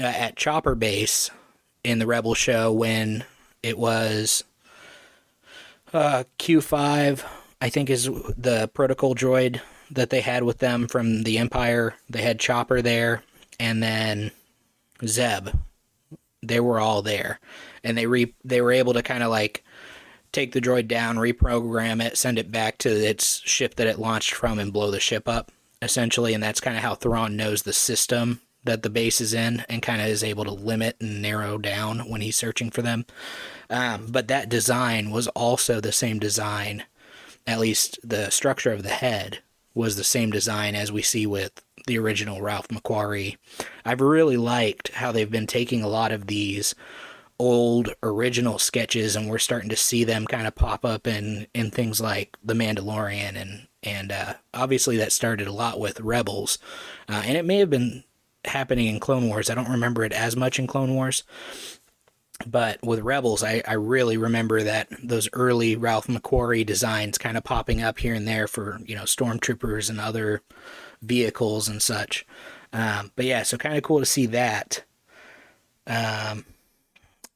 uh, 0.00 0.04
at 0.04 0.36
Chopper 0.36 0.74
Base 0.74 1.30
in 1.84 1.98
the 1.98 2.06
Rebel 2.06 2.34
show 2.34 2.72
when 2.72 3.24
it 3.62 3.78
was 3.78 4.44
uh, 5.92 6.24
Q5, 6.38 7.24
I 7.60 7.68
think 7.68 7.88
is 7.88 8.06
the 8.06 8.70
protocol 8.74 9.14
droid 9.14 9.60
that 9.90 10.10
they 10.10 10.20
had 10.20 10.42
with 10.42 10.58
them 10.58 10.88
from 10.88 11.22
the 11.22 11.38
Empire. 11.38 11.94
They 12.10 12.22
had 12.22 12.40
Chopper 12.40 12.82
there, 12.82 13.22
and 13.60 13.82
then 13.82 14.32
Zeb. 15.06 15.50
They 16.48 16.60
were 16.60 16.80
all 16.80 17.02
there, 17.02 17.40
and 17.82 17.96
they 17.96 18.06
re 18.06 18.34
they 18.44 18.60
were 18.60 18.72
able 18.72 18.92
to 18.94 19.02
kind 19.02 19.22
of 19.22 19.30
like 19.30 19.64
take 20.32 20.52
the 20.52 20.60
droid 20.60 20.88
down, 20.88 21.16
reprogram 21.16 22.04
it, 22.04 22.18
send 22.18 22.38
it 22.38 22.50
back 22.50 22.78
to 22.78 22.88
its 22.88 23.40
ship 23.44 23.76
that 23.76 23.86
it 23.86 23.98
launched 23.98 24.34
from, 24.34 24.58
and 24.58 24.72
blow 24.72 24.90
the 24.90 25.00
ship 25.00 25.28
up 25.28 25.50
essentially. 25.84 26.34
And 26.34 26.42
that's 26.42 26.60
kind 26.60 26.76
of 26.76 26.82
how 26.82 26.94
Thrawn 26.94 27.36
knows 27.36 27.62
the 27.62 27.72
system 27.72 28.40
that 28.64 28.82
the 28.82 28.90
base 28.90 29.20
is 29.20 29.34
in, 29.34 29.62
and 29.68 29.82
kind 29.82 30.00
of 30.00 30.08
is 30.08 30.24
able 30.24 30.44
to 30.44 30.50
limit 30.50 30.96
and 31.00 31.20
narrow 31.20 31.58
down 31.58 32.08
when 32.08 32.22
he's 32.22 32.36
searching 32.36 32.70
for 32.70 32.80
them. 32.80 33.04
Um, 33.68 34.06
but 34.08 34.28
that 34.28 34.48
design 34.48 35.10
was 35.10 35.28
also 35.28 35.80
the 35.80 35.92
same 35.92 36.18
design, 36.18 36.84
at 37.46 37.60
least 37.60 37.98
the 38.02 38.30
structure 38.30 38.72
of 38.72 38.82
the 38.82 38.88
head 38.88 39.40
was 39.74 39.96
the 39.96 40.04
same 40.04 40.30
design 40.30 40.74
as 40.74 40.90
we 40.90 41.02
see 41.02 41.26
with 41.26 41.63
the 41.86 41.98
original 41.98 42.40
Ralph 42.40 42.68
McQuarrie. 42.68 43.36
I've 43.84 44.00
really 44.00 44.36
liked 44.36 44.88
how 44.94 45.12
they've 45.12 45.30
been 45.30 45.46
taking 45.46 45.82
a 45.82 45.88
lot 45.88 46.12
of 46.12 46.26
these 46.26 46.74
old 47.38 47.90
original 48.02 48.58
sketches 48.58 49.16
and 49.16 49.28
we're 49.28 49.38
starting 49.38 49.68
to 49.68 49.76
see 49.76 50.04
them 50.04 50.24
kind 50.24 50.46
of 50.46 50.54
pop 50.54 50.84
up 50.84 51.06
in 51.06 51.46
in 51.52 51.70
things 51.70 52.00
like 52.00 52.36
The 52.44 52.54
Mandalorian 52.54 53.34
and 53.36 53.66
and 53.84 54.12
uh, 54.12 54.34
obviously 54.52 54.96
that 54.96 55.12
started 55.12 55.46
a 55.46 55.52
lot 55.52 55.78
with 55.78 56.00
Rebels, 56.00 56.58
uh, 57.08 57.22
and 57.24 57.36
it 57.36 57.44
may 57.44 57.58
have 57.58 57.70
been 57.70 58.04
happening 58.46 58.86
in 58.86 58.98
Clone 58.98 59.28
Wars. 59.28 59.50
I 59.50 59.54
don't 59.54 59.70
remember 59.70 60.04
it 60.04 60.12
as 60.12 60.36
much 60.36 60.58
in 60.58 60.66
Clone 60.66 60.94
Wars, 60.94 61.22
but 62.46 62.82
with 62.82 63.00
Rebels, 63.00 63.42
I, 63.42 63.62
I 63.66 63.74
really 63.74 64.16
remember 64.16 64.62
that 64.62 64.88
those 65.02 65.28
early 65.34 65.76
Ralph 65.76 66.06
McQuarrie 66.06 66.66
designs 66.66 67.18
kind 67.18 67.36
of 67.36 67.44
popping 67.44 67.82
up 67.82 67.98
here 67.98 68.14
and 68.14 68.26
there 68.26 68.48
for 68.48 68.80
you 68.86 68.96
know 68.96 69.02
stormtroopers 69.02 69.90
and 69.90 70.00
other 70.00 70.42
vehicles 71.04 71.68
and 71.68 71.80
such. 71.82 72.26
Um, 72.72 73.12
but 73.16 73.24
yeah, 73.24 73.42
so 73.42 73.56
kind 73.56 73.76
of 73.76 73.82
cool 73.82 74.00
to 74.00 74.06
see 74.06 74.26
that. 74.26 74.84
Um, 75.86 76.44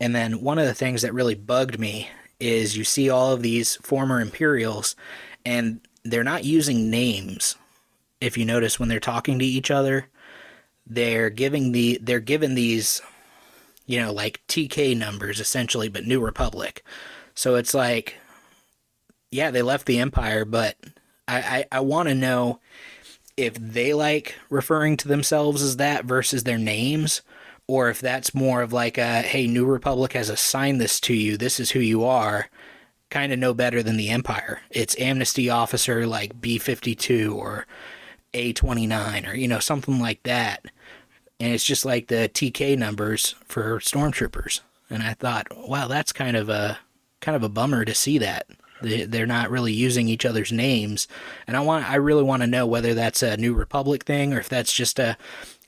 and 0.01 0.15
then 0.15 0.41
one 0.41 0.59
of 0.59 0.67
the 0.67 0.75
things 0.75 1.03
that 1.03 1.15
really 1.15 1.35
bugged 1.35 1.79
me 1.79 2.09
is 2.41 2.77
you 2.77 2.85
see 2.85 3.11
all 3.11 3.33
of 3.33 3.43
these 3.43 3.77
former 3.77 4.21
Imperials, 4.21 4.97
and 5.45 5.81
they're 6.05 6.25
not 6.25 6.45
using 6.45 6.91
names. 6.91 7.57
If 8.21 8.37
you 8.37 8.45
notice 8.45 8.79
when 8.79 8.89
they're 8.89 9.01
talking 9.01 9.39
to 9.39 9.45
each 9.45 9.71
other, 9.71 10.07
they're 10.87 11.31
giving 11.31 11.73
the 11.73 11.99
they're 12.03 12.21
given 12.21 12.55
these 12.55 13.03
you 13.89 13.99
know, 13.99 14.13
like 14.13 14.47
TK 14.47 14.97
numbers 14.97 15.41
essentially, 15.41 15.89
but 15.89 16.05
New 16.05 16.21
Republic. 16.21 16.85
So 17.35 17.57
it's 17.57 17.73
like, 17.73 18.19
yeah, 19.31 19.51
they 19.51 19.63
left 19.63 19.87
the 19.87 19.99
Empire, 19.99 20.45
but 20.45 20.77
I, 21.27 21.39
I, 21.39 21.65
I 21.73 21.81
want 21.81 22.09
to 22.11 22.15
know 22.15 22.61
if 23.39 23.55
they 23.55 23.95
like 23.95 24.35
referring 24.51 24.97
to 24.99 25.09
themselves 25.09 25.63
as 25.63 25.77
that 25.77 26.05
versus 26.05 26.45
their 26.45 26.59
names, 26.59 27.23
or 27.67 27.89
if 27.91 28.01
that's 28.01 28.35
more 28.35 28.63
of 28.63 28.73
like 28.73 28.99
a, 28.99 29.23
hey, 29.23 29.47
New 29.47 29.65
Republic 29.67 30.13
has 30.15 30.29
assigned 30.29 30.81
this 30.81 31.01
to 31.01 31.15
you, 31.15 31.37
this 31.37 31.61
is 31.61 31.71
who 31.71 31.81
you 31.81 32.05
are, 32.05 32.49
kind 33.11 33.33
of 33.33 33.39
no 33.39 33.55
better 33.55 33.83
than 33.83 33.97
the 33.97 34.11
Empire. 34.11 34.61
It's 34.71 34.99
amnesty 34.99 35.49
officer 35.49 36.07
like 36.07 36.41
B 36.41 36.59
52 36.59 37.35
or 37.35 37.67
A 38.35 38.53
29 38.53 39.27
or, 39.27 39.35
you 39.35 39.49
know, 39.49 39.61
something 39.61 39.99
like 39.99 40.23
that 40.25 40.65
and 41.41 41.53
it's 41.53 41.65
just 41.65 41.85
like 41.85 42.09
the 42.09 42.31
TK 42.33 42.77
numbers 42.77 43.35
for 43.45 43.79
stormtroopers. 43.79 44.61
And 44.91 45.03
I 45.03 45.15
thought, 45.15 45.47
wow, 45.57 45.87
that's 45.87 46.13
kind 46.13 46.37
of 46.37 46.49
a 46.49 46.79
kind 47.21 47.37
of 47.37 47.43
a 47.43 47.49
bummer 47.49 47.85
to 47.85 47.95
see 47.95 48.19
that 48.19 48.47
they're 48.81 49.27
not 49.27 49.51
really 49.51 49.73
using 49.73 50.09
each 50.09 50.25
other's 50.25 50.53
names. 50.53 51.09
And 51.47 51.57
I 51.57 51.61
want, 51.61 51.89
I 51.89 51.97
really 51.97 52.23
want 52.23 52.43
to 52.43 52.47
know 52.47 52.67
whether 52.67 52.95
that's 52.95 53.23
a 53.23 53.37
New 53.37 53.55
Republic 53.55 54.05
thing 54.05 54.33
or 54.33 54.41
if 54.41 54.49
that's 54.49 54.73
just 54.73 54.99
a, 54.99 55.17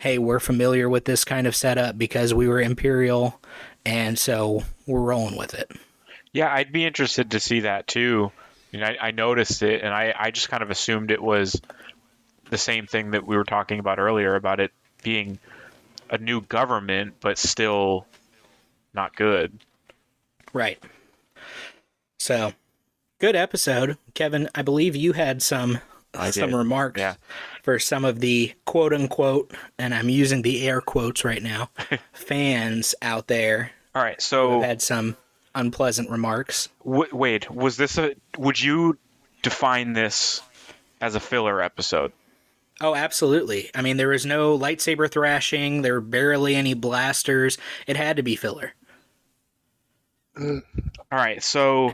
hey, 0.00 0.18
we're 0.18 0.40
familiar 0.40 0.88
with 0.88 1.04
this 1.04 1.24
kind 1.24 1.46
of 1.46 1.54
setup 1.54 1.98
because 1.98 2.32
we 2.32 2.48
were 2.48 2.60
Imperial, 2.60 3.40
and 3.84 4.18
so 4.18 4.64
we're 4.86 5.00
rolling 5.00 5.36
with 5.36 5.54
it. 5.54 5.70
Yeah, 6.32 6.52
I'd 6.52 6.72
be 6.72 6.84
interested 6.84 7.32
to 7.32 7.40
see 7.40 7.60
that 7.60 7.86
too. 7.86 8.32
I, 8.72 8.76
mean, 8.76 8.84
I, 8.84 8.96
I 9.08 9.10
noticed 9.10 9.62
it, 9.62 9.82
and 9.82 9.92
I, 9.92 10.14
I 10.16 10.30
just 10.30 10.48
kind 10.48 10.62
of 10.62 10.70
assumed 10.70 11.10
it 11.10 11.22
was 11.22 11.60
the 12.50 12.58
same 12.58 12.86
thing 12.86 13.12
that 13.12 13.26
we 13.26 13.36
were 13.36 13.44
talking 13.44 13.78
about 13.78 13.98
earlier 13.98 14.34
about 14.36 14.60
it 14.60 14.72
being 15.02 15.38
a 16.08 16.18
new 16.18 16.40
government, 16.40 17.14
but 17.20 17.38
still 17.38 18.06
not 18.94 19.14
good. 19.16 19.58
Right. 20.52 20.82
So, 22.18 22.52
good 23.20 23.36
episode, 23.36 23.96
Kevin. 24.14 24.48
I 24.54 24.62
believe 24.62 24.96
you 24.96 25.12
had 25.12 25.42
some 25.42 25.78
I 26.12 26.30
some 26.30 26.50
did. 26.50 26.56
remarks 26.56 26.98
Yeah. 27.00 27.14
for 27.62 27.78
some 27.78 28.04
of 28.04 28.18
the 28.20 28.54
quote 28.64 28.92
unquote, 28.92 29.52
and 29.78 29.94
I'm 29.94 30.08
using 30.08 30.42
the 30.42 30.66
air 30.68 30.80
quotes 30.80 31.24
right 31.24 31.42
now, 31.42 31.70
fans 32.12 32.94
out 33.00 33.28
there 33.28 33.70
All 33.94 34.02
right, 34.02 34.16
who 34.16 34.20
so 34.20 34.52
have 34.60 34.62
had 34.68 34.82
some 34.82 35.16
unpleasant 35.54 36.10
remarks. 36.10 36.68
w- 36.84 37.14
wait, 37.14 37.48
was 37.50 37.76
this 37.76 37.96
a? 37.98 38.14
Would 38.38 38.60
you 38.60 38.98
define 39.42 39.92
this 39.92 40.40
as 41.00 41.14
a 41.14 41.20
filler 41.20 41.62
episode? 41.62 42.12
Oh, 42.82 42.94
absolutely. 42.94 43.70
I 43.74 43.82
mean, 43.82 43.98
there 43.98 44.08
was 44.08 44.24
no 44.24 44.58
lightsaber 44.58 45.10
thrashing. 45.10 45.82
There 45.82 45.92
were 45.94 46.00
barely 46.00 46.56
any 46.56 46.72
blasters. 46.72 47.58
It 47.86 47.96
had 47.98 48.16
to 48.16 48.22
be 48.22 48.36
filler. 48.36 48.72
All 50.38 50.62
right, 51.12 51.42
so 51.42 51.92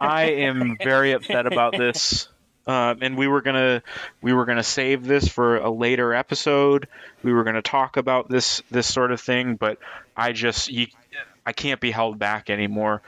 I 0.00 0.22
am 0.24 0.76
very 0.82 1.12
upset 1.12 1.46
about 1.46 1.76
this, 1.76 2.28
um, 2.66 2.98
and 3.02 3.16
we 3.18 3.28
were 3.28 3.42
gonna 3.42 3.82
we 4.22 4.32
were 4.32 4.46
gonna 4.46 4.62
save 4.62 5.04
this 5.04 5.28
for 5.28 5.58
a 5.58 5.70
later 5.70 6.14
episode. 6.14 6.88
We 7.22 7.32
were 7.32 7.44
gonna 7.44 7.62
talk 7.62 7.96
about 7.96 8.28
this 8.28 8.62
this 8.70 8.92
sort 8.92 9.12
of 9.12 9.20
thing, 9.20 9.56
but 9.56 9.78
I 10.16 10.32
just 10.32 10.70
you, 10.70 10.86
I 11.44 11.52
can't 11.52 11.80
be 11.80 11.90
held 11.90 12.18
back 12.18 12.48
anymore. 12.48 13.02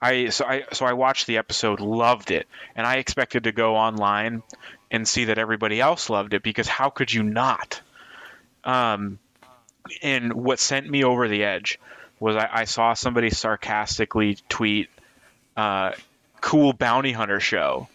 I 0.00 0.28
so 0.28 0.44
I 0.44 0.64
so 0.72 0.86
I 0.86 0.92
watched 0.92 1.26
the 1.26 1.38
episode, 1.38 1.80
loved 1.80 2.30
it, 2.30 2.46
and 2.76 2.86
I 2.86 2.96
expected 2.96 3.44
to 3.44 3.52
go 3.52 3.74
online 3.76 4.42
and 4.90 5.06
see 5.06 5.24
that 5.24 5.38
everybody 5.38 5.80
else 5.80 6.08
loved 6.08 6.32
it 6.34 6.42
because 6.42 6.68
how 6.68 6.90
could 6.90 7.12
you 7.12 7.22
not? 7.22 7.80
Um, 8.62 9.18
and 10.02 10.32
what 10.32 10.58
sent 10.58 10.88
me 10.88 11.04
over 11.04 11.28
the 11.28 11.44
edge 11.44 11.80
was 12.20 12.36
I, 12.36 12.48
I 12.52 12.64
saw 12.64 12.94
somebody 12.94 13.30
sarcastically 13.30 14.38
tweet 14.48 14.88
uh, 15.56 15.92
cool 16.46 16.72
bounty 16.72 17.10
hunter 17.10 17.40
show 17.40 17.88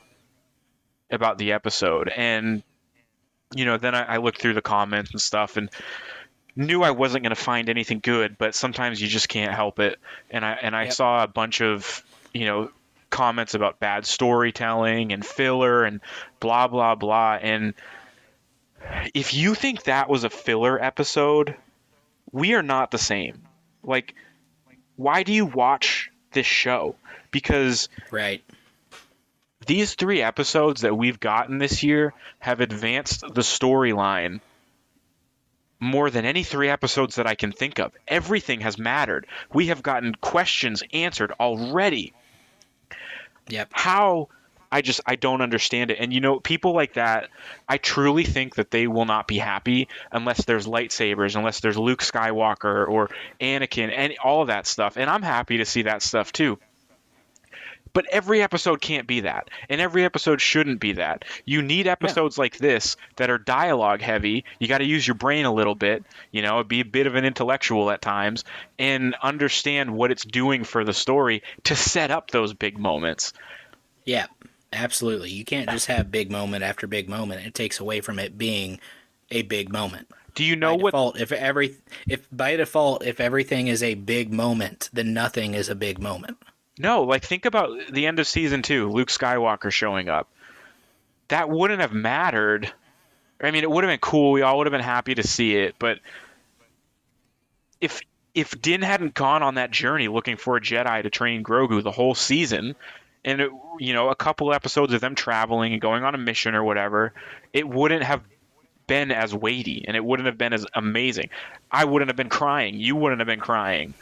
about 1.09 1.37
the 1.37 1.53
episode. 1.53 2.09
And 2.09 2.63
you 3.55 3.63
know 3.63 3.77
then 3.77 3.95
I, 3.95 4.15
I 4.15 4.17
looked 4.17 4.41
through 4.41 4.55
the 4.55 4.61
comments 4.61 5.11
and 5.11 5.21
stuff 5.21 5.55
and 5.55 5.69
knew 6.53 6.83
I 6.83 6.91
wasn't 6.91 7.23
going 7.23 7.33
to 7.33 7.41
find 7.41 7.69
anything 7.69 8.01
good 8.01 8.37
but 8.37 8.53
sometimes 8.53 9.01
you 9.01 9.07
just 9.07 9.29
can't 9.29 9.53
help 9.53 9.79
it. 9.79 9.99
And 10.29 10.43
I 10.45 10.51
and 10.61 10.75
I 10.75 10.83
Yep. 10.83 10.93
saw 10.93 11.23
a 11.23 11.27
bunch 11.27 11.61
of 11.61 12.03
you 12.33 12.45
know 12.45 12.69
comments 13.09 13.53
about 13.53 13.79
bad 13.79 14.05
storytelling 14.05 15.13
and 15.13 15.25
filler 15.25 15.85
and 15.85 16.01
blah 16.41 16.67
blah 16.67 16.95
blah. 16.95 17.37
And 17.41 17.73
if 19.13 19.33
you 19.33 19.55
think 19.55 19.83
that 19.83 20.09
was 20.09 20.25
a 20.25 20.29
filler 20.29 20.77
episode 20.81 21.55
we 22.33 22.53
are 22.53 22.63
not 22.63 22.91
the 22.91 22.97
same. 22.97 23.43
Like 23.81 24.13
why 24.97 25.23
do 25.23 25.31
you 25.31 25.45
watch 25.45 26.11
this 26.33 26.45
show 26.45 26.95
because 27.31 27.89
Right. 28.11 28.43
these 29.65 29.95
three 29.95 30.21
episodes 30.21 30.81
that 30.81 30.95
we've 30.95 31.19
gotten 31.19 31.57
this 31.57 31.83
year 31.83 32.13
have 32.39 32.61
advanced 32.61 33.21
the 33.21 33.41
storyline 33.41 34.41
more 35.79 36.09
than 36.11 36.25
any 36.25 36.43
three 36.43 36.69
episodes 36.69 37.15
that 37.15 37.25
I 37.25 37.35
can 37.35 37.51
think 37.51 37.79
of. 37.79 37.91
Everything 38.07 38.61
has 38.61 38.77
mattered. 38.77 39.25
We 39.51 39.67
have 39.67 39.81
gotten 39.81 40.13
questions 40.13 40.83
answered 40.93 41.31
already. 41.39 42.13
Yep. 43.47 43.69
How 43.71 44.27
I 44.71 44.81
just 44.81 45.01
I 45.05 45.15
don't 45.15 45.41
understand 45.41 45.91
it. 45.91 45.97
And 45.99 46.13
you 46.13 46.21
know, 46.21 46.39
people 46.39 46.73
like 46.73 46.93
that, 46.93 47.29
I 47.67 47.77
truly 47.77 48.23
think 48.23 48.55
that 48.55 48.71
they 48.71 48.87
will 48.87 49.05
not 49.05 49.27
be 49.27 49.37
happy 49.37 49.89
unless 50.11 50.45
there's 50.45 50.65
lightsabers, 50.65 51.35
unless 51.35 51.59
there's 51.59 51.77
Luke 51.77 52.01
Skywalker 52.01 52.87
or 52.87 53.09
Anakin 53.41 53.91
and 53.93 54.13
all 54.23 54.41
of 54.41 54.47
that 54.47 54.67
stuff. 54.67 54.97
And 54.97 55.09
I'm 55.09 55.23
happy 55.23 55.57
to 55.57 55.65
see 55.65 55.83
that 55.83 56.01
stuff 56.01 56.31
too. 56.31 56.57
But 57.93 58.05
every 58.11 58.41
episode 58.41 58.81
can't 58.81 59.07
be 59.07 59.21
that, 59.21 59.49
and 59.69 59.81
every 59.81 60.05
episode 60.05 60.41
shouldn't 60.41 60.79
be 60.79 60.93
that. 60.93 61.25
You 61.45 61.61
need 61.61 61.87
episodes 61.87 62.37
like 62.37 62.57
this 62.57 62.97
that 63.17 63.29
are 63.29 63.37
dialogue 63.37 64.01
heavy. 64.01 64.45
You 64.59 64.67
got 64.67 64.79
to 64.79 64.85
use 64.85 65.07
your 65.07 65.15
brain 65.15 65.45
a 65.45 65.53
little 65.53 65.75
bit, 65.75 66.03
you 66.31 66.41
know, 66.41 66.63
be 66.63 66.81
a 66.81 66.85
bit 66.85 67.07
of 67.07 67.15
an 67.15 67.25
intellectual 67.25 67.91
at 67.91 68.01
times, 68.01 68.43
and 68.79 69.15
understand 69.21 69.93
what 69.93 70.11
it's 70.11 70.25
doing 70.25 70.63
for 70.63 70.83
the 70.83 70.93
story 70.93 71.43
to 71.65 71.75
set 71.75 72.11
up 72.11 72.31
those 72.31 72.53
big 72.53 72.77
moments. 72.77 73.33
Yeah. 74.05 74.27
Absolutely. 74.73 75.29
You 75.31 75.43
can't 75.43 75.69
just 75.69 75.87
have 75.87 76.11
big 76.11 76.31
moment 76.31 76.63
after 76.63 76.87
big 76.87 77.09
moment. 77.09 77.45
It 77.45 77.53
takes 77.53 77.79
away 77.79 77.99
from 77.99 78.19
it 78.19 78.37
being 78.37 78.79
a 79.29 79.41
big 79.41 79.71
moment. 79.71 80.07
Do 80.33 80.45
you 80.45 80.55
know 80.55 80.77
by 80.77 80.83
what? 80.83 80.91
default, 80.91 81.19
if 81.19 81.31
every 81.33 81.75
if 82.07 82.25
by 82.31 82.55
default 82.55 83.03
if 83.03 83.19
everything 83.19 83.67
is 83.67 83.83
a 83.83 83.95
big 83.95 84.31
moment, 84.31 84.89
then 84.93 85.13
nothing 85.13 85.55
is 85.55 85.67
a 85.67 85.75
big 85.75 85.99
moment. 85.99 86.37
No, 86.81 87.03
like 87.03 87.23
think 87.23 87.45
about 87.45 87.69
the 87.91 88.07
end 88.07 88.17
of 88.17 88.25
season 88.25 88.63
two, 88.63 88.89
Luke 88.89 89.09
Skywalker 89.09 89.71
showing 89.71 90.09
up. 90.09 90.27
That 91.27 91.47
wouldn't 91.47 91.79
have 91.79 91.93
mattered. 91.93 92.73
I 93.39 93.51
mean, 93.51 93.61
it 93.61 93.69
would 93.69 93.83
have 93.83 93.91
been 93.91 93.99
cool. 93.99 94.31
We 94.31 94.41
all 94.41 94.57
would 94.57 94.65
have 94.65 94.71
been 94.71 94.81
happy 94.81 95.13
to 95.13 95.21
see 95.21 95.55
it, 95.55 95.75
but 95.77 95.99
if 97.79 98.01
if 98.33 98.59
Din 98.59 98.81
hadn't 98.81 99.13
gone 99.13 99.43
on 99.43 99.55
that 99.55 99.69
journey 99.69 100.07
looking 100.07 100.37
for 100.37 100.57
a 100.57 100.61
Jedi 100.61 101.03
to 101.03 101.11
train 101.11 101.43
Grogu 101.43 101.83
the 101.83 101.91
whole 101.91 102.15
season, 102.15 102.75
and 103.23 103.41
it, 103.41 103.51
you 103.79 103.93
know 103.93 104.09
a 104.09 104.15
couple 104.15 104.51
episodes 104.51 104.91
of 104.91 105.01
them 105.01 105.13
traveling 105.13 105.73
and 105.73 105.81
going 105.81 106.03
on 106.03 106.15
a 106.15 106.17
mission 106.17 106.55
or 106.55 106.63
whatever, 106.63 107.13
it 107.53 107.67
wouldn't 107.69 108.03
have 108.03 108.23
been 108.87 109.11
as 109.11 109.35
weighty 109.35 109.85
and 109.87 109.95
it 109.95 110.03
wouldn't 110.03 110.25
have 110.25 110.37
been 110.37 110.53
as 110.53 110.65
amazing. 110.73 111.29
I 111.69 111.85
wouldn't 111.85 112.09
have 112.09 112.17
been 112.17 112.29
crying. 112.29 112.79
You 112.79 112.95
wouldn't 112.95 113.19
have 113.19 113.27
been 113.27 113.39
crying. 113.39 113.93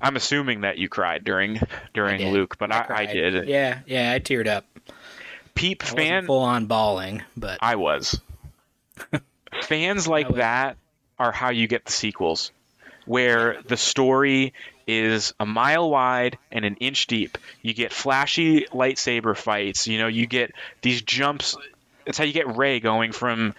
I'm 0.00 0.16
assuming 0.16 0.62
that 0.62 0.78
you 0.78 0.88
cried 0.88 1.24
during 1.24 1.60
during 1.92 2.18
did. 2.18 2.32
Luke, 2.32 2.56
but 2.58 2.72
I, 2.72 2.80
I, 2.80 2.82
cried. 2.84 3.12
did. 3.12 3.48
Yeah, 3.48 3.80
yeah, 3.86 4.12
I 4.12 4.20
teared 4.20 4.46
up. 4.46 4.64
Peep 5.54 5.82
I 5.84 5.86
fan, 5.86 6.26
full 6.26 6.40
on 6.40 6.66
bawling, 6.66 7.22
but 7.36 7.58
I 7.60 7.76
was. 7.76 8.20
Fans 9.62 10.08
like 10.08 10.28
was- 10.28 10.36
that 10.38 10.76
are 11.18 11.32
how 11.32 11.50
you 11.50 11.66
get 11.68 11.84
the 11.84 11.92
sequels, 11.92 12.50
where 13.06 13.62
the 13.62 13.76
story 13.76 14.52
is 14.86 15.32
a 15.40 15.46
mile 15.46 15.88
wide 15.88 16.38
and 16.52 16.64
an 16.64 16.76
inch 16.76 17.06
deep. 17.06 17.38
You 17.62 17.72
get 17.72 17.92
flashy 17.92 18.66
lightsaber 18.66 19.36
fights. 19.36 19.86
You 19.86 19.98
know, 19.98 20.08
you 20.08 20.26
get 20.26 20.52
these 20.82 21.02
jumps. 21.02 21.56
That's 22.04 22.18
how 22.18 22.24
you 22.24 22.32
get 22.32 22.56
Rey 22.56 22.80
going 22.80 23.12
from 23.12 23.54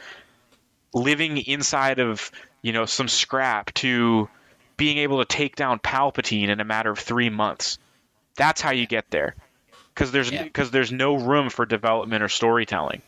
living 0.94 1.38
inside 1.38 2.00
of 2.00 2.32
you 2.62 2.74
know 2.74 2.86
some 2.86 3.08
scrap 3.08 3.74
to 3.76 4.30
being 4.78 4.98
able 5.00 5.20
to 5.20 5.26
take 5.26 5.56
down 5.56 5.80
Palpatine 5.80 6.50
in 6.50 6.60
a 6.60 6.66
matter 6.66 6.92
of 6.92 7.00
three 7.00 7.30
months. 7.30 7.78
That's 8.36 8.62
how 8.62 8.72
you 8.72 8.86
get 8.86 9.10
there, 9.12 9.36
because 9.94 10.12
there's 10.12 10.32
Yeah. 10.32 10.44
because 10.44 10.72
there's 10.72 10.92
no 10.92 11.16
room 11.16 11.50
for 11.50 11.66
development 11.66 12.22
or 12.24 12.30
storytelling 12.30 13.02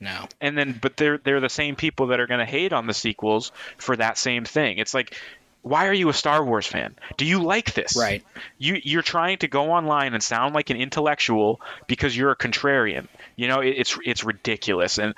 no. 0.00 0.26
and 0.40 0.58
then 0.58 0.76
but 0.80 0.96
they're 0.96 1.18
they're 1.18 1.40
the 1.40 1.48
same 1.48 1.76
people 1.76 2.08
that 2.08 2.18
are 2.18 2.26
going 2.26 2.40
to 2.40 2.44
hate 2.46 2.72
on 2.72 2.86
the 2.88 2.94
sequels 2.94 3.52
for 3.78 3.94
that 3.96 4.18
same 4.18 4.44
thing. 4.44 4.78
It's 4.78 4.94
like 4.94 5.16
why 5.62 5.86
are 5.86 5.92
you 5.92 6.08
a 6.08 6.12
Star 6.12 6.44
Wars 6.44 6.66
fan? 6.66 6.96
Do 7.16 7.24
you 7.24 7.40
like 7.40 7.72
this? 7.74 7.96
Right. 7.96 8.24
You 8.58 8.80
you're 8.82 9.02
trying 9.02 9.38
to 9.38 9.48
go 9.48 9.70
online 9.70 10.12
and 10.12 10.20
sound 10.20 10.56
like 10.56 10.70
an 10.70 10.76
intellectual 10.76 11.60
because 11.86 12.16
you're 12.16 12.32
a 12.32 12.36
contrarian. 12.36 13.06
You 13.36 13.46
know, 13.46 13.60
it, 13.60 13.74
it's 13.78 13.96
it's 14.04 14.24
ridiculous 14.24 14.98
and 14.98 15.14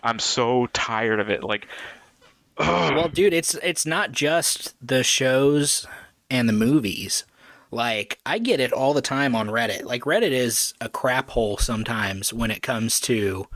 I'm 0.00 0.20
so 0.20 0.68
tired 0.72 1.18
of 1.18 1.30
it. 1.30 1.42
Like 1.42 1.66
Well, 2.58 3.08
dude, 3.08 3.32
it's 3.32 3.54
it's 3.56 3.86
not 3.86 4.12
just 4.12 4.74
the 4.84 5.04
shows 5.04 5.86
and 6.30 6.48
the 6.48 6.52
movies. 6.52 7.24
Like 7.70 8.18
I 8.24 8.38
get 8.38 8.60
it 8.60 8.72
all 8.72 8.94
the 8.94 9.02
time 9.02 9.34
on 9.34 9.48
Reddit. 9.48 9.84
Like 9.84 10.02
Reddit 10.02 10.32
is 10.32 10.74
a 10.80 10.88
crap 10.88 11.30
hole 11.30 11.58
sometimes 11.58 12.32
when 12.32 12.50
it 12.50 12.62
comes 12.62 12.98
to 13.00 13.46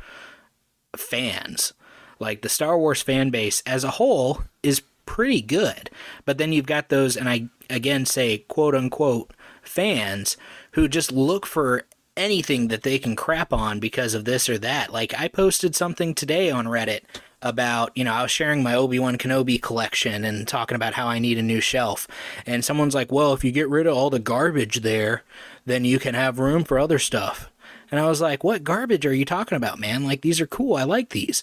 fans. 0.97 1.73
Like 2.19 2.43
the 2.43 2.49
Star 2.49 2.79
Wars 2.79 3.03
fan 3.03 3.31
base 3.31 3.63
as 3.67 3.85
a 3.85 3.93
whole 3.93 4.43
is 4.63 4.83
pretty 5.07 5.43
good. 5.43 5.91
But 6.25 6.39
then 6.39 6.53
you've 6.53 6.67
got 6.67 6.89
those 6.89 7.17
and 7.17 7.29
I 7.29 7.49
again 7.71 8.07
say 8.07 8.39
quote 8.39 8.75
unquote 8.75 9.33
fans 9.63 10.37
who 10.73 10.89
just 10.89 11.11
look 11.11 11.47
for 11.47 11.85
anything 12.17 12.69
that 12.69 12.83
they 12.83 12.99
can 12.99 13.17
crap 13.17 13.53
on 13.53 13.81
because 13.81 14.15
of 14.15 14.27
this 14.27 14.49
or 14.49 14.59
that. 14.59 14.93
Like 14.93 15.19
I 15.19 15.29
posted 15.29 15.75
something 15.75 16.15
today 16.15 16.51
on 16.51 16.67
Reddit 16.67 17.01
about, 17.43 17.91
you 17.97 18.05
know, 18.05 18.13
I 18.13 18.23
was 18.23 18.31
sharing 18.31 18.63
my 18.63 18.75
Obi-Wan 18.75 19.19
Kenobi 19.19 19.61
collection 19.61 20.25
and 20.25 20.47
talking 20.47 20.77
about 20.77 20.95
how 20.95 21.09
I 21.09 21.19
need 21.19 21.39
a 21.39 21.43
new 21.43 21.61
shelf. 21.61 22.07
And 22.47 22.65
someone's 22.65 22.95
like, 22.95 23.13
"Well, 23.13 23.33
if 23.33 23.45
you 23.45 23.53
get 23.53 23.69
rid 23.69 23.87
of 23.87 23.97
all 23.97 24.11
the 24.11 24.19
garbage 24.19 24.81
there, 24.81 25.23
then 25.67 25.85
you 25.85 25.99
can 25.99 26.15
have 26.15 26.39
room 26.39 26.65
for 26.65 26.79
other 26.79 26.99
stuff." 26.99 27.51
And 27.91 28.01
I 28.01 28.09
was 28.09 28.21
like, 28.21 28.43
"What 28.45 28.65
garbage 28.65 29.05
are 29.05 29.15
you 29.15 29.25
talking 29.25 29.57
about, 29.57 29.79
man? 29.79 30.05
Like 30.05 30.23
these 30.23 30.41
are 30.41 30.47
cool. 30.47 30.77
I 30.77 30.85
like 30.85 31.11
these." 31.11 31.43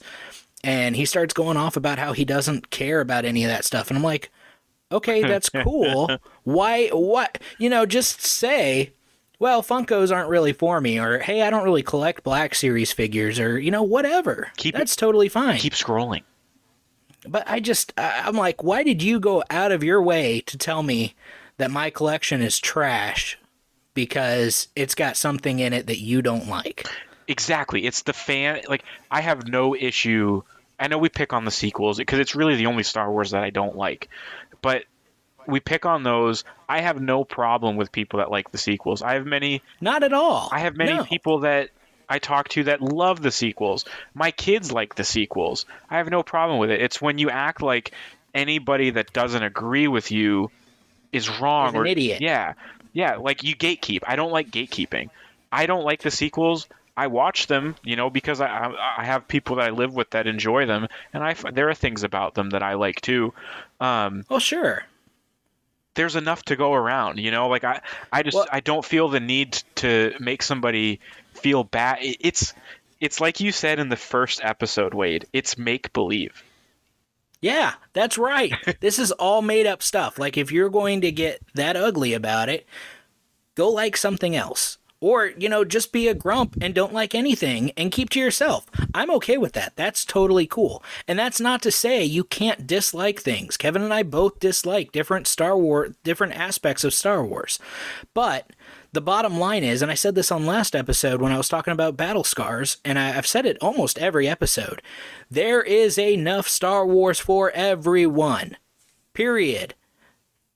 And 0.64 0.96
he 0.96 1.06
starts 1.06 1.34
going 1.34 1.58
off 1.58 1.78
about 1.78 2.00
how 2.00 2.14
he 2.14 2.26
doesn't 2.26 2.70
care 2.70 3.02
about 3.02 3.26
any 3.26 3.44
of 3.44 3.50
that 3.50 3.66
stuff. 3.66 3.90
And 3.90 3.98
I'm 3.98 4.04
like, 4.04 4.32
"Okay, 4.92 5.22
that's 5.22 5.50
cool. 5.64 6.10
Why 6.44 6.88
what? 6.90 7.40
You 7.58 7.70
know, 7.70 7.86
just 7.86 8.22
say 8.22 8.94
well, 9.40 9.64
Funkos 9.64 10.14
aren't 10.16 10.30
really 10.30 10.54
for 10.54 10.80
me, 10.82 11.00
or 11.00 11.20
hey, 11.20 11.42
I 11.42 11.50
don't 11.50 11.64
really 11.64 11.84
collect 11.84 12.24
Black 12.24 12.54
Series 12.54 12.92
figures, 12.92 13.40
or 13.40 13.58
you 13.60 13.72
know, 13.72 13.84
whatever. 13.84 14.52
Keep 14.58 14.76
it- 14.76 14.78
That's 14.78 14.96
totally 14.96 15.30
fine. 15.30 15.58
keep 15.60 15.74
scrolling. 15.74 16.22
but 17.28 17.44
I 17.50 17.60
just, 17.60 17.92
I'm 17.98 18.36
like, 18.36 18.64
why 18.64 18.84
did 18.84 19.02
you 19.04 19.20
go 19.20 19.44
out 19.50 19.72
of 19.72 19.84
your 19.84 20.02
way 20.02 20.42
to 20.42 20.58
tell 20.58 20.84
me 20.84 21.16
that 21.58 21.72
my 21.72 21.90
collection 21.90 22.42
is 22.42 22.60
trash 22.60 23.38
because 23.94 24.70
it's 24.76 24.96
got 24.96 25.18
something 25.18 25.60
in 25.60 25.74
it 25.74 25.88
that 25.88 26.00
you 26.00 26.22
don't 26.22 26.48
like? 26.48 26.86
Exactly. 27.28 27.86
It's 27.86 28.04
the 28.04 28.14
fan. 28.14 28.62
Like 28.68 28.84
I 29.12 29.22
have 29.22 29.48
no 29.48 29.76
issue. 29.76 30.42
I 30.80 30.88
know 30.88 30.98
we 30.98 31.10
pick 31.10 31.34
on 31.34 31.46
the 31.46 31.52
sequels 31.52 31.98
because 31.98 32.20
it's 32.20 32.36
really 32.36 32.56
the 32.56 32.66
only 32.68 32.84
Star 32.84 33.12
Wars 33.12 33.32
that 33.32 33.44
I 33.44 33.50
don't 33.50 33.76
like, 33.76 34.10
but 34.62 34.84
we 35.50 35.60
pick 35.60 35.86
on 35.86 36.04
those. 36.04 36.44
I 36.68 36.82
have 36.82 37.02
no 37.02 37.24
problem 37.24 37.76
with 37.78 37.92
people 37.92 38.20
that 38.20 38.32
like 38.32 38.52
the 38.52 38.58
sequels. 38.58 39.02
I 39.02 39.14
have 39.16 39.26
many. 39.26 39.62
Not 39.82 40.04
at 40.04 40.14
all. 40.14 40.50
I 40.52 40.60
have 40.60 40.76
many 40.78 40.94
No. 40.94 41.04
people 41.04 41.40
that 41.40 41.70
I 42.08 42.20
talk 42.20 42.48
to 42.50 42.64
that 42.66 42.82
love 42.82 43.22
the 43.22 43.32
sequels. 43.32 43.86
My 44.14 44.32
kids 44.32 44.72
like 44.72 44.96
the 44.96 45.04
sequels. 45.04 45.66
I 45.90 45.98
have 45.98 46.10
no 46.10 46.24
problem 46.24 46.60
with 46.60 46.70
it. 46.72 46.82
It's 46.82 47.02
when 47.02 47.18
you 47.18 47.30
act 47.30 47.62
like 47.62 47.92
anybody 48.34 48.92
that 48.92 49.14
doesn't 49.14 49.44
agree 49.44 49.88
with 49.88 50.12
you 50.12 50.52
is 51.12 51.30
wrong 51.40 51.76
or 51.76 51.86
idiot. 51.86 52.22
Yeah, 52.22 52.54
yeah. 52.94 53.16
Like 53.18 53.44
you 53.44 53.56
gatekeep. 53.56 54.02
I 54.08 54.16
don't 54.16 54.32
like 54.32 54.50
gatekeeping. 54.50 55.10
I 55.52 55.66
don't 55.66 55.84
like 55.84 56.02
the 56.02 56.12
sequels. 56.12 56.68
I 56.96 57.08
watch 57.08 57.48
them, 57.48 57.76
you 57.84 57.96
know, 57.96 58.10
because 58.10 58.42
I 58.42 58.72
I 58.98 59.06
have 59.06 59.28
people 59.28 59.56
that 59.56 59.68
I 59.68 59.70
live 59.72 59.94
with 59.96 60.10
that 60.12 60.28
enjoy 60.28 60.66
them, 60.66 60.88
and 61.14 61.24
I 61.24 61.34
there 61.34 61.70
are 61.70 61.74
things 61.74 62.04
about 62.04 62.34
them 62.36 62.50
that 62.52 62.62
I 62.62 62.74
like 62.74 63.00
too. 63.02 63.34
Um, 63.80 64.26
Well, 64.30 64.40
sure. 64.40 64.84
There's 66.00 66.16
enough 66.16 66.44
to 66.44 66.56
go 66.56 66.74
around 66.74 67.20
you 67.20 67.30
know 67.30 67.50
like 67.50 67.66
i 67.66 67.82
i 68.12 68.24
just 68.24 68.36
Well- 68.36 68.48
i 68.52 68.62
don't 68.62 68.86
feel 68.86 69.10
the 69.10 69.20
need 69.20 69.62
to 69.76 70.14
make 70.20 70.42
somebody 70.42 71.02
feel 71.34 71.66
bad 71.66 71.98
it's 72.02 72.54
it's 73.02 73.20
like 73.20 73.42
you 73.42 73.52
said 73.52 73.80
in 73.80 73.90
the 73.90 73.98
first 73.98 74.40
episode 74.42 74.94
wade 74.94 75.26
it's 75.34 75.58
make 75.58 75.92
believe 75.94 76.42
Yeah, 77.42 77.74
that's 77.94 78.18
right. 78.18 78.54
this 78.82 78.98
is 79.00 79.12
all 79.14 79.42
made 79.42 79.66
up 79.66 79.82
stuff. 79.82 80.18
Like, 80.20 80.38
if 80.38 80.52
you're 80.52 80.70
going 80.70 81.00
to 81.02 81.12
get 81.12 81.40
that 81.54 81.78
ugly 81.78 82.14
about 82.14 82.50
it, 82.50 82.66
go 83.56 83.70
like 83.70 83.96
something 83.96 84.36
else. 84.36 84.78
Or, 85.02 85.28
you 85.28 85.48
know, 85.48 85.64
just 85.64 85.94
be 85.94 86.10
a 86.10 86.14
grump 86.14 86.58
and 86.62 86.76
don't 86.76 86.94
like 86.94 87.16
anything 87.16 87.72
and 87.78 87.92
keep 87.92 88.10
to 88.12 88.20
yourself. 88.20 88.66
I'm 88.94 89.10
okay 89.12 89.38
with 89.38 89.54
that. 89.54 89.78
That's 89.78 90.04
totally 90.04 90.46
cool. 90.46 90.84
And 91.08 91.18
that's 91.18 91.40
not 91.40 91.62
to 91.62 91.72
say 91.72 92.04
you 92.04 92.26
can't 92.26 92.68
dislike 92.68 93.22
things. 93.22 93.56
Kevin 93.56 93.82
and 93.82 93.94
I 93.94 94.04
both 94.04 94.40
dislike 94.40 94.92
different 94.92 95.26
Star 95.26 95.58
Wars, 95.58 95.96
different 96.04 96.34
aspects 96.34 96.84
of 96.84 96.94
Star 96.94 97.24
Wars. 97.26 97.60
But 98.14 98.52
the 98.92 99.02
bottom 99.02 99.40
line 99.40 99.64
is, 99.64 99.82
and 99.82 99.92
I 99.92 99.96
said 99.96 100.16
this 100.16 100.32
on 100.32 100.46
last 100.46 100.76
episode 100.76 101.22
when 101.22 101.32
I 101.32 101.38
was 101.38 101.48
talking 101.48 101.72
about 101.72 101.96
battle 101.96 102.24
scars, 102.24 102.78
and 102.84 102.98
I, 102.98 103.16
I've 103.16 103.28
said 103.28 103.46
it 103.46 103.58
almost 103.62 104.00
every 104.00 104.28
episode 104.28 104.82
there 105.32 105.62
is 105.62 105.98
enough 106.00 106.48
Star 106.48 106.86
Wars 106.86 107.20
for 107.20 107.52
everyone. 107.52 108.58
Period. 109.14 109.76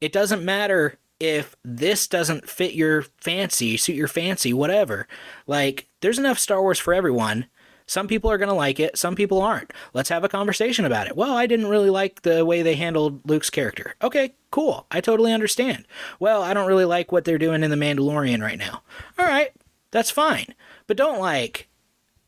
It 0.02 0.12
doesn't 0.12 0.44
matter 0.44 0.98
if 1.24 1.55
this 1.63 2.05
doesn't 2.05 2.49
fit 2.49 2.74
your 2.74 3.03
fancy, 3.21 3.78
suit 3.78 3.95
your 3.95 4.09
fancy, 4.09 4.53
whatever. 4.53 5.07
Like, 5.47 5.88
there's 6.01 6.19
enough 6.19 6.38
Star 6.38 6.61
Wars 6.61 6.80
for 6.80 6.93
everyone. 6.93 7.45
Some 7.86 8.09
people 8.09 8.30
are 8.30 8.38
going 8.38 8.49
to 8.49 8.53
like 8.53 8.78
it, 8.78 8.97
some 8.97 9.15
people 9.15 9.41
aren't. 9.41 9.71
Let's 9.93 10.09
have 10.09 10.26
a 10.26 10.30
conversation 10.30 10.84
about 10.84 11.07
it. 11.07 11.15
Well, 11.15 11.34
I 11.38 11.47
didn't 11.47 11.67
really 11.67 11.89
like 11.89 12.24
the 12.24 12.43
way 12.43 12.61
they 12.61 12.76
handled 12.76 13.21
Luke's 13.30 13.49
character. 13.49 13.95
Okay, 14.01 14.36
cool. 14.51 14.86
I 14.91 14.99
totally 14.99 15.32
understand. 15.32 15.88
Well, 16.19 16.43
I 16.43 16.53
don't 16.53 16.67
really 16.67 16.84
like 16.84 17.13
what 17.13 17.24
they're 17.24 17.38
doing 17.38 17.63
in 17.63 17.71
The 17.71 17.78
Mandalorian 17.78 18.41
right 18.41 18.59
now. 18.59 18.84
All 19.17 19.26
right, 19.26 19.53
that's 19.91 20.11
fine. 20.11 20.47
But 20.88 20.97
don't 20.97 21.19
like 21.19 21.69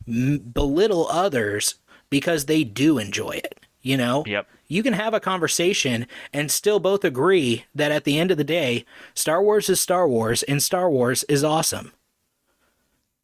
belittle 0.06 1.06
others 1.08 1.74
because 2.08 2.46
they 2.46 2.64
do 2.64 2.96
enjoy 2.96 3.32
it, 3.32 3.60
you 3.82 3.98
know? 3.98 4.24
Yep. 4.26 4.48
You 4.68 4.82
can 4.82 4.94
have 4.94 5.14
a 5.14 5.20
conversation 5.20 6.06
and 6.32 6.50
still 6.50 6.80
both 6.80 7.04
agree 7.04 7.64
that 7.74 7.92
at 7.92 8.04
the 8.04 8.18
end 8.18 8.30
of 8.30 8.36
the 8.36 8.44
day, 8.44 8.84
Star 9.14 9.42
Wars 9.42 9.68
is 9.68 9.80
Star 9.80 10.08
Wars 10.08 10.42
and 10.42 10.62
Star 10.62 10.90
Wars 10.90 11.24
is 11.24 11.44
awesome. 11.44 11.92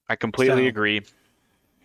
i 0.08 0.16
completely 0.16 0.64
So- 0.64 0.68
agree 0.68 1.02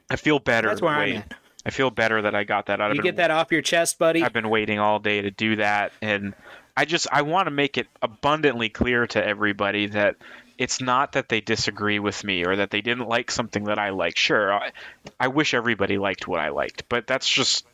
i 0.10 0.16
feel 0.16 0.40
better 0.40 0.68
That's 0.70 0.82
where 0.82 0.94
I'm 0.94 1.10
Wade. 1.10 1.16
at. 1.18 1.34
i 1.66 1.70
feel 1.70 1.90
better 1.90 2.22
that 2.22 2.36
i 2.36 2.44
got 2.44 2.66
that 2.68 2.82
out 2.82 2.92
of 2.92 2.96
You 2.96 3.02
of 3.02 3.06
get 3.06 3.16
that 3.18 3.32
off 3.32 3.52
your 3.52 3.62
chest, 3.62 3.98
buddy? 4.00 4.24
I've 4.24 4.34
been 4.34 4.50
waiting 4.50 4.80
all 4.80 5.00
day 5.00 5.22
to 5.22 5.32
do 5.32 5.56
that, 5.58 5.92
and 6.02 6.34
I 6.76 6.86
just 6.86 7.08
I 7.12 7.22
want 7.24 7.48
to 7.48 7.52
make 7.52 7.78
it 7.78 7.88
abundantly 8.02 8.70
clear 8.70 9.08
to 9.08 9.26
everybody 9.26 9.88
that 9.88 10.16
it's 10.58 10.82
not 10.82 11.12
that 11.14 11.30
they 11.30 11.40
disagree 11.42 12.00
with 12.00 12.24
me 12.24 12.46
or 12.46 12.56
that 12.56 12.72
they 12.72 12.82
didn't 12.82 13.08
like 13.08 13.30
something 13.32 13.66
that 13.66 13.78
I 13.80 13.90
like. 13.92 14.18
Sure, 14.18 14.54
I, 14.54 14.72
I 15.20 15.28
wish 15.28 15.54
everybody 15.54 15.98
liked 15.98 16.28
what 16.28 16.40
I 16.40 16.50
liked, 16.50 16.84
but 16.90 17.06
that's 17.08 17.28
just 17.30 17.66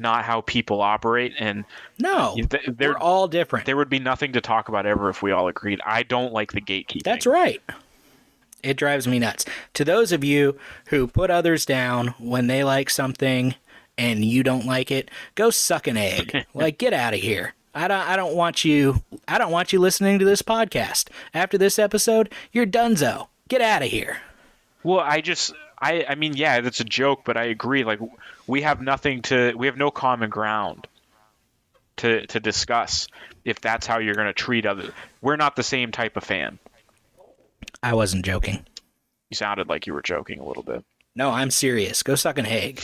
not 0.00 0.24
how 0.24 0.40
people 0.40 0.80
operate, 0.82 1.34
and 1.38 1.64
No, 1.98 2.34
th- 2.36 2.64
there 2.66 2.90
we're 2.90 2.98
all 2.98 3.28
different. 3.28 3.66
there 3.66 3.76
would 3.76 3.90
be 3.90 3.98
nothing 3.98 4.32
to 4.32 4.40
talk 4.40 4.68
about 4.68 4.86
ever 4.86 5.08
if 5.10 5.22
we 5.22 5.30
all 5.32 5.46
agreed. 5.48 5.80
I 5.84 6.02
don't 6.02 6.32
like 6.32 6.52
the 6.52 6.60
gatekeeping. 6.60 7.02
That's 7.04 7.26
right. 7.26 7.62
It 8.62 8.76
drives 8.76 9.06
me 9.08 9.18
nuts. 9.18 9.44
To 9.74 9.84
those 9.84 10.12
of 10.12 10.22
you 10.24 10.58
who 10.86 11.06
put 11.06 11.30
others 11.30 11.64
down 11.64 12.08
when 12.18 12.46
they 12.46 12.62
like 12.64 12.90
something 12.90 13.54
and 13.96 14.24
you 14.24 14.42
don't 14.42 14.66
like 14.66 14.90
it, 14.90 15.10
go 15.34 15.50
suck 15.50 15.86
an 15.86 15.96
egg. 15.96 16.44
like 16.54 16.76
get 16.78 16.92
out 16.92 17.14
of 17.14 17.20
here. 17.20 17.54
I 17.74 17.88
don't 17.88 18.00
I 18.06 18.16
don't 18.16 18.34
want 18.34 18.64
you 18.64 19.02
I 19.28 19.38
don't 19.38 19.52
want 19.52 19.72
you 19.72 19.78
listening 19.78 20.18
to 20.18 20.24
this 20.24 20.42
podcast. 20.42 21.08
After 21.32 21.56
this 21.56 21.78
episode, 21.78 22.32
you're 22.52 22.66
donezo. 22.66 23.28
Get 23.48 23.60
out 23.62 23.82
of 23.82 23.88
here. 23.88 24.18
Well, 24.82 25.00
I 25.00 25.20
just, 25.20 25.52
I, 25.80 26.04
I 26.08 26.14
mean, 26.14 26.36
yeah, 26.36 26.60
that's 26.60 26.80
a 26.80 26.84
joke, 26.84 27.22
but 27.24 27.36
I 27.36 27.44
agree. 27.44 27.84
Like, 27.84 28.00
we 28.46 28.62
have 28.62 28.82
nothing 28.82 29.22
to, 29.22 29.54
we 29.54 29.66
have 29.66 29.76
no 29.76 29.90
common 29.90 30.28
ground 30.30 30.86
to 32.00 32.26
to 32.26 32.40
discuss. 32.40 33.08
If 33.44 33.60
that's 33.60 33.86
how 33.86 33.98
you're 33.98 34.14
going 34.14 34.26
to 34.26 34.32
treat 34.32 34.66
other, 34.66 34.92
we're 35.22 35.36
not 35.36 35.56
the 35.56 35.62
same 35.62 35.92
type 35.92 36.16
of 36.16 36.24
fan. 36.24 36.58
I 37.82 37.94
wasn't 37.94 38.24
joking. 38.24 38.66
You 39.30 39.36
sounded 39.36 39.68
like 39.68 39.86
you 39.86 39.94
were 39.94 40.02
joking 40.02 40.40
a 40.40 40.44
little 40.44 40.62
bit. 40.62 40.84
No, 41.14 41.30
I'm 41.30 41.50
serious. 41.50 42.02
Go 42.02 42.14
suck 42.14 42.38
an 42.38 42.46
egg. 42.46 42.82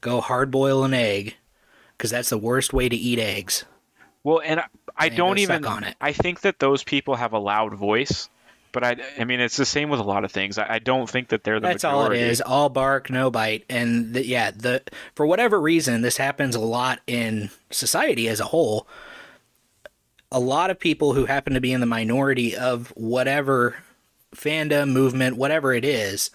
Go 0.00 0.20
hard 0.20 0.50
boil 0.50 0.84
an 0.84 0.94
egg 0.94 1.36
cuz 1.98 2.10
that's 2.10 2.30
the 2.30 2.38
worst 2.38 2.72
way 2.72 2.88
to 2.88 2.96
eat 2.96 3.18
eggs. 3.18 3.64
Well, 4.24 4.40
and 4.44 4.60
I, 4.60 4.66
I 4.96 5.08
don't 5.08 5.38
even. 5.38 5.64
I 6.00 6.12
think 6.12 6.40
that 6.40 6.58
those 6.58 6.82
people 6.82 7.14
have 7.14 7.32
a 7.32 7.38
loud 7.38 7.74
voice, 7.74 8.28
but 8.72 8.84
I, 8.84 8.96
I 9.18 9.24
mean, 9.24 9.40
it's 9.40 9.56
the 9.56 9.64
same 9.64 9.88
with 9.88 10.00
a 10.00 10.04
lot 10.04 10.24
of 10.24 10.32
things. 10.32 10.58
I, 10.58 10.74
I 10.74 10.78
don't 10.78 11.08
think 11.08 11.28
that 11.28 11.44
they're 11.44 11.60
the 11.60 11.68
That's 11.68 11.84
all 11.84 12.10
it 12.10 12.18
is. 12.18 12.40
All 12.40 12.68
bark, 12.68 13.10
no 13.10 13.30
bite. 13.30 13.64
And 13.68 14.14
the, 14.14 14.26
yeah, 14.26 14.50
the 14.50 14.82
for 15.14 15.26
whatever 15.26 15.60
reason, 15.60 16.02
this 16.02 16.16
happens 16.16 16.54
a 16.54 16.60
lot 16.60 17.00
in 17.06 17.50
society 17.70 18.28
as 18.28 18.40
a 18.40 18.44
whole. 18.44 18.86
A 20.32 20.40
lot 20.40 20.70
of 20.70 20.78
people 20.78 21.14
who 21.14 21.26
happen 21.26 21.54
to 21.54 21.60
be 21.60 21.72
in 21.72 21.80
the 21.80 21.86
minority 21.86 22.56
of 22.56 22.88
whatever 22.96 23.76
fandom, 24.34 24.90
movement, 24.90 25.36
whatever 25.36 25.72
it 25.72 25.84
is, 25.84 26.30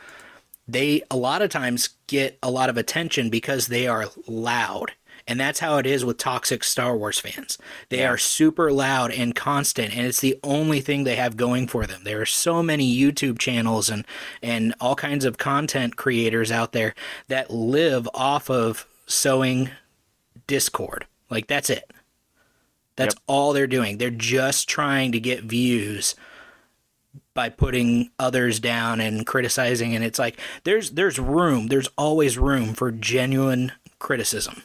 they 0.68 1.04
a 1.12 1.18
lot 1.18 1.42
of 1.42 1.50
times 1.50 1.90
get 2.08 2.38
a 2.42 2.50
lot 2.50 2.70
of 2.70 2.78
attention 2.78 3.30
because 3.30 3.68
they 3.68 3.88
are 3.88 4.06
loud. 4.28 4.94
And 5.28 5.40
that's 5.40 5.60
how 5.60 5.78
it 5.78 5.86
is 5.86 6.04
with 6.04 6.18
toxic 6.18 6.64
Star 6.64 6.96
Wars 6.98 7.20
fans. 7.20 7.58
They 7.90 8.06
are 8.06 8.18
super 8.18 8.72
loud 8.72 9.12
and 9.12 9.36
constant, 9.36 9.96
and 9.96 10.06
it's 10.06 10.20
the 10.20 10.40
only 10.44 10.82
thing 10.82 11.04
they 11.04 11.16
have 11.16 11.38
going 11.38 11.68
for 11.68 11.86
them. 11.86 12.02
There 12.04 12.22
are 12.22 12.26
so 12.26 12.62
many 12.64 12.94
YouTube 12.96 13.40
channels 13.40 13.90
and, 13.90 14.06
and 14.42 14.74
all 14.80 14.96
kinds 14.96 15.26
of 15.26 15.38
content 15.38 15.96
creators 15.96 16.52
out 16.52 16.72
there 16.72 16.96
that 17.28 17.52
live 17.52 18.10
off 18.14 18.50
of 18.50 18.88
sowing 19.06 19.70
discord. 20.48 21.06
Like, 21.30 21.48
that's 21.48 21.70
it. 21.70 21.92
That's 22.96 23.16
Yep. 23.16 23.24
all 23.28 23.54
they're 23.54 23.68
doing. 23.68 23.98
They're 23.98 24.10
just 24.10 24.68
trying 24.68 25.12
to 25.14 25.20
get 25.20 25.44
views 25.44 26.16
by 27.34 27.50
putting 27.50 28.12
others 28.20 28.60
down 28.60 29.00
and 29.00 29.26
criticizing 29.26 29.96
and 29.96 30.04
it's 30.04 30.20
like 30.20 30.38
there's 30.66 30.92
there's 30.92 31.18
room 31.18 31.68
there's 31.68 31.88
always 31.98 32.38
room 32.38 32.74
for 32.74 32.92
genuine 32.92 33.72
criticism 34.00 34.64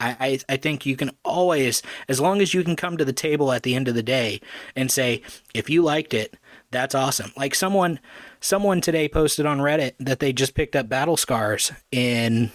I, 0.00 0.38
I 0.48 0.56
think 0.56 0.86
you 0.86 0.96
can 0.96 1.10
always 1.24 1.82
as 2.08 2.20
long 2.20 2.40
as 2.40 2.54
you 2.54 2.64
can 2.64 2.76
come 2.76 2.96
to 2.96 3.04
the 3.04 3.12
table 3.12 3.52
at 3.52 3.62
the 3.62 3.74
end 3.74 3.88
of 3.88 3.94
the 3.94 4.02
day 4.02 4.40
and 4.74 4.90
say 4.90 5.22
if 5.54 5.68
you 5.68 5.82
liked 5.82 6.14
it 6.14 6.36
that's 6.70 6.94
awesome 6.94 7.32
like 7.36 7.54
someone 7.54 8.00
someone 8.40 8.80
today 8.80 9.08
posted 9.08 9.44
on 9.46 9.58
reddit 9.58 9.92
that 10.00 10.20
they 10.20 10.32
just 10.32 10.54
picked 10.54 10.74
up 10.74 10.88
battle 10.88 11.16
scars 11.16 11.72
in 11.92 12.50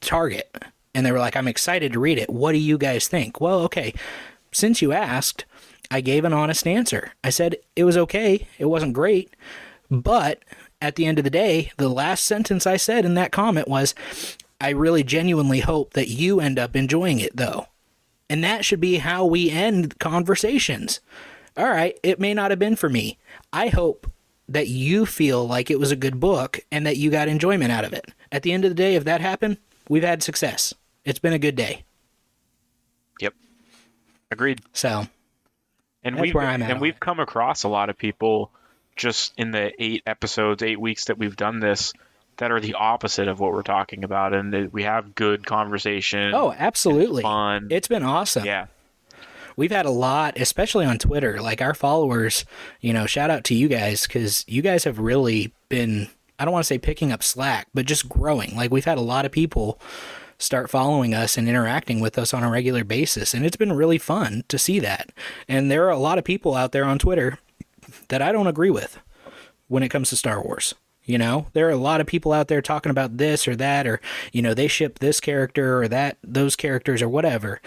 target 0.00 0.62
and 0.94 1.06
they 1.06 1.12
were 1.12 1.18
like 1.18 1.36
i'm 1.36 1.48
excited 1.48 1.92
to 1.92 2.00
read 2.00 2.18
it 2.18 2.28
what 2.28 2.52
do 2.52 2.58
you 2.58 2.76
guys 2.76 3.08
think 3.08 3.40
well 3.40 3.60
okay 3.60 3.94
since 4.52 4.82
you 4.82 4.92
asked 4.92 5.44
I 5.90 6.00
gave 6.00 6.24
an 6.24 6.32
honest 6.32 6.66
answer. 6.66 7.12
I 7.22 7.30
said 7.30 7.56
it 7.76 7.84
was 7.84 7.96
okay. 7.96 8.46
It 8.58 8.66
wasn't 8.66 8.94
great. 8.94 9.34
But 9.90 10.42
at 10.80 10.96
the 10.96 11.06
end 11.06 11.18
of 11.18 11.24
the 11.24 11.30
day, 11.30 11.72
the 11.76 11.88
last 11.88 12.24
sentence 12.24 12.66
I 12.66 12.76
said 12.76 13.04
in 13.04 13.14
that 13.14 13.32
comment 13.32 13.68
was, 13.68 13.94
I 14.60 14.70
really 14.70 15.02
genuinely 15.02 15.60
hope 15.60 15.92
that 15.94 16.08
you 16.08 16.40
end 16.40 16.58
up 16.58 16.76
enjoying 16.76 17.20
it, 17.20 17.36
though. 17.36 17.66
And 18.30 18.42
that 18.42 18.64
should 18.64 18.80
be 18.80 18.98
how 18.98 19.24
we 19.24 19.50
end 19.50 19.98
conversations. 19.98 21.00
All 21.56 21.68
right, 21.68 21.98
it 22.02 22.18
may 22.18 22.34
not 22.34 22.50
have 22.50 22.58
been 22.58 22.76
for 22.76 22.88
me. 22.88 23.18
I 23.52 23.68
hope 23.68 24.10
that 24.48 24.68
you 24.68 25.06
feel 25.06 25.46
like 25.46 25.70
it 25.70 25.78
was 25.78 25.92
a 25.92 25.96
good 25.96 26.20
book 26.20 26.60
and 26.70 26.86
that 26.86 26.96
you 26.96 27.10
got 27.10 27.28
enjoyment 27.28 27.72
out 27.72 27.84
of 27.84 27.92
it. 27.92 28.12
At 28.32 28.42
the 28.42 28.52
end 28.52 28.64
of 28.64 28.70
the 28.70 28.74
day, 28.74 28.94
if 28.94 29.04
that 29.04 29.20
happened, 29.20 29.58
we've 29.88 30.02
had 30.02 30.22
success. 30.22 30.74
It's 31.04 31.18
been 31.18 31.32
a 31.32 31.38
good 31.38 31.56
day. 31.56 31.84
Yep. 33.20 33.34
Agreed. 34.30 34.60
So, 34.72 35.06
And 36.02 36.16
That's 36.16 36.22
we've 36.22 36.34
where 36.34 36.46
I'm 36.46 36.62
at 36.62 36.70
and 36.70 36.80
we've 36.80 36.98
come 36.98 37.20
across 37.20 37.62
a 37.64 37.68
lot 37.68 37.88
of 37.88 37.96
people 37.96 38.50
just 38.96 39.32
in 39.36 39.50
the 39.50 39.72
eight 39.82 40.02
episodes, 40.06 40.62
eight 40.62 40.80
weeks 40.80 41.06
that 41.06 41.18
we've 41.18 41.36
done 41.36 41.60
this 41.60 41.92
that 42.38 42.50
are 42.50 42.60
the 42.60 42.74
opposite 42.74 43.28
of 43.28 43.40
what 43.40 43.52
we're 43.52 43.62
talking 43.62 44.04
about, 44.04 44.34
and 44.34 44.52
that 44.52 44.72
we 44.72 44.82
have 44.82 45.14
good 45.14 45.46
conversation. 45.46 46.34
oh, 46.34 46.52
absolutely. 46.56 47.22
fun. 47.22 47.68
It's 47.70 47.88
been 47.88 48.02
awesome. 48.02 48.44
yeah, 48.44 48.66
we've 49.56 49.70
had 49.70 49.86
a 49.86 49.90
lot, 49.90 50.38
especially 50.38 50.84
on 50.84 50.98
Twitter. 50.98 51.40
Like 51.40 51.62
our 51.62 51.74
followers, 51.74 52.44
you 52.80 52.92
know, 52.92 53.06
shout 53.06 53.30
out 53.30 53.44
to 53.44 53.54
you 53.54 53.68
guys 53.68 54.06
because 54.06 54.44
you 54.48 54.62
guys 54.62 54.84
have 54.84 54.98
really 54.98 55.52
been, 55.68 56.08
I 56.38 56.44
don't 56.44 56.52
want 56.52 56.64
to 56.64 56.68
say 56.68 56.78
picking 56.78 57.12
up 57.12 57.22
slack, 57.22 57.68
but 57.74 57.86
just 57.86 58.08
growing. 58.08 58.56
Like 58.56 58.70
we've 58.70 58.84
had 58.84 58.98
a 58.98 59.02
lot 59.02 59.24
of 59.24 59.32
people 59.32 59.80
start 60.38 60.68
following 60.68 61.14
us 61.14 61.38
and 61.38 61.48
interacting 61.48 62.00
with 62.00 62.18
us 62.18 62.34
on 62.34 62.42
a 62.42 62.50
regular 62.50 62.84
basis. 62.84 63.34
And 63.34 63.46
it's 63.46 63.56
been 63.56 63.72
really 63.72 63.98
fun 63.98 64.42
to 64.48 64.58
see 64.58 64.80
that. 64.80 65.10
And 65.48 65.70
there 65.70 65.86
are 65.86 65.90
a 65.90 65.98
lot 65.98 66.18
of 66.18 66.24
people 66.24 66.54
out 66.56 66.72
there 66.72 66.84
on 66.84 66.98
Twitter 66.98 67.38
that 68.08 68.20
I 68.20 68.32
don't 68.32 68.48
agree 68.48 68.70
with 68.70 68.98
when 69.68 69.82
it 69.82 69.90
comes 69.90 70.10
to 70.10 70.16
Star 70.16 70.42
Wars. 70.42 70.74
You 71.04 71.18
know, 71.18 71.48
there 71.52 71.66
are 71.68 71.72
a 71.72 71.76
lot 71.76 72.00
of 72.00 72.06
people 72.06 72.32
out 72.32 72.48
there 72.48 72.62
talking 72.62 72.90
about 72.90 73.18
this 73.18 73.46
or 73.46 73.54
that, 73.56 73.86
or, 73.86 74.00
you 74.32 74.40
know, 74.40 74.54
they 74.54 74.68
ship 74.68 75.00
this 75.00 75.20
character 75.20 75.82
or 75.82 75.88
that, 75.88 76.16
those 76.24 76.56
characters 76.56 77.02
or 77.02 77.08
whatever. 77.08 77.60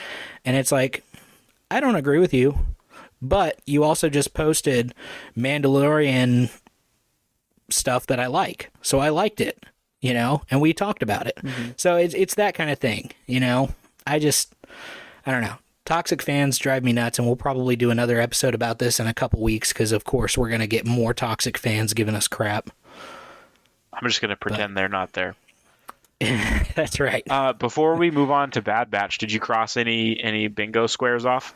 And 0.43 0.57
it's 0.57 0.71
like, 0.71 1.03
I 1.69 1.79
don't 1.79 1.95
agree 1.95 2.17
with 2.17 2.33
you, 2.33 2.57
but 3.21 3.59
you 3.65 3.83
also 3.83 4.09
just 4.09 4.33
posted 4.33 4.95
Mandalorian 5.37 6.49
stuff 7.69 8.07
that 8.07 8.19
I 8.19 8.27
like. 8.27 8.71
So 8.81 8.99
I 8.99 9.09
liked 9.09 9.41
it, 9.41 9.63
you 10.01 10.13
know, 10.13 10.41
and 10.49 10.61
we 10.61 10.73
talked 10.73 11.03
about 11.03 11.27
it. 11.27 11.37
Mm-hmm. 11.43 11.71
So 11.75 11.97
it's 11.97 12.13
it's 12.13 12.35
that 12.35 12.53
kind 12.53 12.69
of 12.69 12.79
thing, 12.79 13.11
you 13.25 13.39
know. 13.39 13.69
I 14.05 14.19
just 14.19 14.55
I 15.25 15.31
don't 15.31 15.41
know. 15.41 15.55
Toxic 15.85 16.21
fans 16.21 16.57
drive 16.57 16.83
me 16.83 16.93
nuts 16.93 17.17
and 17.17 17.27
we'll 17.27 17.35
probably 17.35 17.75
do 17.75 17.91
another 17.91 18.19
episode 18.19 18.53
about 18.55 18.79
this 18.79 18.99
in 18.99 19.07
a 19.07 19.13
couple 19.13 19.41
weeks 19.41 19.71
cuz 19.73 19.91
of 19.91 20.03
course 20.03 20.37
we're 20.37 20.49
going 20.49 20.61
to 20.61 20.67
get 20.67 20.85
more 20.85 21.13
toxic 21.13 21.57
fans 21.57 21.93
giving 21.93 22.15
us 22.15 22.27
crap. 22.27 22.69
I'm 23.93 24.07
just 24.07 24.21
gonna 24.21 24.35
pretend 24.35 24.75
they're 24.75 24.89
not 24.89 25.13
there. 25.13 25.35
That's 26.75 26.99
right. 26.99 27.23
Uh, 27.29 27.53
before 27.53 27.95
we 27.95 28.09
move 28.11 28.31
on 28.31 28.51
to 28.51 28.61
Bad 28.61 28.89
Batch, 28.89 29.17
did 29.19 29.31
you 29.31 29.39
cross 29.39 29.77
any 29.77 30.21
any 30.21 30.47
bingo 30.47 30.87
squares 30.87 31.25
off? 31.25 31.55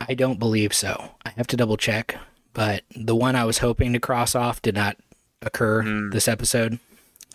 I 0.00 0.14
don't 0.14 0.38
believe 0.38 0.74
so. 0.74 1.12
I 1.24 1.30
have 1.30 1.46
to 1.48 1.56
double 1.56 1.76
check, 1.76 2.16
but 2.52 2.82
the 2.94 3.16
one 3.16 3.34
I 3.34 3.44
was 3.44 3.58
hoping 3.58 3.92
to 3.92 4.00
cross 4.00 4.34
off 4.34 4.62
did 4.62 4.74
not 4.74 4.96
occur 5.42 6.10
this 6.10 6.28
episode. 6.28 6.78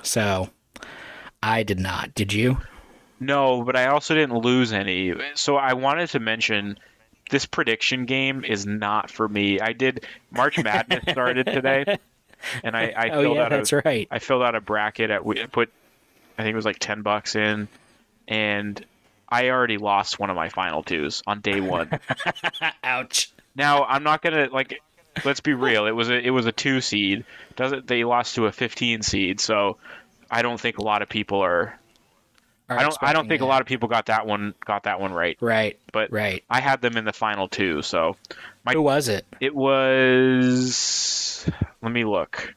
So 0.03 0.49
I 1.43 1.63
did 1.63 1.79
not. 1.79 2.13
Did 2.13 2.33
you? 2.33 2.59
No, 3.19 3.63
but 3.63 3.75
I 3.75 3.87
also 3.87 4.15
didn't 4.15 4.37
lose 4.37 4.73
any. 4.73 5.13
So 5.35 5.55
I 5.55 5.73
wanted 5.73 6.09
to 6.09 6.19
mention 6.19 6.77
this 7.31 7.47
prediction 7.47 8.05
game 8.05 8.43
is 8.43 8.65
not 8.65 9.09
for 9.09 9.27
me. 9.27 9.59
I 9.59 9.73
did 9.73 10.05
March 10.29 10.61
Madness 10.61 11.03
started 11.09 11.47
today, 11.47 11.97
and 12.63 12.77
I, 12.77 12.93
I 12.95 13.09
Oh 13.09 13.21
filled 13.23 13.37
yeah, 13.37 13.43
out 13.43 13.49
that's 13.49 13.73
a, 13.73 13.81
right. 13.83 14.07
I 14.11 14.19
filled 14.19 14.43
out 14.43 14.53
a 14.53 14.61
bracket 14.61 15.09
at 15.09 15.25
we 15.25 15.43
put 15.47 15.71
I 16.37 16.43
think 16.43 16.53
it 16.53 16.55
was 16.55 16.65
like 16.65 16.77
ten 16.79 17.01
bucks 17.01 17.35
in, 17.35 17.67
and 18.27 18.85
I 19.27 19.49
already 19.49 19.77
lost 19.77 20.19
one 20.19 20.29
of 20.29 20.35
my 20.35 20.49
final 20.49 20.83
twos 20.83 21.23
on 21.25 21.39
day 21.39 21.61
one. 21.61 21.89
Ouch. 22.83 23.31
now 23.55 23.85
I'm 23.85 24.03
not 24.03 24.21
gonna 24.21 24.49
like. 24.51 24.81
Let's 25.25 25.41
be 25.41 25.53
real. 25.53 25.87
It 25.87 25.91
was 25.91 26.09
a 26.09 26.15
it 26.19 26.29
was 26.29 26.45
a 26.45 26.51
two 26.51 26.79
seed. 26.81 27.25
Doesn't 27.55 27.87
they 27.87 28.03
lost 28.03 28.35
to 28.35 28.45
a 28.45 28.51
15 28.51 29.01
seed? 29.01 29.39
So 29.41 29.77
I 30.29 30.41
don't 30.41 30.59
think 30.59 30.77
a 30.77 30.83
lot 30.83 31.01
of 31.01 31.09
people 31.09 31.41
are. 31.41 31.77
I 32.77 32.83
don't. 32.83 32.97
I 33.01 33.13
don't 33.13 33.27
think 33.27 33.41
a 33.41 33.45
lot 33.45 33.61
of 33.61 33.67
people 33.67 33.87
got 33.89 34.05
that 34.07 34.25
one 34.25 34.53
got 34.65 34.83
that 34.83 34.99
one 34.99 35.13
right. 35.13 35.37
Right. 35.41 35.79
But 35.91 36.11
Right. 36.11 36.43
I 36.49 36.59
had 36.61 36.81
them 36.81 36.97
in 36.97 37.05
the 37.05 37.13
final 37.13 37.47
two. 37.47 37.81
So 37.81 38.15
My- 38.65 38.73
Who 38.73 38.81
was 38.81 39.07
it? 39.07 39.25
it 39.39 39.55
was. 39.55 41.49
Let 41.81 41.91
me 41.91 42.03
look. 42.05 42.53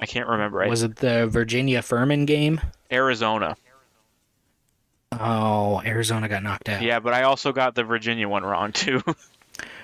I 0.00 0.06
can't 0.06 0.28
remember. 0.28 0.66
Was 0.68 0.82
it 0.82 0.96
the 0.96 1.26
Virginia 1.28 1.80
Furman 1.82 2.24
game? 2.26 2.60
Arizona. 2.92 3.56
Oh, 5.12 5.80
Arizona 5.84 6.28
got 6.28 6.42
knocked 6.42 6.68
out. 6.68 6.82
Yeah, 6.82 6.98
but 6.98 7.14
I 7.14 7.22
also 7.22 7.52
got 7.52 7.74
the 7.74 7.84
Virginia 7.84 8.28
one 8.28 8.44
wrong 8.44 8.72
too. 8.72 9.02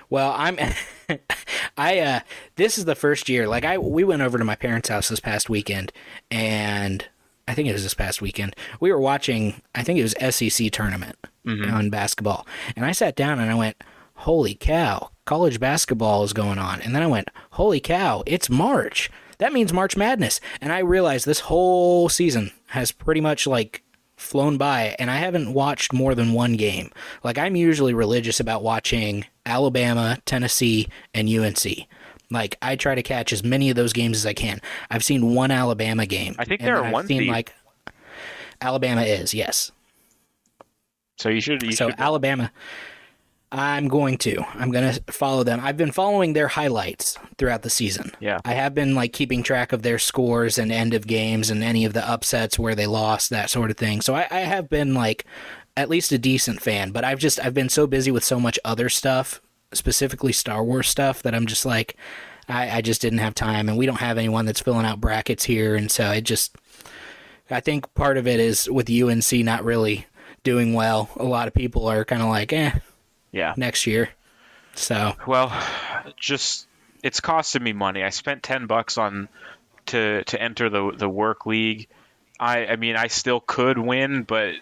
Well, 0.09 0.35
I'm 0.37 0.59
I 1.79 2.01
uh 2.01 2.21
this 2.57 2.79
is 2.79 2.85
the 2.85 2.97
first 2.97 3.29
year 3.29 3.47
like 3.47 3.65
I 3.65 3.79
we 3.79 4.03
went 4.03 4.23
over 4.23 4.39
to 4.39 4.45
my 4.45 4.57
parents' 4.57 4.89
house 4.89 5.09
this 5.09 5.21
past 5.21 5.49
weekend 5.49 5.93
and 6.33 7.07
I 7.51 7.55
think 7.55 7.69
it 7.69 7.73
was 7.73 7.83
this 7.83 7.95
past 7.95 8.23
weekend. 8.23 8.55
We 8.79 8.93
were 8.93 9.01
watching, 9.01 9.61
I 9.75 9.83
think 9.83 9.99
it 9.99 10.05
was 10.05 10.37
SEC 10.37 10.71
tournament 10.71 11.17
mm-hmm. 11.45 11.75
on 11.75 11.91
basketball, 11.91 12.47
and 12.77 12.87
I 12.87 12.93
sat 12.93 13.17
down 13.17 13.41
and 13.41 13.51
I 13.51 13.57
went, 13.57 13.83
"Holy 14.15 14.55
cow! 14.55 15.11
College 15.25 15.59
basketball 15.59 16.23
is 16.23 16.33
going 16.33 16.61
on." 16.61 16.81
And 16.81 16.95
then 16.95 17.03
I 17.03 17.09
went, 17.09 17.29
"Holy 17.53 17.81
cow! 17.81 18.23
It's 18.25 18.49
March. 18.49 19.11
That 19.39 19.53
means 19.53 19.73
March 19.73 19.97
Madness." 19.97 20.41
And 20.61 20.73
I 20.73 20.79
realized 20.79 21.27
this 21.27 21.41
whole 21.41 22.09
season 22.09 22.53
has 22.67 22.93
pretty 22.93 23.21
much 23.21 23.49
like 23.49 23.83
flown 24.17 24.57
by, 24.57 24.95
and 25.01 25.11
I 25.11 25.17
haven't 25.17 25.53
watched 25.53 25.93
more 25.93 26.15
than 26.15 26.33
one 26.33 26.53
game. 26.53 26.93
Like 27.25 27.37
I'm 27.37 27.57
usually 27.57 27.95
religious 27.95 28.39
about 28.39 28.63
watching 28.63 29.25
Alabama, 29.45 30.19
Tennessee, 30.25 30.87
and 31.13 31.29
UNC. 31.29 31.89
Like 32.31 32.57
I 32.63 32.77
try 32.77 32.95
to 32.95 33.03
catch 33.03 33.33
as 33.33 33.43
many 33.43 33.71
of 33.71 33.77
those 33.77 33.93
games 33.93 34.17
as 34.17 34.27
I 34.27 34.33
can. 34.35 34.61
I've 34.91 35.05
seen 35.05 35.35
one 35.35 35.51
Alabama 35.51 36.07
game. 36.07 36.37
I 36.39 36.45
think 36.45 36.61
and 36.61 36.69
they're 36.69 36.77
then 36.77 36.85
a 36.85 36.87
I've 36.89 36.93
one 36.93 37.07
seen 37.07 37.27
like 37.27 37.53
Alabama 38.61 39.03
is 39.03 39.35
yes. 39.35 39.73
So 41.19 41.29
you 41.29 41.41
should. 41.41 41.63
You 41.63 41.73
So 41.73 41.91
should 41.91 42.01
Alabama, 42.01 42.51
I'm 43.53 43.89
going 43.89 44.17
to. 44.19 44.43
I'm 44.55 44.71
going 44.71 44.95
to 44.95 45.13
follow 45.13 45.43
them. 45.43 45.61
I've 45.63 45.77
been 45.77 45.91
following 45.93 46.33
their 46.33 46.49
highlights 46.49 47.19
throughout 47.37 47.63
the 47.63 47.71
season. 47.71 48.13
Yeah. 48.21 48.39
I 48.45 48.53
have 48.55 48.75
been 48.75 48.95
like 48.95 49.13
keeping 49.13 49.43
track 49.43 49.73
of 49.73 49.83
their 49.83 49.99
scores 49.99 50.57
and 50.57 50.71
end 50.71 50.95
of 50.95 51.07
games 51.07 51.51
and 51.51 51.63
any 51.65 51.85
of 51.85 51.93
the 51.93 52.09
upsets 52.09 52.59
where 52.59 52.75
they 52.75 52.87
lost, 52.87 53.29
that 53.31 53.51
sort 53.51 53.71
of 53.71 53.77
thing. 53.77 54.01
So 54.03 54.15
I, 54.15 54.29
I 54.31 54.41
have 54.41 54.69
been 54.69 54.95
like 54.95 55.25
at 55.77 55.89
least 55.89 56.13
a 56.13 56.19
decent 56.19 56.63
fan, 56.63 56.91
but 56.93 57.05
I've 57.05 57.19
just 57.19 57.41
I've 57.45 57.55
been 57.55 57.69
so 57.69 57.87
busy 57.87 58.11
with 58.11 58.25
so 58.25 58.39
much 58.39 58.59
other 58.65 58.89
stuff, 58.89 59.41
specifically 59.73 60.33
Star 60.33 60.65
Wars 60.65 60.89
stuff, 60.89 61.23
that 61.23 61.35
I'm 61.35 61.47
just 61.47 61.67
like 61.67 61.97
I, 62.49 62.79
I 62.79 62.81
just 62.81 63.01
didn't 63.01 63.19
have 63.19 63.35
time 63.35 63.69
and 63.69 63.79
we 63.79 63.87
don't 63.87 64.01
have 64.01 64.19
anyone 64.19 64.47
that's 64.47 64.61
filling 64.61 64.87
out 64.87 65.01
brackets 65.01 65.45
here 65.45 65.77
and 65.77 65.91
so 65.91 66.11
it 66.11 66.23
just 66.23 66.57
I 67.51 67.61
think 67.61 67.93
part 67.95 68.17
of 68.17 68.27
it 68.27 68.41
is 68.41 68.71
with 68.71 68.91
UNC 68.91 69.33
not 69.45 69.65
really 69.65 70.07
doing 70.43 70.73
well. 70.73 71.11
A 71.17 71.25
lot 71.25 71.49
of 71.49 71.55
people 71.55 71.87
are 71.87 72.05
kind 72.05 72.23
of 72.23 72.29
like, 72.29 72.53
eh, 72.53 72.73
yeah. 73.33 73.55
next 73.57 73.87
year. 73.87 74.11
So 74.75 75.15
Well, 75.27 75.53
just 76.17 76.67
it's 77.03 77.21
costing 77.21 77.63
me 77.63 77.73
money. 77.73 78.03
I 78.03 78.11
spent 78.11 78.43
ten 78.43 78.67
bucks 78.67 78.99
on 78.99 79.29
to 79.87 80.23
to 80.25 80.41
enter 80.41 80.71
the 80.71 80.93
the 80.97 81.09
work 81.09 81.47
league. 81.47 81.89
I 82.39 82.67
I 82.67 82.77
mean 82.77 82.97
I 82.97 83.09
still 83.09 83.41
could 83.41 83.79
win, 83.79 84.23
but 84.23 84.55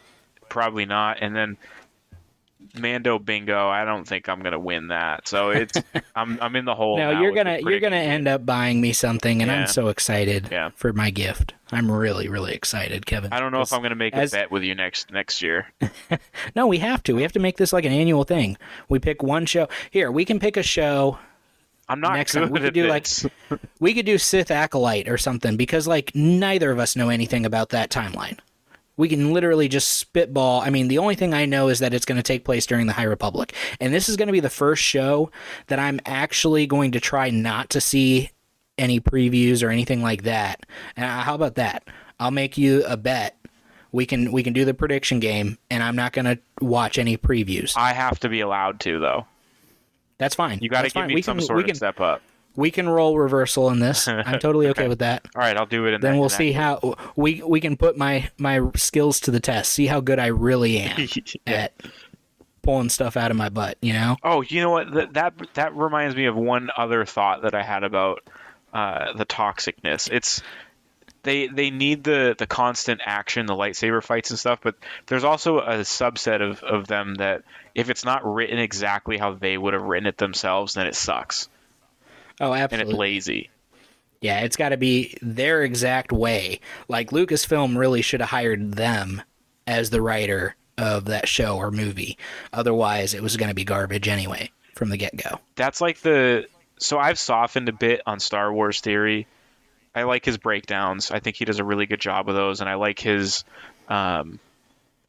probably 0.49 0.87
not. 0.87 1.19
And 1.21 1.37
then 1.37 1.57
Mando 2.81 3.19
Bingo, 3.19 3.69
I 3.69 3.85
don't 3.85 4.07
think 4.07 4.29
I'm 4.29 4.41
gonna 4.41 4.59
win 4.59 4.89
that. 4.89 5.29
So 5.29 5.51
it's 5.51 5.81
I'm 6.15 6.39
I'm 6.41 6.57
in 6.57 6.65
the 6.65 6.75
hole. 6.75 6.97
no, 6.99 7.13
now 7.13 7.21
you're 7.23 7.33
gonna 7.35 7.59
you're 7.63 7.81
gonna 7.81 7.97
end 7.97 8.29
up 8.29 8.45
buying 8.47 8.81
me 8.81 8.93
something, 8.93 9.43
and 9.43 9.51
Yeah. 9.51 9.61
I'm 9.63 9.67
so 9.67 9.89
excited 9.89 10.49
Yeah. 10.51 10.71
for 10.77 10.93
my 10.93 11.11
gift. 11.11 11.55
I'm 11.73 11.91
really 11.91 12.29
really 12.29 12.55
excited, 12.55 13.05
Kevin. 13.07 13.33
I 13.33 13.41
don't 13.41 13.53
know 13.53 13.61
if 13.61 13.73
I'm 13.73 13.83
gonna 13.83 13.95
make 13.95 14.15
as- 14.15 14.33
a 14.33 14.37
bet 14.37 14.51
with 14.51 14.63
you 14.63 14.75
next 14.75 15.11
next 15.13 15.43
year. 15.43 15.67
No, 16.57 16.67
we 16.67 16.79
have 16.79 17.03
to. 17.05 17.15
We 17.15 17.23
have 17.23 17.33
to 17.33 17.39
make 17.41 17.57
this 17.59 17.73
like 17.73 17.85
an 17.85 17.93
annual 17.93 18.25
thing. 18.25 18.57
We 18.89 18.99
pick 18.99 19.23
one 19.23 19.47
show. 19.47 19.69
Here, 19.91 20.11
we 20.11 20.25
can 20.25 20.39
pick 20.41 20.57
a 20.57 20.63
show. 20.63 21.19
I'm 21.89 22.01
not 22.01 22.15
Next 22.15 22.35
good 22.35 22.41
time, 22.41 22.51
we 22.51 22.59
could 22.61 22.69
at 22.69 22.75
do, 22.75 22.87
like. 22.87 23.07
We 23.81 23.95
could 23.95 24.05
do 24.07 24.19
Sith 24.19 24.51
Acolyte 24.51 25.09
or 25.09 25.17
something 25.19 25.57
because 25.57 25.87
like 25.87 26.13
neither 26.15 26.71
of 26.71 26.79
us 26.79 26.97
know 26.97 27.09
anything 27.11 27.47
about 27.47 27.71
that 27.71 27.91
timeline. 27.91 28.39
We 28.99 29.09
can 29.09 29.33
literally 29.33 29.69
just 29.69 29.97
spitball. 29.97 30.61
I 30.61 30.69
mean, 30.69 30.89
the 30.89 30.99
only 30.99 31.15
thing 31.15 31.33
I 31.33 31.47
know 31.47 31.69
is 31.69 31.79
that 31.79 31.95
it's 31.95 32.05
going 32.05 32.17
to 32.17 32.23
take 32.23 32.45
place 32.45 32.67
during 32.67 32.87
the 32.87 32.93
High 32.93 33.05
Republic. 33.05 33.55
And 33.81 33.95
this 33.95 34.11
is 34.11 34.17
going 34.17 34.27
to 34.27 34.33
be 34.33 34.41
the 34.41 34.51
first 34.51 34.83
show 34.83 35.31
that 35.69 35.79
I'm 35.79 36.01
actually 36.05 36.67
going 36.67 36.93
to 36.93 37.01
try 37.01 37.31
not 37.31 37.71
to 37.71 37.81
see 37.81 38.31
any 38.77 39.01
previews 39.01 39.63
or 39.63 39.71
anything 39.71 40.03
like 40.03 40.25
that. 40.25 40.67
And 40.97 41.07
uh, 41.07 41.23
how 41.23 41.35
about 41.35 41.55
that? 41.55 41.89
I'll 42.21 42.31
make 42.31 42.59
you 42.59 42.85
a 42.87 42.97
bet. 42.97 43.37
We 43.91 44.05
can 44.05 44.33
we 44.33 44.43
can 44.43 44.53
do 44.53 44.67
the 44.67 44.75
prediction 44.75 45.19
game 45.19 45.57
and 45.71 45.83
I'm 45.83 45.97
not 45.97 46.13
going 46.13 46.27
to 46.27 46.39
watch 46.61 46.99
any 46.99 47.17
previews. 47.17 47.75
I 47.77 47.95
have 47.95 48.21
to 48.21 48.29
be 48.29 48.41
allowed 48.41 48.81
to 48.81 49.01
though. 49.01 49.27
That's 50.19 50.35
fine. 50.35 50.59
You 50.61 50.69
got 50.69 50.83
to 50.83 50.89
give 50.89 50.93
fine. 50.95 51.09
me 51.09 51.15
we 51.15 51.23
some 51.23 51.39
can, 51.39 51.47
sort 51.47 51.61
of 51.61 51.67
can, 51.67 51.75
step 51.75 52.01
up. 52.01 52.21
We 52.57 52.71
can 52.71 52.89
roll 52.89 53.19
reversal 53.19 53.71
in 53.71 53.79
this. 53.79 54.09
I'm 54.09 54.41
totally 54.41 54.69
okay 54.69 54.89
with 54.89 54.99
that. 54.99 55.27
All 55.35 55.41
right, 55.43 55.57
I'll 55.57 55.67
do 55.67 55.87
it. 55.87 55.95
In 55.95 56.01
Then 56.01 56.15
that, 56.15 56.21
we'll 56.21 56.29
see 56.29 56.53
how 56.53 56.97
we 57.17 57.43
we 57.43 57.61
can 57.61 57.77
put 57.77 57.97
my 57.97 58.31
my 58.39 58.61
skills 58.75 59.21
to 59.21 59.31
the 59.31 59.41
test. 59.41 59.73
See 59.73 59.87
how 59.87 60.01
good 60.01 60.19
I 60.19 60.27
really 60.27 60.79
am 60.81 61.09
at 61.47 61.73
pulling 62.63 62.89
stuff 62.89 63.17
out 63.17 63.31
of 63.31 63.37
my 63.37 63.49
butt. 63.49 63.79
You 63.81 63.93
know? 63.93 64.17
Oh, 64.23 64.43
you 64.43 64.61
know 64.61 64.71
what? 64.71 64.93
That 64.93 65.15
that 65.15 65.35
that 65.55 65.77
reminds 65.77 66.17
me 66.17 66.27
of 66.27 66.37
one 66.37 66.71
other 66.77 67.05
thought 67.05 67.43
that 67.43 67.55
I 67.55 67.63
had 67.63 67.85
about 67.85 68.29
uh, 68.73 69.13
the 69.13 69.25
toxicness. 69.27 70.09
It's 70.11 70.43
they 71.23 71.47
they 71.47 71.71
need 71.71 72.05
the 72.05 72.35
the 72.37 72.47
constant 72.47 73.01
action, 73.05 73.47
the 73.47 73.55
lightsaber 73.55 74.03
fights 74.03 74.31
and 74.31 74.39
stuff, 74.39 74.61
but 74.63 74.75
there's 75.07 75.25
also 75.25 75.61
a 75.61 75.79
subset 75.79 76.43
of 76.43 76.63
of 76.63 76.87
them 76.89 77.17
that 77.17 77.43
if 77.75 77.89
it's 77.89 78.05
not 78.05 78.25
written 78.25 78.59
exactly 78.59 79.17
how 79.17 79.35
they 79.35 79.57
would 79.57 79.75
have 79.75 79.83
written 79.83 80.07
it 80.07 80.17
themselves, 80.17 80.75
then 80.75 80.87
it 80.89 80.95
sucks 80.97 81.49
Oh, 82.41 82.53
and 82.53 82.63
absolutely. 82.63 82.93
it's 82.93 82.99
lazy. 82.99 83.51
Yeah, 84.21 84.41
it's 84.41 84.57
got 84.57 84.71
to 84.71 84.77
be 84.77 85.17
their 85.23 85.63
exact 85.63 86.13
way. 86.13 86.61
Like 86.89 87.11
Lucasfilm 87.11 87.77
really 87.77 88.03
should 88.03 88.21
have 88.21 88.31
hired 88.31 88.73
them 88.73 89.23
as 89.67 89.91
the 89.91 90.03
writer 90.03 90.57
of 90.77 91.07
that 91.07 91.29
show 91.29 91.57
or 91.57 91.71
movie. 91.71 92.19
Otherwise, 92.53 93.15
it 93.15 93.23
was 93.23 93.37
going 93.37 93.49
to 93.49 93.55
be 93.55 93.65
garbage 93.65 94.09
anyway 94.09 94.51
from 94.75 94.91
the 94.91 94.97
get 94.97 95.17
go. 95.17 95.41
That's 95.57 95.81
like 95.81 96.01
the 96.01 96.47
so 96.79 96.99
I've 96.99 97.19
softened 97.19 97.69
a 97.69 97.73
bit 97.73 98.03
on 98.07 98.21
Star 98.21 98.53
Wars 98.53 98.81
theory. 98.81 99.27
I 99.95 100.05
like 100.05 100.25
his 100.25 100.39
breakdowns. 100.39 101.11
I 101.11 101.19
think 101.19 101.37
he 101.37 101.45
does 101.45 101.59
a 101.59 101.65
really 101.65 101.87
good 101.87 102.01
job 102.01 102.29
of 102.29 102.35
those, 102.35 102.61
and 102.61 102.71
I 102.71 102.75
like 102.75 103.01
his, 103.01 103.43
um, 103.89 104.39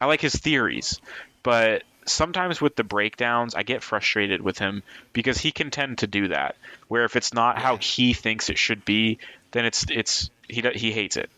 I 0.00 0.06
like 0.06 0.20
his 0.20 0.34
theories. 0.34 1.00
But 1.42 1.84
sometimes 2.06 2.60
with 2.60 2.76
the 2.76 2.84
breakdowns, 2.84 3.54
I 3.54 3.62
get 3.62 3.82
frustrated 3.82 4.40
with 4.42 4.58
him 4.58 4.82
because 5.12 5.38
he 5.38 5.52
can 5.52 5.70
tend 5.70 5.98
to 5.98 6.06
do 6.06 6.28
that. 6.28 6.56
Where 6.88 7.04
if 7.04 7.16
it's 7.16 7.32
not 7.34 7.58
how 7.58 7.76
he 7.76 8.12
thinks 8.12 8.48
it 8.50 8.58
should 8.58 8.84
be, 8.84 9.18
then 9.52 9.64
it's 9.64 9.84
it's 9.90 10.30
he 10.48 10.62
he 10.74 10.92
hates 10.92 11.16
it. 11.16 11.30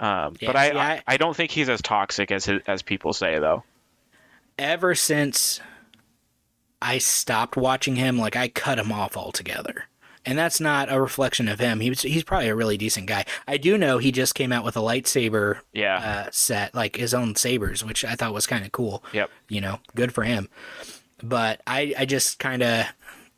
Um, 0.00 0.36
Yeah, 0.40 0.48
but 0.48 0.56
I, 0.56 0.70
see, 0.70 0.76
I 0.76 0.92
I- 0.94 1.02
I 1.06 1.16
don't 1.16 1.34
think 1.36 1.50
he's 1.50 1.68
as 1.68 1.82
toxic 1.82 2.30
as 2.30 2.48
as 2.66 2.82
people 2.82 3.12
say 3.12 3.38
though. 3.38 3.64
Ever 4.58 4.94
since 4.94 5.60
I 6.82 6.98
stopped 6.98 7.56
watching 7.56 7.96
him, 7.96 8.18
like 8.18 8.36
I 8.36 8.48
cut 8.48 8.78
him 8.78 8.92
off 8.92 9.16
altogether. 9.16 9.86
And 10.28 10.36
that's 10.36 10.60
not 10.60 10.92
a 10.92 11.00
reflection 11.00 11.48
of 11.48 11.58
him. 11.58 11.80
He's 11.80 12.02
he's 12.02 12.22
probably 12.22 12.48
a 12.48 12.54
really 12.54 12.76
decent 12.76 13.06
guy. 13.06 13.24
I 13.46 13.56
do 13.56 13.78
know 13.78 13.96
he 13.96 14.12
just 14.12 14.34
came 14.34 14.52
out 14.52 14.62
with 14.62 14.76
a 14.76 14.80
lightsaber 14.80 15.60
Yeah. 15.72 15.96
uh, 16.26 16.28
set, 16.30 16.74
like 16.74 16.96
his 16.96 17.14
own 17.14 17.34
sabers, 17.34 17.82
which 17.82 18.04
I 18.04 18.14
thought 18.14 18.34
was 18.34 18.46
kind 18.46 18.66
of 18.66 18.70
cool. 18.72 19.02
Yep. 19.14 19.30
You 19.48 19.62
know, 19.62 19.78
good 19.94 20.12
for 20.12 20.24
him. 20.24 20.50
But 21.22 21.62
I 21.66 21.94
I 21.98 22.04
just 22.04 22.38
kind 22.38 22.62
of, 22.62 22.84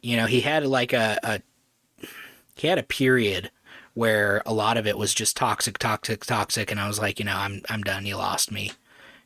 you 0.03 0.16
know, 0.16 0.26
he 0.26 0.41
had 0.41 0.66
like 0.66 0.93
a, 0.93 1.16
a 1.22 1.41
he 2.57 2.66
had 2.66 2.78
a 2.78 2.82
period 2.82 3.53
where 3.95 4.43
a 4.45 4.53
lot 4.53 4.76
of 4.76 4.86
it 4.86 4.99
was 4.99 5.14
just 5.14 5.36
toxic, 5.36 5.78
toxic, 5.78 6.24
toxic, 6.26 6.70
and 6.72 6.80
I 6.80 6.88
was 6.88 6.99
like, 6.99 7.20
you 7.20 7.24
know, 7.24 7.36
I'm 7.36 7.62
I'm 7.68 7.82
done. 7.82 8.05
You 8.05 8.16
lost 8.16 8.51
me. 8.51 8.72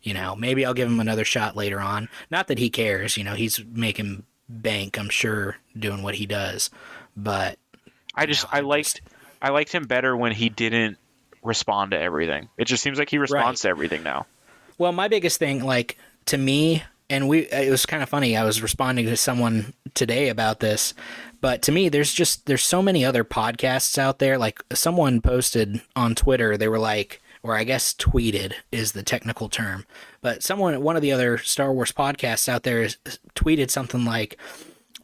You 0.03 0.13
know, 0.13 0.37
maybe 0.37 0.67
I'll 0.67 0.75
give 0.75 0.89
him 0.89 1.01
another 1.01 1.25
shot 1.25 1.57
later 1.57 1.81
on. 1.81 2.11
Not 2.31 2.47
that 2.49 2.59
he 2.59 2.69
cares. 2.69 3.17
You 3.17 3.25
know, 3.25 3.35
he's 3.35 3.65
making 3.73 4.25
bank. 4.51 4.99
I'm 4.99 5.09
sure 5.09 5.57
doing 5.79 6.03
what 6.03 6.17
he 6.17 6.27
does. 6.27 6.69
But 7.17 7.59
I 8.15 8.27
just 8.27 8.47
I 8.53 8.61
liked 8.61 9.01
I 9.41 9.51
liked 9.51 9.73
him 9.73 9.85
better 9.85 10.17
when 10.17 10.33
he 10.33 10.49
didn't 10.49 10.99
respond 11.43 11.93
to 11.93 12.01
everything. 12.01 12.49
It 12.57 12.65
just 12.65 12.83
seems 12.83 12.99
like 12.99 13.11
he 13.11 13.19
responds 13.19 13.61
to 13.63 13.69
everything 13.69 14.03
now. 14.03 14.27
Well, 14.79 14.93
my 14.93 15.09
biggest 15.09 15.39
thing, 15.39 15.63
like 15.63 15.99
to 16.27 16.39
me, 16.39 16.83
and 17.11 17.29
we, 17.29 17.41
it 17.51 17.71
was 17.71 17.87
kind 17.87 18.03
of 18.03 18.09
funny. 18.09 18.37
I 18.37 18.45
was 18.45 18.63
responding 18.63 19.07
to 19.07 19.17
someone 19.17 19.75
today 19.93 20.31
about 20.31 20.61
this, 20.61 20.95
but 21.41 21.63
to 21.63 21.73
me, 21.73 21.89
there's 21.89 22.13
just 22.13 22.47
there's 22.47 22.63
so 22.63 22.83
many 22.83 23.05
other 23.05 23.25
podcasts 23.25 23.99
out 23.99 24.19
there. 24.19 24.39
Like 24.39 24.65
someone 24.73 25.21
posted 25.21 25.83
on 25.95 26.15
Twitter, 26.15 26.57
they 26.57 26.69
were 26.69 26.79
like, 26.79 27.21
or 27.43 27.57
I 27.57 27.65
guess 27.65 27.95
tweeted 27.95 28.55
is 28.73 28.93
the 28.93 29.03
technical 29.03 29.49
term, 29.49 29.85
but 30.23 30.43
someone, 30.43 30.81
one 30.83 30.97
of 30.97 31.03
the 31.03 31.13
other 31.13 31.39
Star 31.39 31.73
Wars 31.73 31.93
podcasts 31.93 32.49
out 32.49 32.63
there, 32.63 32.83
is, 32.83 32.97
tweeted 33.35 33.71
something 33.71 34.05
like, 34.05 34.39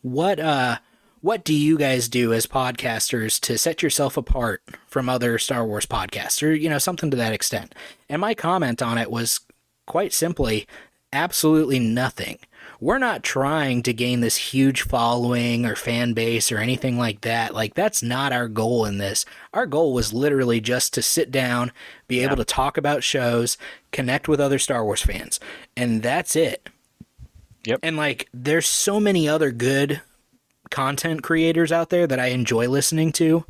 "What 0.02 0.40
uh." 0.40 0.78
What 1.22 1.44
do 1.44 1.52
you 1.52 1.76
guys 1.76 2.08
do 2.08 2.32
as 2.32 2.46
podcasters 2.46 3.38
to 3.40 3.58
set 3.58 3.82
yourself 3.82 4.16
apart 4.16 4.62
from 4.86 5.10
other 5.10 5.36
Star 5.38 5.66
Wars 5.66 5.84
podcasts, 5.84 6.42
or 6.42 6.54
you 6.54 6.70
know 6.70 6.78
something 6.78 7.10
to 7.10 7.16
that 7.18 7.34
extent? 7.34 7.74
And 8.08 8.22
my 8.22 8.32
comment 8.32 8.80
on 8.80 8.96
it 8.96 9.10
was 9.10 9.40
quite 9.86 10.14
simply 10.14 10.66
absolutely 11.12 11.78
nothing. 11.78 12.38
We're 12.80 12.96
not 12.96 13.22
trying 13.22 13.82
to 13.82 13.92
gain 13.92 14.20
this 14.20 14.36
huge 14.36 14.80
following 14.80 15.66
or 15.66 15.76
fan 15.76 16.14
base 16.14 16.50
or 16.50 16.56
anything 16.56 16.96
like 16.96 17.20
that. 17.20 17.52
Like, 17.52 17.74
that's 17.74 18.02
not 18.02 18.32
our 18.32 18.48
goal 18.48 18.86
in 18.86 18.96
this. 18.96 19.26
Our 19.52 19.66
goal 19.66 19.92
was 19.92 20.14
literally 20.14 20.60
just 20.62 20.94
to 20.94 21.02
sit 21.02 21.30
down, 21.30 21.70
be 22.08 22.20
able 22.20 22.36
to 22.36 22.44
talk 22.46 22.78
about 22.78 23.04
shows, 23.04 23.58
connect 23.92 24.26
with 24.26 24.40
other 24.40 24.58
Star 24.58 24.82
Wars 24.84 25.02
fans. 25.02 25.38
And 25.76 26.02
that's 26.02 26.34
it. 26.34 26.70
Yep. 27.66 27.80
And, 27.82 27.98
like, 27.98 28.28
there's 28.32 28.66
so 28.66 28.98
many 28.98 29.28
other 29.28 29.50
good 29.50 30.00
content 30.70 31.22
creators 31.22 31.72
out 31.72 31.90
there 31.90 32.06
that 32.06 32.20
I 32.20 32.26
enjoy 32.28 32.68
listening 32.68 33.12
to. 33.12 33.44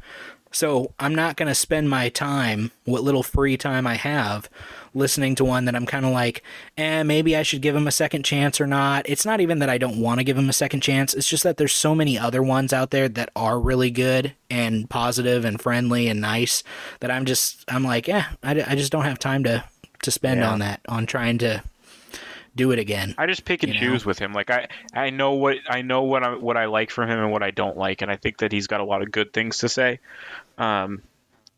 So 0.52 0.92
I'm 0.98 1.14
not 1.14 1.36
going 1.36 1.46
to 1.46 1.54
spend 1.54 1.88
my 1.88 2.08
time, 2.08 2.72
what 2.84 3.04
little 3.04 3.22
free 3.22 3.56
time 3.56 3.86
I 3.86 3.94
have, 3.94 4.48
listening 4.94 5.36
to 5.36 5.44
one 5.44 5.64
that 5.66 5.76
I'm 5.76 5.86
kind 5.86 6.04
of 6.04 6.10
like, 6.10 6.42
eh, 6.76 7.04
maybe 7.04 7.36
I 7.36 7.44
should 7.44 7.62
give 7.62 7.76
him 7.76 7.86
a 7.86 7.92
second 7.92 8.24
chance 8.24 8.60
or 8.60 8.66
not. 8.66 9.08
It's 9.08 9.24
not 9.24 9.40
even 9.40 9.60
that 9.60 9.70
I 9.70 9.78
don't 9.78 10.00
want 10.00 10.18
to 10.18 10.24
give 10.24 10.36
him 10.36 10.48
a 10.48 10.52
second 10.52 10.80
chance. 10.80 11.14
It's 11.14 11.28
just 11.28 11.44
that 11.44 11.56
there's 11.56 11.72
so 11.72 11.94
many 11.94 12.18
other 12.18 12.42
ones 12.42 12.72
out 12.72 12.90
there 12.90 13.08
that 13.10 13.30
are 13.36 13.60
really 13.60 13.92
good 13.92 14.34
and 14.50 14.90
positive 14.90 15.44
and 15.44 15.60
friendly 15.60 16.08
and 16.08 16.20
nice 16.20 16.64
that 16.98 17.12
I'm 17.12 17.26
just, 17.26 17.64
I'm 17.68 17.84
like, 17.84 18.08
eh, 18.08 18.24
I, 18.42 18.50
I 18.72 18.74
just 18.74 18.90
don't 18.90 19.04
have 19.04 19.20
time 19.20 19.44
to, 19.44 19.62
to 20.02 20.10
spend 20.10 20.40
Yeah. 20.40 20.50
on 20.50 20.58
that, 20.58 20.80
on 20.88 21.06
trying 21.06 21.38
to 21.38 21.62
do 22.56 22.72
it 22.72 22.78
again. 22.78 23.14
I 23.18 23.26
just 23.26 23.44
pick 23.44 23.62
and 23.62 23.72
You 23.74 23.80
know? 23.80 23.86
choose 23.92 24.04
with 24.04 24.18
him. 24.18 24.32
Like 24.32 24.50
I, 24.50 24.68
I 24.92 25.10
know 25.10 25.32
what 25.32 25.58
I 25.68 25.82
know 25.82 26.02
what 26.02 26.22
I 26.22 26.34
what 26.34 26.56
I 26.56 26.66
like 26.66 26.90
from 26.90 27.08
him 27.08 27.18
and 27.18 27.30
what 27.32 27.42
I 27.42 27.50
don't 27.50 27.76
like, 27.76 28.02
and 28.02 28.10
I 28.10 28.16
think 28.16 28.38
that 28.38 28.52
he's 28.52 28.66
got 28.66 28.80
a 28.80 28.84
lot 28.84 29.02
of 29.02 29.10
good 29.12 29.32
things 29.32 29.58
to 29.58 29.68
say. 29.68 30.00
Um, 30.58 31.02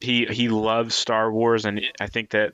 he 0.01 0.27
he 0.27 0.49
loves 0.49 0.95
Star 0.95 1.31
Wars, 1.33 1.65
and 1.65 1.81
I 2.01 2.07
think 2.09 2.31
that 2.31 2.53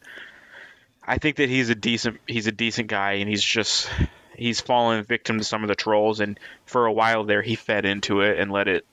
I 1.03 1.19
think 1.19 1.37
that 1.37 1.49
he's 1.49 1.71
a 1.71 1.75
decent 1.75 2.19
he's 2.27 2.47
a 2.47 2.53
decent 2.53 2.89
guy, 2.89 3.15
and 3.15 3.29
he's 3.29 3.43
just 3.43 3.89
he's 4.37 4.61
fallen 4.61 5.03
victim 5.05 5.39
to 5.39 5.45
some 5.45 5.63
of 5.65 5.69
the 5.69 5.75
trolls, 5.75 6.21
and 6.21 6.39
for 6.67 6.87
a 6.87 6.93
while 6.93 7.25
there 7.25 7.43
he 7.43 7.57
fed 7.57 7.85
into 7.85 8.21
it 8.21 8.39
and 8.39 8.53
let 8.53 8.69
it 8.69 8.85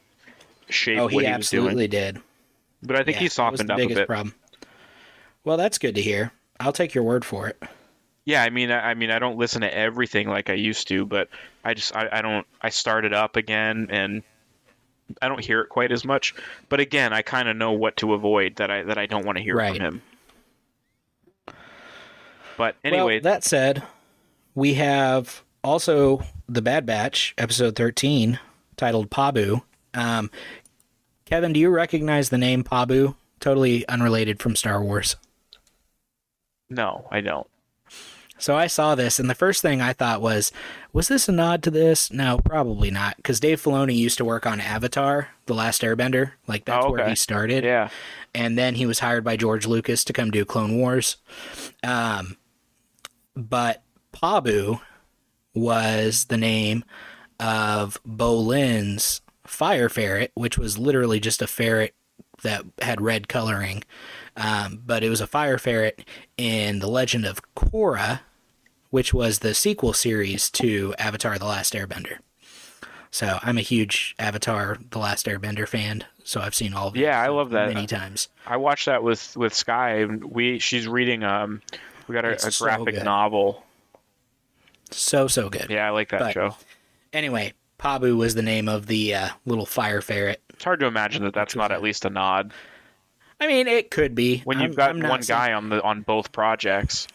shape 0.69 0.97
Oh, 0.99 1.03
what 1.03 1.23
he 1.23 1.29
he 1.29 1.35
was 1.37 1.49
doing. 1.49 1.65
absolutely 1.65 1.87
did. 1.87 2.21
But 2.81 2.95
I 2.95 3.03
think 3.03 3.17
Yeah, 3.17 3.21
he 3.23 3.27
softened 3.29 3.69
the 3.69 3.73
up 3.73 3.79
a 3.79 3.87
bit. 3.87 4.07
problem. 4.07 4.33
Well, 5.43 5.57
that's 5.57 5.77
good 5.77 5.95
to 5.95 6.01
hear. 6.01 6.31
I'll 6.59 6.73
take 6.73 6.93
your 6.95 7.03
word 7.03 7.23
for 7.25 7.47
it. 7.47 7.61
Yeah, 8.25 8.43
I 8.43 8.49
mean, 8.49 8.71
I, 8.71 8.89
I 8.89 8.93
mean, 8.95 9.11
I 9.11 9.19
don't 9.19 9.37
listen 9.37 9.61
to 9.61 9.71
everything 9.73 10.27
like 10.27 10.49
I 10.49 10.53
used 10.53 10.87
to, 10.87 11.05
but 11.05 11.29
I 11.63 11.75
just, 11.75 11.95
I, 11.95 12.09
I 12.11 12.21
don't, 12.23 12.45
I 12.59 12.69
started 12.69 13.13
up 13.13 13.35
again, 13.35 13.87
and 13.91 14.23
I 15.21 15.27
don't 15.27 15.43
hear 15.45 15.61
it 15.61 15.69
quite 15.69 15.91
as 15.91 16.03
much. 16.03 16.33
But 16.67 16.79
again, 16.79 17.13
I 17.13 17.21
kind 17.21 17.47
of 17.47 17.55
know 17.55 17.73
what 17.73 17.97
to 17.97 18.13
avoid 18.15 18.55
that 18.55 18.71
I 18.71 18.81
that 18.83 18.97
I 18.97 19.05
don't 19.05 19.25
want 19.25 19.37
to 19.37 19.43
hear 19.43 19.55
Right. 19.55 19.75
from 19.77 19.85
him. 19.85 20.01
But 22.57 22.75
anyway, 22.83 23.15
well, 23.15 23.23
that 23.31 23.43
said, 23.43 23.83
we 24.55 24.75
have 24.75 25.43
also 25.63 26.23
the 26.47 26.61
Bad 26.61 26.85
Batch 26.85 27.33
episode 27.37 27.75
13 27.75 28.39
titled 28.77 29.09
Pabu. 29.09 29.61
Um, 29.93 30.31
Kevin, 31.25 31.53
do 31.53 31.59
you 31.59 31.69
recognize 31.69 32.29
the 32.29 32.37
name 32.37 32.63
Pabu? 32.63 33.15
Totally 33.39 33.87
unrelated 33.87 34.39
from 34.41 34.55
Star 34.55 34.81
Wars. 34.81 35.15
no, 36.69 37.07
I 37.11 37.21
don't. 37.21 37.47
So 38.37 38.55
I 38.55 38.67
saw 38.67 38.95
this, 38.95 39.17
and 39.17 39.29
the 39.29 39.35
first 39.35 39.61
thing 39.61 39.81
I 39.81 39.93
thought 39.93 40.21
was, 40.21 40.51
was 40.91 41.07
this 41.07 41.29
a 41.29 41.31
nod 41.31 41.63
to 41.63 41.71
this? 41.71 42.11
No, 42.11 42.37
probably 42.43 42.91
not, 42.91 43.15
because 43.17 43.39
Dave 43.39 43.61
Filoni 43.61 43.95
used 43.95 44.17
to 44.17 44.25
work 44.25 44.45
on 44.45 44.59
Avatar, 44.59 45.29
The 45.45 45.53
Last 45.53 45.81
Airbender. 45.81 46.33
Like 46.45 46.65
that's 46.65 46.85
Oh, 46.85 46.91
where 46.91 47.07
he 47.07 47.15
started. 47.15 47.63
Yeah, 47.63 47.89
and 48.33 48.57
then 48.57 48.75
he 48.75 48.85
was 48.85 48.99
hired 48.99 49.23
by 49.23 49.37
George 49.37 49.65
Lucas 49.65 50.03
to 50.03 50.13
come 50.13 50.31
do 50.31 50.43
Clone 50.43 50.77
Wars. 50.77 51.15
Um, 51.81 52.35
but 53.35 53.83
Pabu 54.13 54.81
was 55.53 56.25
the 56.25 56.37
name 56.37 56.83
of 57.39 57.97
Bolin's 58.05 59.21
fire 59.45 59.89
ferret, 59.89 60.31
which 60.35 60.57
was 60.57 60.77
literally 60.77 61.19
just 61.19 61.41
a 61.41 61.47
ferret 61.47 61.93
that 62.43 62.65
had 62.81 62.99
red 63.01 63.27
coloring. 63.29 63.83
Um, 64.37 64.81
but 64.85 65.03
it 65.03 65.09
was 65.09 65.21
a 65.21 65.27
fire 65.27 65.57
ferret 65.57 66.03
in 66.37 66.79
The 66.79 66.87
Legend 66.87 67.25
of 67.25 67.41
Korra, 67.55 68.19
which 68.89 69.13
was 69.13 69.39
the 69.39 69.53
sequel 69.53 69.93
series 69.93 70.49
to 70.51 70.93
Avatar 70.99 71.37
The 71.37 71.45
Last 71.45 71.73
Airbender. 71.73 72.17
So 73.11 73.39
I'm 73.41 73.57
a 73.57 73.61
huge 73.61 74.13
Avatar 74.19 74.77
The 74.89 74.99
Last 74.99 75.25
Airbender 75.25 75.65
fan, 75.67 76.03
so 76.25 76.41
I've 76.41 76.53
seen 76.55 76.73
all 76.73 76.89
of 76.89 76.97
Yeah, 76.97 77.17
I 77.21 77.29
love 77.29 77.51
that. 77.51 77.73
many 77.73 77.87
times. 77.87 78.27
I 78.45 78.57
watched 78.57 78.87
that 78.87 79.03
with 79.03 79.37
with 79.37 79.53
Sky. 79.53 79.99
and 79.99 80.23
We 80.25 80.59
she's 80.59 80.85
reading 80.85 81.23
um, 81.23 81.61
we 82.09 82.13
got 82.13 82.25
a, 82.25 82.33
a 82.45 82.51
graphic 82.59 82.95
good. 82.95 83.05
novel. 83.05 83.63
So 84.91 85.27
so 85.27 85.49
good. 85.49 85.67
Yeah, 85.69 85.87
I 85.87 85.91
like 85.91 86.09
that 86.09 86.19
But- 86.19 86.33
show. 86.33 86.55
Anyway, 87.13 87.53
Pabu 87.79 88.17
was 88.17 88.35
the 88.35 88.41
name 88.41 88.67
of 88.67 88.87
the 88.87 89.15
uh, 89.15 89.29
little 89.45 89.65
fire 89.65 90.01
ferret. 90.01 90.41
It's 90.49 90.65
hard 90.65 90.81
to 90.81 90.85
imagine 90.85 91.23
that 91.23 91.33
that's 91.33 91.55
not 91.55 91.71
at 91.71 91.81
least 91.81 92.03
a 92.03 92.09
nod 92.09 92.51
I 93.39 93.47
mean, 93.47 93.67
it 93.67 93.91
could 93.91 94.15
be 94.15 94.39
when 94.45 94.57
I'm- 94.57 94.67
you've 94.67 94.75
got 94.77 94.91
I'm 94.91 94.99
one 95.01 95.21
saying- 95.21 95.37
guy 95.37 95.53
on 95.53 95.69
the 95.69 95.81
on 95.83 96.01
both 96.01 96.31
projects. 96.31 97.07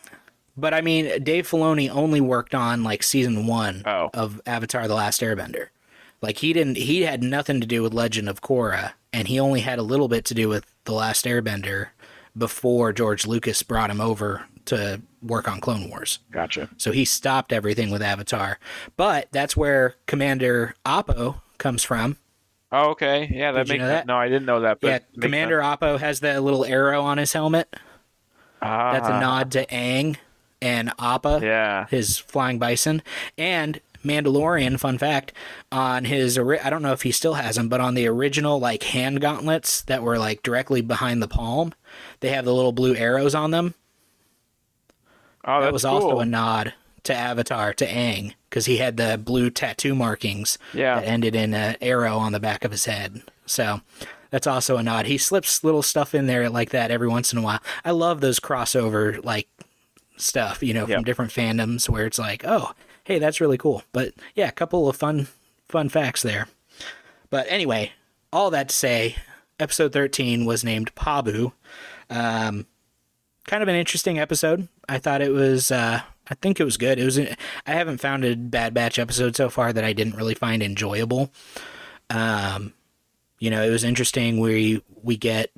But 0.57 0.75
I 0.75 0.81
mean, 0.83 1.23
Dave 1.23 1.49
Filoni 1.49 1.89
only 1.89 2.21
worked 2.21 2.55
on 2.55 2.83
like 2.83 3.03
season 3.03 3.47
one 3.47 3.83
Oh. 3.87 4.11
of 4.13 4.41
Avatar: 4.47 4.87
The 4.89 4.95
Last 4.95 5.21
Airbender. 5.23 5.69
Like 6.21 6.39
he 6.39 6.53
didn't, 6.53 6.77
he 6.77 7.03
had 7.03 7.23
nothing 7.23 7.61
to 7.63 7.67
do 7.67 7.83
with 7.83 7.95
Legend 7.95 8.29
of 8.29 8.43
Korra, 8.43 8.93
and 9.13 9.27
he 9.29 9.41
only 9.41 9.61
had 9.61 9.79
a 9.79 9.83
little 9.83 10.09
bit 10.09 10.25
to 10.27 10.35
do 10.35 10.49
with 10.49 10.67
The 10.85 10.93
Last 10.93 11.25
Airbender 11.25 11.89
before 12.37 12.93
George 12.93 13.27
Lucas 13.27 13.63
brought 13.63 13.91
him 13.91 14.01
over 14.03 14.43
to 14.67 15.01
work 15.23 15.49
on 15.49 15.61
Clone 15.61 15.89
Wars. 15.89 16.19
Gotcha. 16.31 16.69
So 16.77 16.93
he 16.93 17.07
stopped 17.07 17.53
everything 17.53 17.91
with 17.91 18.03
Avatar. 18.03 18.59
But 18.99 19.29
that's 19.33 19.57
where 19.57 19.95
Commander 20.07 20.75
Appo 20.85 21.41
comes 21.57 21.83
from. 21.83 22.19
Oh, 22.73 22.91
okay. 22.91 23.29
Yeah, 23.33 23.53
that 23.53 23.67
Did 23.67 23.69
you 23.69 23.73
makes 23.75 23.83
know 23.83 23.89
that? 23.89 24.07
no. 24.07 24.17
I 24.17 24.29
didn't 24.29 24.47
know 24.47 24.61
that. 24.61 24.81
But 24.81 24.87
yeah, 25.15 25.21
Commander 25.21 25.59
Appo 25.61 25.99
has 25.99 26.21
that 26.21 26.43
little 26.43 26.65
arrow 26.65 27.03
on 27.03 27.19
his 27.19 27.33
helmet. 27.33 27.69
sense. 27.73 27.83
Ah, 28.63 28.93
That's 28.93 29.09
a 29.09 29.19
nod 29.21 29.51
to 29.53 29.67
Aang 29.67 30.17
and 30.63 30.93
Appa, 30.99 31.41
Yeah. 31.43 31.87
his 31.89 32.19
flying 32.19 32.59
bison, 32.59 33.03
and 33.39 33.81
Mandalorian. 34.05 34.79
Fun 34.79 34.99
fact 34.99 35.33
on 35.73 36.05
his, 36.05 36.39
I 36.39 36.71
don't 36.71 36.83
know 36.83 36.93
if 36.93 37.03
he 37.03 37.11
still 37.13 37.35
has 37.35 37.57
them, 37.57 37.69
but 37.69 37.81
on 37.81 37.95
the 37.95 38.07
original 38.07 38.61
like 38.61 38.83
hand 38.85 39.21
gauntlets 39.21 39.83
that 39.83 40.03
were 40.03 40.19
like 40.19 40.43
directly 40.43 40.81
behind 40.81 41.23
the 41.23 41.29
palm, 41.29 41.73
they 42.21 42.29
have 42.31 42.45
the 42.45 42.55
little 42.55 42.73
blue 42.73 42.95
arrows 42.95 43.35
on 43.35 43.51
them. 43.51 43.75
Oh, 45.45 45.61
that 45.63 45.73
was 45.73 45.85
cool. 45.85 45.93
also 45.93 46.19
a 46.21 46.27
nod 46.27 46.75
to 47.05 47.15
Avatar 47.15 47.73
to 47.75 47.87
Aang 47.87 48.35
because 48.51 48.67
he 48.67 48.77
had 48.79 48.97
the 48.99 49.17
blue 49.17 49.49
tattoo 49.49 49.95
markings 49.95 50.59
Yeah. 50.75 50.97
that 50.97 51.07
ended 51.07 51.35
in 51.35 51.55
an 51.55 51.77
arrow 51.81 52.19
on 52.19 52.33
the 52.33 52.41
back 52.41 52.65
of 52.65 52.73
his 52.73 52.85
head. 52.85 53.23
So 53.47 53.81
that's 54.31 54.47
also 54.47 54.77
a 54.77 54.83
nod. 54.83 55.07
He 55.07 55.17
slips 55.19 55.65
little 55.65 55.83
stuff 55.83 56.15
in 56.15 56.27
there 56.27 56.51
like 56.51 56.71
that 56.71 56.91
every 56.91 57.09
once 57.09 57.33
in 57.33 57.39
a 57.39 57.43
while. 57.43 57.61
I 57.85 57.93
love 57.93 58.21
those 58.21 58.39
crossover 58.41 59.25
like 59.25 59.49
stuff, 60.17 60.63
you 60.63 60.75
know, 60.75 60.83
from 60.85 60.91
Yep. 60.91 61.05
different 61.05 61.33
fandoms 61.33 61.89
where 61.89 62.05
it's 62.07 62.19
like, 62.19 62.45
oh, 62.45 62.73
hey, 63.05 63.19
that's 63.19 63.41
really 63.41 63.57
cool. 63.59 63.83
But 63.93 64.13
yeah, 64.35 64.49
a 64.49 64.53
couple 64.53 64.89
of 64.89 64.97
fun 64.97 65.29
fun 65.69 65.89
facts 65.89 66.23
there. 66.23 66.49
But 67.31 67.47
anyway, 67.49 67.93
all 68.33 68.51
that 68.51 68.69
to 68.71 68.75
say, 68.75 69.17
episode 69.61 69.93
13 69.93 70.45
was 70.45 70.65
named 70.65 70.95
Pabu. 70.97 71.53
Um, 72.11 72.67
kind 73.47 73.63
of 73.63 73.69
an 73.69 73.77
interesting 73.77 74.19
episode. 74.19 74.67
I 74.89 74.99
thought 74.99 75.23
it 75.23 75.33
was. 75.33 75.71
Uh, 75.71 76.03
I 76.31 76.35
think 76.35 76.61
it 76.61 76.65
was 76.65 76.77
good. 76.77 76.99
It 76.99 77.05
was. 77.05 77.19
I 77.19 77.37
haven't 77.67 77.99
found 77.99 78.25
a 78.25 78.37
Bad 78.37 78.73
Batch 78.73 78.99
episode 78.99 79.35
so 79.35 79.51
far 79.51 79.73
that 79.73 79.85
I 79.85 79.93
didn't 79.93 80.17
really 80.17 80.35
find 80.35 80.63
enjoyable. 80.63 81.33
Um, 82.09 82.73
you 83.41 83.51
know, 83.51 83.63
it 83.63 83.71
was 83.71 83.85
interesting. 83.85 84.39
We 84.39 84.83
we 85.03 85.17
get 85.17 85.51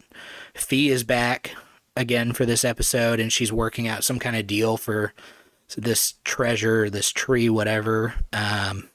Phee 0.55 0.89
is 0.89 1.05
back 1.05 1.55
again 1.95 2.33
for 2.33 2.47
this 2.47 2.65
episode, 2.65 3.21
and 3.21 3.33
she's 3.33 3.53
working 3.53 3.87
out 3.87 4.05
some 4.05 4.19
kind 4.19 4.37
of 4.37 4.47
deal 4.47 4.77
for 4.79 5.13
this 5.77 6.15
treasure, 6.25 6.89
this 6.89 7.11
tree, 7.11 7.51
whatever. 7.51 8.15
Um, 8.33 8.89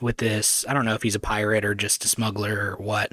with 0.00 0.18
this, 0.18 0.64
I 0.68 0.74
don't 0.74 0.84
know 0.84 0.94
if 0.94 1.02
he's 1.02 1.14
a 1.14 1.20
pirate 1.20 1.64
or 1.64 1.74
just 1.74 2.04
a 2.04 2.08
smuggler 2.08 2.72
or 2.72 2.76
what 2.76 3.12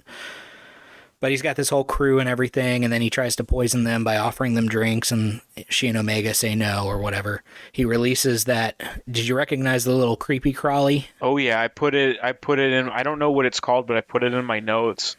but 1.22 1.32
he's 1.32 1.42
got 1.42 1.56
this 1.56 1.70
whole 1.70 1.86
crew 1.86 2.20
and 2.20 2.28
everything 2.28 2.84
and 2.84 2.92
then 2.92 3.02
he 3.02 3.10
tries 3.10 3.38
to 3.38 3.44
poison 3.46 3.86
them 3.86 4.04
by 4.04 4.18
offering 4.18 4.56
them 4.56 4.68
drinks 4.68 5.10
and 5.12 5.40
she 5.70 5.88
and 5.88 5.98
omega 5.98 6.34
say 6.34 6.54
no 6.56 6.84
or 6.86 6.98
whatever 6.98 7.42
he 7.72 7.86
releases 7.86 8.44
that 8.44 8.82
did 9.10 9.26
you 9.26 9.36
recognize 9.36 9.86
the 9.86 9.94
little 9.96 10.18
creepy 10.18 10.52
crawly 10.52 11.08
Oh 11.22 11.38
yeah, 11.38 11.62
I 11.62 11.70
put 11.70 11.96
it. 11.96 12.18
I 12.22 12.34
put 12.34 12.60
it 12.60 12.74
in. 12.74 12.90
I 12.90 13.04
don't 13.04 13.20
know 13.20 13.32
what 13.32 13.46
it's 13.46 13.60
called, 13.62 13.88
but 13.88 13.96
I 13.96 14.02
put 14.02 14.24
it 14.24 14.34
in 14.34 14.44
my 14.44 14.60
notes. 14.60 15.16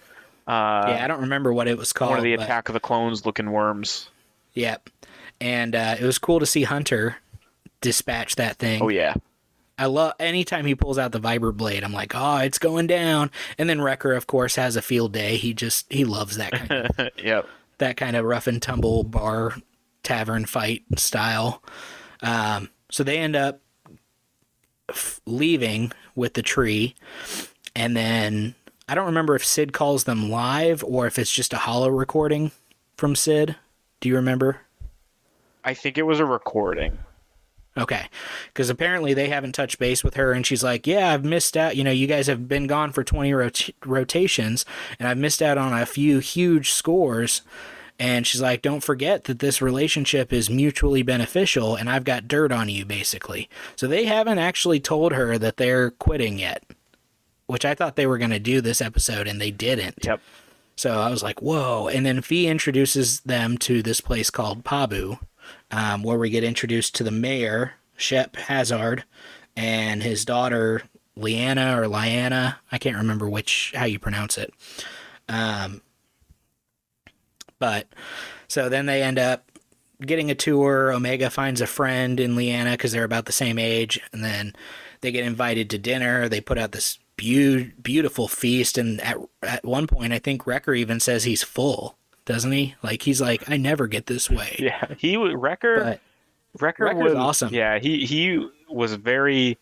Uh, 0.47 0.85
yeah 0.89 1.05
i 1.05 1.07
don't 1.07 1.21
remember 1.21 1.53
what 1.53 1.69
it 1.69 1.79
was 1.79 1.93
called 1.93 2.11
one 2.11 2.19
of 2.19 2.25
the 2.25 2.35
but- 2.37 2.43
Attack 2.45 2.69
of 2.69 2.73
the 2.75 2.81
Clones 2.81 3.25
looking 3.25 3.53
worms. 3.53 4.11
yep 4.55 4.91
and 5.41 5.75
uh, 5.77 5.95
it 5.99 6.05
was 6.05 6.19
cool 6.19 6.41
to 6.41 6.47
see 6.47 6.65
hunter 6.65 7.17
dispatch 7.81 8.35
that 8.37 8.57
thing 8.57 8.83
Oh 8.83 8.89
yeah. 8.89 9.15
I 9.79 9.87
love 9.87 10.15
anytime 10.21 10.67
he 10.67 10.75
pulls 10.75 10.99
out 10.99 11.13
the 11.13 11.21
vibroblade 11.21 11.83
i'm 11.83 11.93
like 11.93 12.13
oh 12.15 12.37
it's 12.37 12.59
going 12.59 12.87
down 12.87 13.31
and 13.59 13.69
then 13.69 13.81
wrecker 13.81 14.13
of 14.13 14.27
course 14.27 14.57
has 14.57 14.77
a 14.77 14.83
field 14.83 15.13
day 15.13 15.37
he 15.37 15.55
just 15.55 15.93
he 15.93 16.05
loves 16.05 16.37
that 16.37 16.53
kind 16.53 16.71
of 16.71 17.11
yep. 17.25 17.49
that 17.79 17.97
kind 17.97 18.17
of 18.17 18.25
rough 18.25 18.47
and 18.47 18.63
tumble 18.63 19.03
bar 19.03 19.55
tavern 20.03 20.45
fight 20.45 20.83
style. 20.97 21.63
Um, 22.21 22.71
so 22.91 23.03
they 23.03 23.19
end 23.19 23.37
up 23.37 23.61
f- 24.89 25.21
leaving 25.27 25.93
with 26.15 26.35
the 26.35 26.43
tree, 26.43 26.95
and 27.75 27.97
then 27.97 28.55
I 28.89 28.95
don't 28.95 29.07
remember 29.07 29.35
if 29.35 29.45
Cid 29.45 29.73
calls 29.73 30.05
them 30.05 30.31
live 30.31 30.85
or 30.85 31.07
if 31.07 31.19
it's 31.19 31.33
just 31.33 31.53
a 31.53 31.59
holo 31.59 31.89
recording 31.89 32.53
from 32.97 33.17
Cid. 33.17 33.57
Do 34.01 34.09
you 34.09 34.17
remember? 34.17 34.61
I 35.65 35.75
think 35.75 35.97
it 35.97 36.03
was 36.03 36.21
a 36.21 36.27
recording. 36.27 36.99
Okay. 37.77 38.07
Because 38.49 38.69
apparently 38.69 39.15
they 39.15 39.29
haven't 39.29 39.53
touched 39.55 39.79
base 39.79 40.05
with 40.05 40.15
her, 40.15 40.33
and 40.33 40.47
she's 40.47 40.63
like, 40.63 40.87
Yeah, 40.87 41.13
I've 41.13 41.25
missed 41.25 41.57
out. 41.57 41.77
You 41.77 41.85
know, 41.85 41.91
you 41.91 42.07
guys 42.07 42.27
have 42.27 42.49
been 42.49 42.67
gone 42.67 42.93
for 42.93 43.03
20 43.03 43.33
rot- 43.33 43.71
rotations, 43.85 44.65
and 44.99 45.09
I've 45.09 45.19
missed 45.19 45.41
out 45.43 45.59
on 45.59 45.73
a 45.73 45.87
few 45.87 46.19
huge 46.19 46.71
scores. 46.71 47.43
And 47.99 48.27
she's 48.27 48.43
like, 48.43 48.61
Don't 48.63 48.83
forget 48.83 49.25
that 49.25 49.39
this 49.39 49.63
relationship 49.63 50.33
is 50.33 50.51
mutually 50.51 51.03
beneficial, 51.03 51.75
and 51.75 51.89
I've 51.89 52.05
got 52.05 52.29
dirt 52.29 52.53
on 52.53 52.69
you, 52.69 52.85
basically. 52.85 53.49
So 53.77 53.87
they 53.87 54.05
haven't 54.05 54.39
actually 54.39 54.81
told 54.81 55.13
her 55.13 55.39
that 55.39 55.57
they're 55.57 55.93
quitting 55.93 56.39
yet, 56.39 56.63
which 57.47 57.65
I 57.65 57.75
thought 57.75 57.97
they 57.97 58.07
were 58.07 58.19
going 58.19 58.31
to 58.31 58.39
do 58.39 58.61
this 58.61 58.83
episode, 58.83 59.27
and 59.27 59.41
they 59.41 59.51
didn't. 59.51 60.05
Yep. 60.05 60.21
So 60.77 61.01
I 61.01 61.11
was 61.11 61.23
like, 61.23 61.41
whoa. 61.41 61.89
And 61.89 62.05
then 62.05 62.23
Phee 62.23 62.49
introduces 62.49 63.21
them 63.21 63.57
to 63.59 63.83
this 63.83 64.01
place 64.01 64.31
called 64.31 64.65
Pabu, 64.65 65.19
um, 65.73 66.03
where 66.03 66.19
we 66.19 66.31
get 66.31 66.45
introduced 66.45 66.95
to 66.97 67.05
the 67.05 67.11
mayor, 67.11 67.75
Shep 67.97 68.37
Hazard, 68.37 69.05
and 69.57 70.03
his 70.03 70.25
daughter, 70.25 70.83
Leanna 71.17 71.81
or 71.81 71.89
Liana. 71.89 72.59
I 72.71 72.79
can't 72.79 72.97
remember 72.97 73.29
which, 73.29 73.73
how 73.75 73.87
you 73.87 73.99
pronounce 73.99 74.39
it. 74.39 74.53
Um, 75.29 75.83
but 77.59 77.89
so 78.49 78.69
then 78.69 78.87
they 78.87 79.03
end 79.03 79.19
up 79.19 79.51
getting 80.01 80.31
a 80.31 80.35
tour. 80.35 80.93
Omega 80.93 81.31
finds 81.31 81.61
a 81.61 81.67
friend 81.67 82.19
in 82.19 82.37
Leanna 82.37 82.73
because 82.73 82.93
they're 82.93 83.05
about 83.05 83.27
the 83.27 83.33
same 83.33 83.59
age. 83.59 84.01
And 84.13 84.25
then 84.25 84.55
they 85.01 85.13
get 85.13 85.25
invited 85.25 85.71
to 85.71 85.79
dinner. 85.79 86.29
They 86.29 86.41
put 86.41 86.59
out 86.59 86.73
this 86.73 86.99
beau- 87.17 87.71
beautiful 87.83 88.29
feast. 88.29 88.79
And 88.79 89.01
at, 89.01 89.17
at 89.43 89.65
one 89.65 89.87
point, 89.87 90.13
I 90.13 90.19
think 90.19 90.47
Wrecker 90.47 90.75
even 90.75 91.01
says 91.01 91.25
he's 91.25 91.43
full, 91.43 91.97
doesn't 92.25 92.53
he? 92.53 92.75
Like, 92.83 93.03
he's 93.03 93.21
like, 93.21 93.49
I 93.51 93.57
never 93.57 93.87
get 93.87 94.07
this 94.07 94.31
way. 94.31 94.57
Yeah, 94.59 94.87
he 94.99 95.17
Wrecker. 95.17 95.83
But 95.83 96.01
Wrecker 96.61 96.95
was 96.95 97.15
awesome. 97.15 97.53
Yeah, 97.55 97.79
he 97.79 98.05
he 98.07 98.49
was 98.69 98.95
very. 98.95 99.59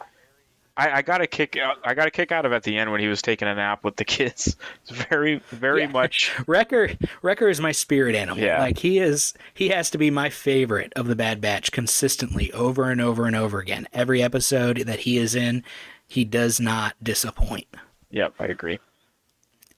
I, 0.77 0.99
I 0.99 1.03
got 1.03 1.21
a 1.21 1.27
kick 1.27 1.57
out. 1.57 1.77
I 1.85 1.93
got 1.95 2.07
a 2.07 2.11
kick 2.11 2.33
out 2.33 2.47
of 2.47 2.53
at 2.53 2.63
the 2.63 2.79
end 2.79 2.91
when 2.91 3.01
he 3.01 3.09
was 3.09 3.21
taking 3.21 3.47
a 3.49 3.55
nap 3.55 3.85
with 3.85 3.97
the 3.97 4.05
kids. 4.05 4.57
It's 4.89 4.91
very 5.09 5.41
very 5.51 5.83
Yeah. 5.83 5.89
much. 5.89 6.33
Wrecker, 6.47 6.91
Wrecker 7.23 7.49
is 7.49 7.61
my 7.61 7.73
spirit 7.73 8.15
animal. 8.15 8.43
Yeah. 8.43 8.61
Like 8.61 8.79
he 8.79 8.99
is, 8.99 9.35
he 9.53 9.69
has 9.69 9.91
to 9.91 9.99
be 9.99 10.11
my 10.11 10.31
favorite 10.31 10.93
of 10.97 11.07
the 11.07 11.17
Bad 11.17 11.41
Batch 11.41 11.71
consistently, 11.73 12.51
over 12.53 12.91
and 12.91 13.01
over 13.01 13.27
and 13.27 13.37
over 13.37 13.59
again. 13.59 13.89
Every 13.93 14.23
episode 14.23 14.79
that 14.79 15.01
he 15.01 15.19
is 15.19 15.35
in, 15.35 15.65
he 16.07 16.25
does 16.25 16.61
not 16.61 16.95
disappoint. 17.03 17.67
Yep, 18.11 18.35
I 18.39 18.47
agree. 18.47 18.79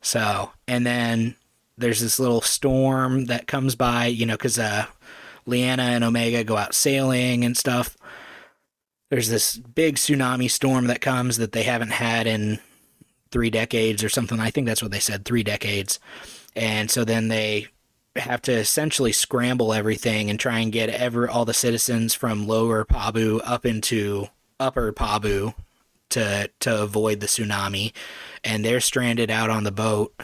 So, 0.02 0.52
and 0.68 0.86
then 0.86 1.36
there's 1.76 2.00
this 2.00 2.18
little 2.18 2.40
storm 2.40 3.26
that 3.26 3.46
comes 3.46 3.74
by, 3.74 4.06
you 4.06 4.26
know, 4.26 4.34
because 4.34 4.58
uh, 4.58 4.86
Leanna 5.46 5.82
and 5.82 6.04
Omega 6.04 6.44
go 6.44 6.56
out 6.56 6.74
sailing 6.74 7.44
and 7.44 7.56
stuff. 7.56 7.96
There's 9.10 9.28
this 9.28 9.56
big 9.56 9.96
tsunami 9.96 10.50
storm 10.50 10.86
that 10.86 11.00
comes 11.00 11.36
that 11.36 11.52
they 11.52 11.64
haven't 11.64 11.92
had 11.92 12.26
in 12.26 12.60
three 13.30 13.50
decades 13.50 14.04
or 14.04 14.08
something. 14.08 14.40
I 14.40 14.50
think 14.50 14.66
that's 14.66 14.82
what 14.82 14.90
they 14.90 15.00
said, 15.00 15.24
three 15.24 15.42
decades. 15.42 15.98
And 16.54 16.90
so 16.90 17.04
then 17.04 17.28
they 17.28 17.68
have 18.16 18.42
to 18.42 18.52
essentially 18.52 19.12
scramble 19.12 19.72
everything 19.72 20.28
and 20.28 20.38
try 20.38 20.58
and 20.58 20.72
get 20.72 20.90
ever 20.90 21.28
all 21.28 21.44
the 21.44 21.54
citizens 21.54 22.14
from 22.14 22.46
lower 22.46 22.84
Pabu 22.84 23.40
up 23.44 23.64
into 23.64 24.28
upper 24.60 24.92
Pabu 24.92 25.54
to 26.10 26.50
to 26.60 26.82
avoid 26.82 27.20
the 27.20 27.26
tsunami 27.26 27.92
and 28.44 28.62
they're 28.62 28.80
stranded 28.80 29.30
out 29.30 29.48
on 29.48 29.64
the 29.64 29.72
boat 29.72 30.14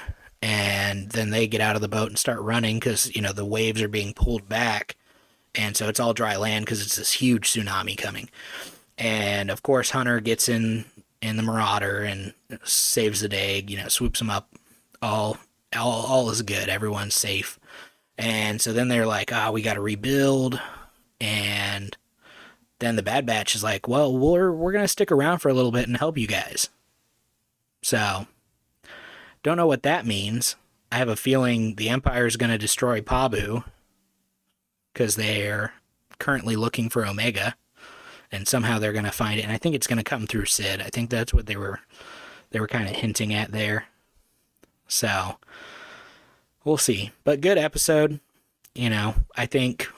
and 0.42 1.10
then 1.10 1.30
they 1.30 1.46
get 1.46 1.60
out 1.60 1.76
of 1.76 1.82
the 1.82 1.88
boat 1.88 2.08
and 2.08 2.18
start 2.18 2.40
running 2.40 2.80
cuz 2.80 3.14
you 3.14 3.22
know 3.22 3.32
the 3.32 3.44
waves 3.44 3.82
are 3.82 3.88
being 3.88 4.14
pulled 4.14 4.48
back. 4.48 4.96
And 5.54 5.76
so 5.76 5.88
it's 5.88 6.00
all 6.00 6.14
dry 6.14 6.36
land 6.36 6.66
cuz 6.66 6.82
it's 6.82 6.96
this 6.96 7.12
huge 7.12 7.52
tsunami 7.52 7.96
coming. 7.96 8.28
And 8.96 9.50
of 9.50 9.62
course 9.62 9.90
Hunter 9.90 10.20
gets 10.20 10.48
in 10.48 10.84
in 11.20 11.36
the 11.36 11.42
Marauder 11.42 12.02
and 12.02 12.34
saves 12.64 13.20
the 13.20 13.28
day 13.28 13.64
you 13.66 13.76
know 13.76 13.88
swoops 13.88 14.18
them 14.20 14.30
up. 14.30 14.54
All 15.02 15.38
all 15.76 16.06
all 16.06 16.30
is 16.30 16.42
good. 16.42 16.68
Everyone's 16.68 17.14
safe. 17.14 17.58
And 18.16 18.60
so 18.60 18.72
then 18.72 18.88
they're 18.88 19.06
like 19.06 19.32
ah 19.32 19.50
we 19.50 19.62
got 19.62 19.74
to 19.74 19.80
rebuild. 19.80 20.60
And 21.20 21.96
then 22.78 22.96
the 22.96 23.02
Bad 23.02 23.26
Batch 23.26 23.54
is 23.54 23.62
like, 23.62 23.88
well, 23.88 24.16
we're 24.16 24.52
we're 24.52 24.72
gonna 24.72 24.88
stick 24.88 25.10
around 25.10 25.38
for 25.38 25.48
a 25.48 25.54
little 25.54 25.72
bit 25.72 25.88
and 25.88 25.96
help 25.96 26.16
you 26.16 26.26
guys. 26.26 26.68
So, 27.82 28.26
don't 29.48 29.56
know 29.56 29.66
what 29.66 29.82
that 29.82 30.06
means. 30.06 30.56
I 30.92 30.96
have 30.96 31.08
a 31.08 31.16
feeling 31.16 31.74
the 31.74 31.88
Empire 31.88 32.26
is 32.26 32.36
gonna 32.36 32.58
destroy 32.58 33.00
Pabu 33.00 33.64
because 34.92 35.16
they're 35.16 35.72
currently 36.18 36.54
looking 36.54 36.90
for 36.90 37.06
Omega, 37.06 37.56
and 38.30 38.46
somehow 38.46 38.78
they're 38.78 38.92
gonna 38.92 39.10
find 39.10 39.40
it. 39.40 39.44
And 39.44 39.52
I 39.52 39.56
think 39.56 39.74
it's 39.74 39.86
gonna 39.86 40.04
come 40.04 40.26
through 40.26 40.44
Cid. 40.44 40.82
I 40.82 40.90
think 40.90 41.08
that's 41.08 41.32
what 41.32 41.46
they 41.46 41.56
were 41.56 41.80
they 42.50 42.60
were 42.60 42.68
kind 42.68 42.88
of 42.88 42.96
hinting 42.96 43.32
at 43.32 43.52
there. 43.52 43.86
So, 44.86 45.36
we'll 46.64 46.76
see. 46.76 47.12
But 47.24 47.40
good 47.40 47.58
episode. 47.58 48.20
You 48.74 48.90
know, 48.90 49.14
I 49.34 49.46
think 49.46 49.88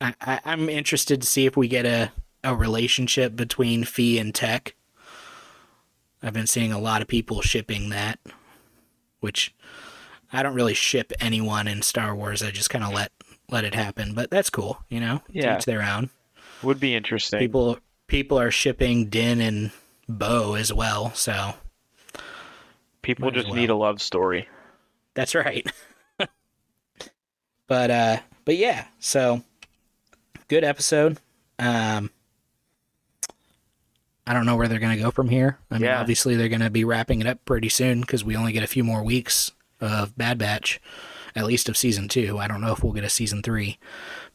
I, 0.00 0.14
I, 0.20 0.40
I'm 0.44 0.68
interested 0.68 1.20
to 1.20 1.26
see 1.26 1.46
if 1.46 1.56
we 1.56 1.68
get 1.68 1.86
a, 1.86 2.12
a 2.42 2.54
relationship 2.54 3.36
between 3.36 3.84
Phee 3.84 4.18
and 4.18 4.34
Tech. 4.34 4.74
I've 6.24 6.32
been 6.32 6.46
seeing 6.46 6.72
a 6.72 6.78
lot 6.80 7.02
of 7.02 7.08
people 7.08 7.42
shipping 7.42 7.90
that, 7.90 8.18
which 9.20 9.54
I 10.32 10.42
don't 10.42 10.54
really 10.54 10.74
ship 10.74 11.12
anyone 11.20 11.68
in 11.68 11.82
Star 11.82 12.16
Wars. 12.16 12.42
I 12.42 12.50
just 12.50 12.70
kind 12.70 12.82
of 12.82 12.92
let 12.92 13.12
let 13.50 13.64
it 13.64 13.74
happen, 13.74 14.14
but 14.14 14.30
that's 14.30 14.50
cool, 14.50 14.78
you 14.88 14.98
know. 14.98 15.20
Yeah. 15.30 15.58
each 15.58 15.66
their 15.66 15.82
own. 15.82 16.10
Would 16.62 16.80
be 16.80 16.94
interesting. 16.96 17.38
People 17.38 17.78
people 18.08 18.40
are 18.40 18.50
shipping 18.50 19.10
Din 19.10 19.40
and 19.40 19.70
Bo 20.08 20.54
as 20.54 20.72
well, 20.72 21.12
so 21.14 21.54
People 23.04 23.30
just 23.30 23.52
need 23.52 23.68
a 23.68 23.74
love 23.74 24.00
story. 24.00 24.48
That's 25.12 25.34
right. 25.34 25.70
but 27.66 27.90
uh 27.90 28.16
but 28.46 28.56
yeah, 28.56 28.86
so 28.98 29.42
good 30.48 30.64
episode. 30.64 31.18
Um 31.58 32.10
I 34.26 34.32
don't 34.32 34.46
know 34.46 34.56
where 34.56 34.68
they're 34.68 34.78
going 34.78 34.96
to 34.96 35.02
go 35.02 35.10
from 35.10 35.28
here. 35.28 35.58
I 35.70 35.74
mean, 35.74 35.84
Yeah. 35.84 36.00
obviously 36.00 36.34
they're 36.36 36.48
going 36.48 36.60
to 36.62 36.70
be 36.70 36.84
wrapping 36.84 37.20
it 37.20 37.26
up 37.26 37.44
pretty 37.44 37.68
soon 37.68 38.00
because 38.00 38.24
we 38.24 38.36
only 38.36 38.52
get 38.52 38.62
a 38.62 38.66
few 38.68 38.82
more 38.84 39.02
weeks 39.02 39.52
of 39.80 40.16
Bad 40.16 40.38
Batch, 40.38 40.80
at 41.36 41.44
least 41.44 41.68
of 41.68 41.76
season 41.76 42.08
two. 42.08 42.38
I 42.38 42.48
don't 42.48 42.60
know 42.62 42.72
if 42.72 42.82
we'll 42.82 42.94
get 42.94 43.04
a 43.04 43.10
season 43.10 43.42
three, 43.42 43.78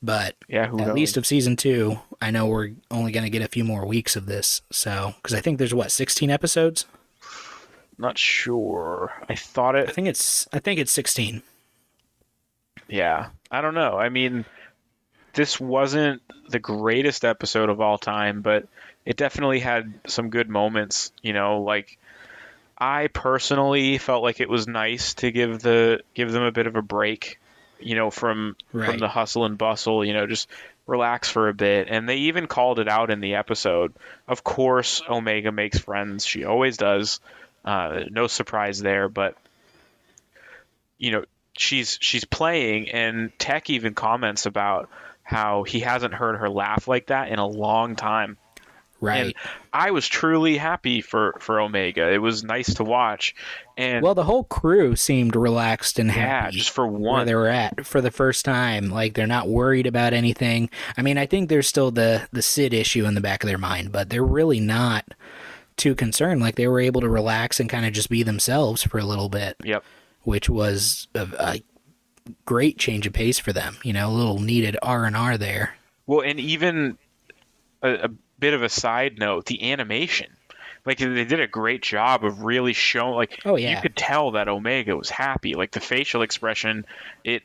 but 0.04 0.36
Yeah, 0.48 0.66
at 0.66 0.74
knows? 0.76 0.94
least 0.96 1.18
of 1.18 1.26
season 1.26 1.56
two, 1.56 2.00
I 2.22 2.30
know 2.30 2.46
we're 2.46 2.72
only 2.92 3.12
going 3.12 3.24
to 3.24 3.32
get 3.32 3.42
a 3.42 3.48
few 3.48 3.64
more 3.64 3.86
weeks 3.86 4.16
of 4.16 4.28
this. 4.28 4.62
So, 4.72 5.14
because 5.18 5.34
I 5.34 5.42
think 5.42 5.58
there's 5.58 5.74
what 5.74 5.92
sixteen 5.92 6.30
episodes. 6.30 6.86
Not 7.98 8.18
sure. 8.18 9.12
I 9.28 9.36
thought 9.36 9.76
it. 9.76 9.90
I 9.90 9.92
think 9.92 10.08
it's 10.08 10.48
I 10.54 10.60
think 10.60 10.80
it's 10.80 10.92
sixteen. 10.92 11.42
Yeah, 12.88 13.30
I 13.52 13.62
don't 13.62 13.74
know. 13.74 13.98
I 13.98 14.10
mean, 14.10 14.46
this 15.40 15.58
wasn't 15.58 16.22
the 16.50 16.60
greatest 16.60 17.24
episode 17.24 17.70
of 17.70 17.80
all 17.80 17.98
time, 17.98 18.42
but 18.42 18.68
it 19.06 19.16
definitely 19.16 19.62
had 19.62 19.94
some 20.06 20.30
good 20.32 20.50
moments. 20.50 21.14
You 21.22 21.32
know, 21.32 21.62
like 21.62 21.98
I 22.78 23.08
personally 23.08 24.00
felt 24.00 24.22
like 24.22 24.42
it 24.42 24.50
was 24.50 24.68
nice 24.68 25.14
to 25.14 25.32
give 25.32 25.62
the 25.62 26.02
give 26.14 26.34
them 26.34 26.44
a 26.44 26.52
bit 26.52 26.68
of 26.68 26.76
a 26.76 26.82
break. 26.82 27.40
You 27.80 27.96
know, 27.96 28.12
from 28.12 28.58
from 28.72 28.98
the 28.98 29.08
hustle 29.08 29.46
and 29.46 29.58
bustle. 29.58 30.04
You 30.04 30.12
know, 30.12 30.28
just 30.28 30.50
relax 30.86 31.30
for 31.30 31.48
a 31.48 31.54
bit. 31.54 31.88
And 31.90 32.10
they 32.10 32.18
even 32.18 32.48
called 32.48 32.80
it 32.80 32.90
out 32.90 33.10
in 33.10 33.22
the 33.22 33.36
episode. 33.36 33.94
Of 34.28 34.44
course, 34.44 35.02
Omega 35.10 35.54
makes 35.54 35.80
friends. 35.80 36.26
She 36.26 36.44
always 36.44 36.76
does. 36.76 37.22
Uh, 37.64 38.02
no 38.10 38.28
surprise 38.28 38.80
there, 38.80 39.08
but 39.08 39.38
you 40.98 41.12
know 41.12 41.24
she's 41.54 41.98
she's 42.02 42.26
playing 42.26 42.90
and 42.90 43.32
tech 43.40 43.70
even 43.70 43.94
comments 43.94 44.46
about 44.46 44.90
how 45.30 45.61
he 45.61 45.80
hasn't 45.80 46.11
heard 46.11 46.38
her 46.38 46.49
laugh 46.49 46.88
like 46.88 47.05
that 47.07 47.30
in 47.30 47.38
a 47.38 47.45
long 47.47 47.95
time 47.95 48.36
Right. 49.01 49.27
and 49.27 49.34
i 49.71 49.91
was 49.91 50.05
truly 50.07 50.57
happy 50.57 50.99
for 51.01 51.38
for 51.39 51.61
omega 51.61 52.11
it 52.11 52.17
was 52.17 52.43
nice 52.43 52.73
to 52.73 52.84
watch 52.84 53.36
and 53.77 54.03
Well, 54.03 54.15
the 54.15 54.23
whole 54.25 54.43
crew 54.43 54.95
seemed 54.97 55.36
relaxed 55.38 55.99
and 55.99 56.09
yeah 56.09 56.15
happy 56.15 56.57
just 56.57 56.71
for 56.71 56.86
where 56.88 56.99
one 56.99 57.25
they 57.27 57.36
were 57.36 57.47
at 57.47 57.86
for 57.86 58.01
the 58.01 58.11
first 58.11 58.43
time. 58.43 58.89
Like 58.89 59.13
they're 59.13 59.25
not 59.25 59.47
worried 59.47 59.88
about 59.88 60.11
anything. 60.11 60.69
I 60.97 61.01
mean, 61.01 61.17
I 61.17 61.25
think 61.25 61.47
there's 61.47 61.67
still 61.67 61.89
the 61.91 62.27
the 62.34 62.41
Cid 62.41 62.73
issue 62.73 63.05
in 63.05 63.13
the 63.13 63.21
back 63.21 63.41
of 63.41 63.47
their 63.47 63.57
mind, 63.57 63.93
but 63.93 64.09
they're 64.09 64.21
really 64.25 64.59
not 64.59 65.05
too 65.77 65.95
concerned. 65.95 66.41
Like 66.41 66.55
they 66.55 66.67
were 66.67 66.82
able 66.82 66.99
to 66.99 67.07
relax 67.07 67.61
and 67.61 67.69
kind 67.69 67.86
of 67.86 67.93
just 67.93 68.09
be 68.09 68.21
themselves 68.21 68.84
for 68.84 68.97
a 68.97 69.05
little 69.05 69.30
bit, 69.30 69.55
yep 69.63 69.86
which 70.23 70.49
was 70.49 71.07
a, 71.15 71.25
a 71.39 71.61
great 72.45 72.77
change 72.77 73.05
of 73.07 73.13
pace 73.13 73.39
for 73.39 73.53
them. 73.53 73.77
You 73.84 73.93
know, 73.93 74.09
a 74.09 74.13
little 74.13 74.39
needed 74.39 74.77
R 74.82 75.05
and 75.05 75.15
R 75.15 75.38
there. 75.38 75.75
well 76.07 76.21
and 76.21 76.39
even 76.39 76.97
a, 77.82 77.91
a 78.05 78.09
bit 78.39 78.53
of 78.53 78.63
a 78.63 78.69
side 78.69 79.19
note 79.19 79.45
the 79.45 79.71
animation 79.71 80.27
like 80.86 80.97
they 80.97 81.25
did 81.25 81.39
a 81.41 81.47
great 81.47 81.82
job 81.82 82.23
of 82.23 82.41
really 82.43 82.73
showing 82.73 83.13
like 83.15 83.41
Oh, 83.45 83.55
yeah. 83.57 83.75
you 83.75 83.82
could 83.82 83.95
tell 83.97 84.32
that 84.32 84.47
omega 84.47 84.95
was 84.95 85.09
happy 85.09 85.53
like 85.55 85.71
the 85.71 85.80
facial 85.82 86.21
expression 86.21 86.86
it 87.23 87.43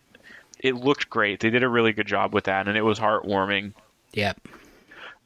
it 0.60 0.74
looked 0.76 1.10
great 1.10 1.40
they 1.40 1.50
did 1.50 1.62
a 1.64 1.68
really 1.68 1.92
good 1.92 2.06
job 2.06 2.32
with 2.32 2.44
that 2.44 2.68
and 2.68 2.76
it 2.76 2.82
was 2.82 2.98
heartwarming 2.98 3.72
Yep. 4.12 4.40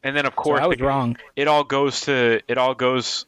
and 0.02 0.16
then 0.16 0.24
of 0.26 0.32
So 0.32 0.36
course 0.42 0.60
I 0.62 0.66
was 0.66 0.78
it, 0.78 0.82
wrong. 0.84 1.16
it 1.36 1.48
all 1.48 1.64
goes 1.64 2.00
to 2.02 2.40
it 2.48 2.56
all 2.58 2.74
goes 2.74 3.26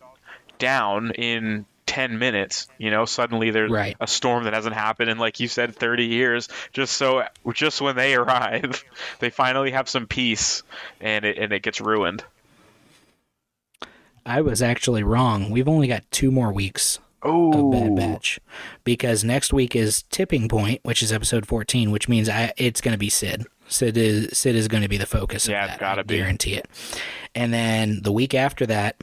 down 0.58 1.10
in 1.12 1.66
10 1.90 2.20
minutes 2.20 2.68
you 2.78 2.88
know 2.90 3.04
suddenly 3.04 3.50
there's 3.50 3.70
Right. 3.70 3.96
a 4.00 4.06
storm 4.06 4.44
that 4.44 4.52
hasn't 4.54 4.76
happened 4.76 5.10
in 5.10 5.18
like 5.18 5.40
you 5.40 5.48
said 5.48 5.74
30 5.74 6.06
years 6.06 6.48
just 6.72 6.92
so 6.96 7.24
just 7.52 7.80
when 7.80 7.96
they 7.96 8.14
arrive 8.20 8.84
they 9.18 9.28
finally 9.30 9.72
have 9.72 9.88
some 9.88 10.06
peace 10.06 10.62
and 11.00 11.24
it 11.24 11.36
and 11.36 11.52
it 11.52 11.62
gets 11.62 11.80
ruined 11.80 12.22
I 14.26 14.42
was 14.42 14.60
actually 14.62 15.02
wrong. 15.02 15.50
We've 15.50 15.66
only 15.68 15.88
got 15.88 16.08
two 16.10 16.30
more 16.30 16.52
weeks 16.52 16.98
of 17.22 17.30
oh 17.32 17.70
Bad 17.70 17.96
Batch 17.96 18.38
because 18.84 19.24
next 19.24 19.52
week 19.52 19.74
is 19.74 20.02
Tipping 20.10 20.48
Point, 20.48 20.80
which 20.84 21.02
is 21.02 21.12
episode 21.12 21.46
14, 21.46 21.90
which 21.90 22.08
means 22.08 22.28
I 22.28 22.52
it's 22.56 22.80
going 22.80 22.92
to 22.92 22.98
be 22.98 23.08
Cid. 23.10 23.46
Cid 23.68 23.96
is 23.96 24.38
Cid 24.38 24.54
is 24.56 24.68
going 24.68 24.82
to 24.82 24.88
be 24.88 24.98
the 24.98 25.06
focus 25.06 25.48
Yeah, 25.48 25.64
of 25.64 25.70
that. 25.70 25.80
gotta 25.80 26.00
I 26.00 26.04
be. 26.04 26.16
guarantee 26.18 26.54
it. 26.54 26.68
And 27.34 27.52
then 27.52 28.00
the 28.02 28.12
week 28.12 28.34
after 28.34 28.66
that, 28.66 29.00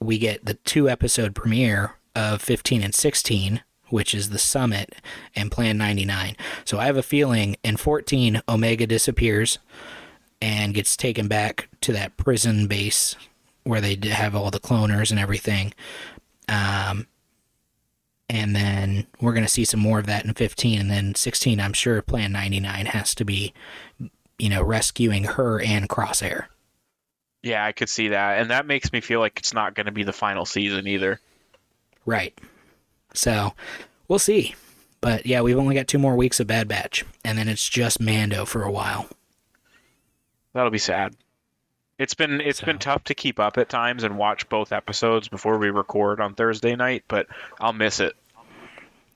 we 0.00 0.18
get 0.18 0.44
the 0.44 0.54
two 0.54 0.88
episode 0.90 1.34
premiere 1.36 1.94
of 2.18 2.42
15 2.42 2.82
and 2.82 2.94
16, 2.94 3.62
which 3.90 4.12
is 4.12 4.30
the 4.30 4.38
Summit 4.38 4.96
and 5.36 5.52
Plan 5.52 5.78
99. 5.78 6.36
So 6.64 6.78
I 6.78 6.86
have 6.86 6.96
a 6.96 7.02
feeling 7.02 7.56
in 7.62 7.76
14 7.76 8.42
Omega 8.48 8.86
disappears 8.86 9.58
and 10.42 10.74
gets 10.74 10.96
taken 10.96 11.28
back 11.28 11.68
to 11.82 11.92
that 11.92 12.16
prison 12.16 12.66
base 12.66 13.14
where 13.62 13.80
they 13.80 13.96
have 14.08 14.34
all 14.34 14.50
the 14.50 14.58
cloners 14.58 15.10
and 15.10 15.20
everything. 15.20 15.72
Um, 16.48 17.06
and 18.28 18.54
then 18.54 19.06
we're 19.20 19.32
going 19.32 19.46
to 19.46 19.52
see 19.52 19.64
some 19.64 19.80
more 19.80 19.98
of 19.98 20.06
that 20.06 20.24
in 20.24 20.34
15 20.34 20.80
and 20.80 20.90
then 20.90 21.14
16 21.14 21.60
i'm 21.60 21.72
sure 21.72 22.02
plan 22.02 22.32
99 22.32 22.84
has 22.86 23.14
to 23.14 23.24
be 23.24 23.54
you 24.38 24.50
know 24.50 24.62
rescuing 24.62 25.24
her 25.24 25.60
and 25.62 25.88
crosshair 25.88 26.44
yeah 27.42 27.64
i 27.64 27.72
could 27.72 27.88
see 27.88 28.08
that 28.08 28.38
and 28.38 28.50
that 28.50 28.66
makes 28.66 28.92
me 28.92 29.00
feel 29.00 29.20
like 29.20 29.38
it's 29.38 29.54
not 29.54 29.74
going 29.74 29.86
to 29.86 29.92
be 29.92 30.02
the 30.02 30.12
final 30.12 30.44
season 30.44 30.86
either 30.86 31.20
right. 32.08 32.38
So 33.14 33.54
we'll 34.08 34.18
see. 34.18 34.54
But 35.00 35.26
yeah 35.26 35.42
we've 35.42 35.58
only 35.58 35.74
got 35.74 35.86
two 35.86 35.98
more 35.98 36.16
weeks 36.16 36.40
of 36.40 36.46
bad 36.46 36.66
batch 36.66 37.04
and 37.24 37.38
then 37.38 37.48
it's 37.48 37.68
just 37.68 38.00
mando 38.00 38.44
for 38.44 38.62
a 38.62 38.70
while. 38.72 39.06
That'll 40.54 40.70
be 40.70 40.78
sad. 40.78 41.14
It's 41.98 42.14
been 42.14 42.40
it's 42.40 42.60
been 42.60 42.78
tough 42.78 43.04
to 43.04 43.14
keep 43.14 43.38
up 43.38 43.58
at 43.58 43.68
times 43.68 44.02
and 44.04 44.18
watch 44.18 44.48
both 44.48 44.72
episodes 44.72 45.28
before 45.28 45.58
we 45.58 45.70
record 45.70 46.20
on 46.20 46.34
thursday 46.34 46.76
night 46.76 47.04
but 47.08 47.26
i'll 47.60 47.72
miss 47.72 48.00
it. 48.00 48.14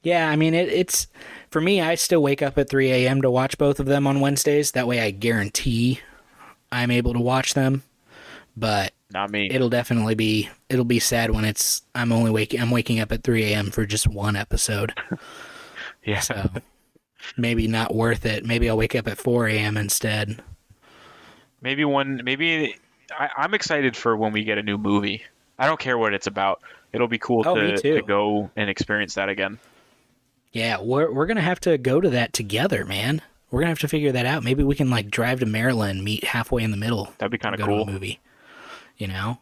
Yeah 0.03 0.29
i 0.29 0.37
mean 0.37 0.53
it, 0.55 0.69
it's 0.69 1.07
for 1.51 1.61
me 1.61 1.81
i 1.81 1.95
still 1.95 2.23
wake 2.23 2.43
up 2.43 2.59
at 2.59 2.69
3 2.69 2.91
a.m 2.91 3.23
to 3.23 3.31
watch 3.31 3.57
both 3.57 3.81
of 3.81 3.87
them 3.87 4.07
on 4.07 4.21
wednesdays. 4.21 4.73
That 4.73 4.87
way 4.89 5.01
i 5.01 5.11
guarantee 5.11 6.01
i'm 6.71 6.91
able 6.91 7.13
to 7.13 7.21
watch 7.21 7.55
them. 7.55 7.83
But 8.57 8.93
not 9.13 9.31
me 9.31 9.49
it'll 9.51 9.69
definitely 9.69 10.15
be 10.15 10.49
it'll 10.69 10.85
be 10.85 10.99
sad 10.99 11.31
when 11.31 11.45
it's 11.45 11.83
I'm 11.95 12.13
only 12.13 12.31
waking 12.31 12.61
I'm 12.61 12.71
waking 12.71 13.01
up 13.01 13.13
at 13.13 13.23
3 13.23 13.53
a.m. 13.53 13.71
for 13.71 13.85
just 13.87 14.07
one 14.09 14.37
episode. 14.37 14.93
yeah 16.05 16.21
So 16.21 16.51
maybe 17.37 17.69
not 17.69 17.95
worth 17.95 18.27
it. 18.27 18.45
Maybe 18.45 18.69
I'll 18.69 18.77
wake 18.77 18.95
up 18.95 19.07
at 19.07 19.19
4 19.19 19.49
a.m. 19.49 19.77
instead. 19.77 20.43
Maybe 21.61 21.85
one. 21.85 22.21
Maybe 22.25 22.75
I, 23.17 23.29
I'm 23.37 23.55
excited 23.55 23.97
for 23.97 24.17
when 24.17 24.33
we 24.33 24.43
get 24.45 24.59
a 24.59 24.63
new 24.63 24.79
movie. 24.79 25.23
I 25.59 25.67
don't 25.67 25.79
care 25.79 25.97
what 25.97 26.13
it's 26.15 26.27
about. 26.27 26.61
It'll 26.93 27.09
be 27.09 27.19
cool 27.19 27.45
Oh, 27.47 27.55
to, 27.55 27.77
to 27.79 28.03
go 28.03 28.51
and 28.57 28.69
experience 28.69 29.15
that 29.15 29.29
again. 29.29 29.59
Yeah, 30.53 30.81
we're 30.81 31.13
we're 31.13 31.27
gonna 31.27 31.41
have 31.41 31.61
to 31.61 31.79
go 31.79 32.01
to 32.01 32.11
that 32.11 32.33
together, 32.33 32.85
man. 32.85 33.23
We're 33.51 33.61
gonna 33.61 33.71
have 33.71 33.79
to 33.81 33.89
figure 33.89 34.13
that 34.13 34.27
out. 34.27 34.43
Maybe 34.43 34.63
we 34.65 34.75
can 34.75 34.91
like 34.91 35.11
drive 35.11 35.41
to 35.41 35.47
Maryland, 35.47 36.03
meet 36.05 36.25
halfway 36.25 36.63
in 36.63 36.71
the 36.73 36.77
middle, 36.77 37.13
That'd 37.19 37.31
be 37.31 37.39
kind 37.39 37.55
of 37.55 37.61
cool. 37.67 37.87
movie. 37.87 38.21
You 39.03 39.09
know, 39.09 39.39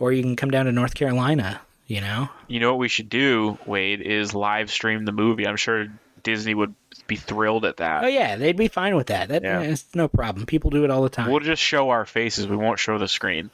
or 0.00 0.10
you 0.12 0.20
can 0.20 0.34
come 0.34 0.50
down 0.50 0.66
to 0.66 0.72
North 0.72 0.94
Carolina. 0.96 1.60
You 1.86 2.00
know, 2.00 2.28
You 2.48 2.58
know 2.58 2.72
what 2.72 2.80
we 2.80 2.88
should 2.88 3.08
do, 3.08 3.56
Wade, 3.66 4.00
is 4.00 4.34
live 4.34 4.68
stream 4.68 5.04
the 5.04 5.12
movie. 5.12 5.46
I'm 5.46 5.54
sure 5.56 5.86
Disney 6.24 6.54
would 6.54 6.74
be 7.06 7.14
thrilled 7.14 7.64
at 7.64 7.76
that. 7.76 8.02
oh 8.02 8.08
yeah, 8.08 8.34
they'd 8.34 8.56
be 8.56 8.66
fine 8.66 8.96
with 8.96 9.06
that. 9.08 9.28
That 9.28 9.44
Yeah. 9.44 9.60
Eh, 9.60 9.64
it's 9.72 9.94
no 9.94 10.08
problem. 10.08 10.44
People 10.46 10.70
do 10.70 10.82
it 10.82 10.90
all 10.90 11.02
the 11.02 11.08
time. 11.08 11.30
We'll 11.30 11.38
just 11.38 11.62
show 11.62 11.90
our 11.90 12.04
faces. 12.04 12.48
We 12.48 12.56
won't 12.56 12.80
show 12.80 12.98
the 12.98 13.06
screen. 13.06 13.50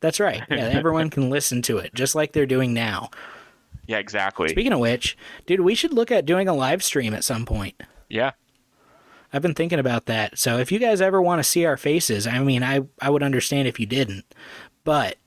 That's 0.00 0.20
right. 0.20 0.42
Yeah, 0.50 0.66
everyone 0.66 1.08
can 1.08 1.30
listen 1.30 1.62
to 1.62 1.78
it 1.78 1.94
just 1.94 2.14
like 2.14 2.32
they're 2.32 2.44
doing 2.44 2.74
now. 2.74 3.08
Yeah, 3.86 3.98
exactly. 3.98 4.48
Speaking 4.50 4.72
of 4.74 4.80
which, 4.80 5.16
dude, 5.46 5.60
we 5.60 5.74
should 5.74 5.94
look 5.94 6.10
at 6.10 6.26
doing 6.26 6.48
a 6.48 6.54
live 6.54 6.82
stream 6.84 7.14
at 7.14 7.24
some 7.24 7.46
point. 7.46 7.80
yeah. 8.10 8.32
I've 9.34 9.42
been 9.42 9.52
thinking 9.54 9.80
about 9.80 10.06
that. 10.06 10.38
So 10.38 10.58
if 10.58 10.70
you 10.70 10.78
guys 10.78 11.00
ever 11.00 11.20
want 11.20 11.40
to 11.40 11.44
see 11.44 11.64
our 11.64 11.76
faces, 11.76 12.24
I 12.24 12.38
mean, 12.38 12.62
I 12.62 12.82
I 13.02 13.10
would 13.10 13.24
understand 13.24 13.66
if 13.66 13.80
you 13.80 13.84
didn't. 13.84 14.24
But 14.84 15.18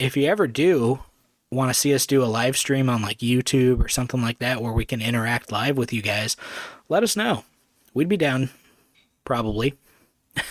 if 0.00 0.16
you 0.16 0.26
ever 0.26 0.48
do 0.48 0.98
want 1.48 1.70
to 1.70 1.74
see 1.74 1.94
us 1.94 2.04
do 2.04 2.24
a 2.24 2.26
live 2.26 2.56
stream 2.56 2.90
on 2.90 3.02
like 3.02 3.18
YouTube 3.18 3.82
or 3.82 3.86
something 3.86 4.20
like 4.20 4.40
that 4.40 4.60
where 4.60 4.72
we 4.72 4.84
can 4.84 5.00
interact 5.00 5.52
live 5.52 5.76
with 5.76 5.92
you 5.92 6.02
guys, 6.02 6.36
let 6.88 7.04
us 7.04 7.14
know. 7.14 7.44
We'd 7.94 8.08
be 8.08 8.16
down 8.16 8.50
probably. 9.24 9.74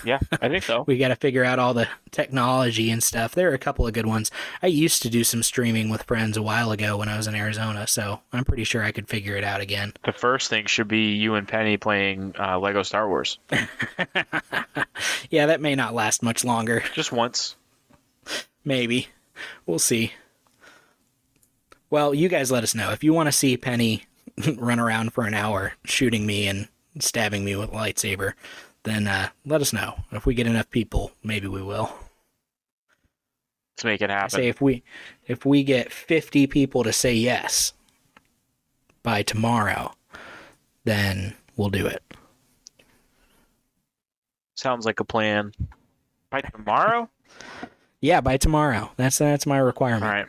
Yeah, 0.03 0.19
I 0.41 0.49
think 0.49 0.63
so. 0.63 0.83
We 0.87 0.97
got 0.97 1.09
to 1.09 1.15
figure 1.15 1.43
out 1.43 1.59
all 1.59 1.73
the 1.73 1.87
technology 2.11 2.91
and 2.91 3.01
stuff. 3.01 3.33
There 3.33 3.49
are 3.51 3.53
a 3.53 3.59
couple 3.59 3.87
of 3.87 3.93
good 3.93 4.05
ones. 4.05 4.29
I 4.61 4.67
used 4.67 5.01
to 5.03 5.09
do 5.09 5.23
some 5.23 5.41
streaming 5.43 5.89
with 5.89 6.03
friends 6.03 6.37
a 6.37 6.41
while 6.41 6.71
ago 6.71 6.97
when 6.97 7.09
I 7.09 7.17
was 7.17 7.27
in 7.27 7.35
Arizona, 7.35 7.87
so 7.87 8.19
I'm 8.31 8.45
pretty 8.45 8.63
sure 8.63 8.83
I 8.83 8.91
could 8.91 9.07
figure 9.07 9.35
it 9.35 9.43
out 9.43 9.61
again. 9.61 9.93
The 10.05 10.11
first 10.11 10.49
thing 10.49 10.65
should 10.65 10.87
be 10.87 11.13
you 11.13 11.35
and 11.35 11.47
Penny 11.47 11.77
playing 11.77 12.35
uh, 12.39 12.59
Lego 12.59 12.83
Star 12.83 13.07
Wars. 13.07 13.39
Yeah, 15.29 15.45
that 15.47 15.61
may 15.61 15.75
not 15.75 15.93
last 15.93 16.21
much 16.21 16.43
longer. 16.43 16.83
Just 16.93 17.11
once. 17.11 17.55
Maybe. 18.63 19.07
We'll 19.65 19.79
see. 19.79 20.11
Well, 21.89 22.13
you 22.13 22.29
guys 22.29 22.51
let 22.51 22.63
us 22.63 22.75
know. 22.75 22.91
If 22.91 23.03
you 23.03 23.13
want 23.13 23.27
to 23.27 23.31
see 23.31 23.57
Penny 23.57 24.05
run 24.57 24.79
around 24.79 25.13
for 25.13 25.25
an 25.25 25.33
hour 25.33 25.73
shooting 25.85 26.25
me 26.25 26.47
and 26.47 26.67
stabbing 26.99 27.43
me 27.45 27.55
with 27.55 27.69
a 27.69 27.73
lightsaber, 27.73 28.33
then 28.83 29.07
uh, 29.07 29.29
let 29.45 29.61
us 29.61 29.73
know. 29.73 29.95
If 30.11 30.25
we 30.25 30.33
get 30.33 30.47
enough 30.47 30.69
people, 30.69 31.11
maybe 31.23 31.47
we 31.47 31.61
will. 31.61 31.93
Let's 33.75 33.85
make 33.85 34.01
it 34.01 34.09
I 34.09 34.13
happen. 34.13 34.29
say 34.29 34.47
if 34.47 34.61
we 34.61 34.83
if 35.27 35.45
we 35.45 35.63
get 35.63 35.91
50 35.91 36.47
people 36.47 36.83
to 36.83 36.93
say 36.93 37.13
yes 37.13 37.73
by 39.03 39.23
tomorrow, 39.23 39.93
then 40.83 41.35
we'll 41.55 41.69
do 41.69 41.87
it. 41.87 42.03
Sounds 44.55 44.85
like 44.85 44.99
a 44.99 45.03
plan. 45.03 45.53
By 46.29 46.41
tomorrow? 46.41 47.09
Yeah, 47.99 48.21
by 48.21 48.37
tomorrow. 48.37 48.91
That's 48.97 49.17
that's 49.17 49.45
my 49.45 49.57
requirement. 49.57 50.03
All 50.03 50.09
right. 50.09 50.27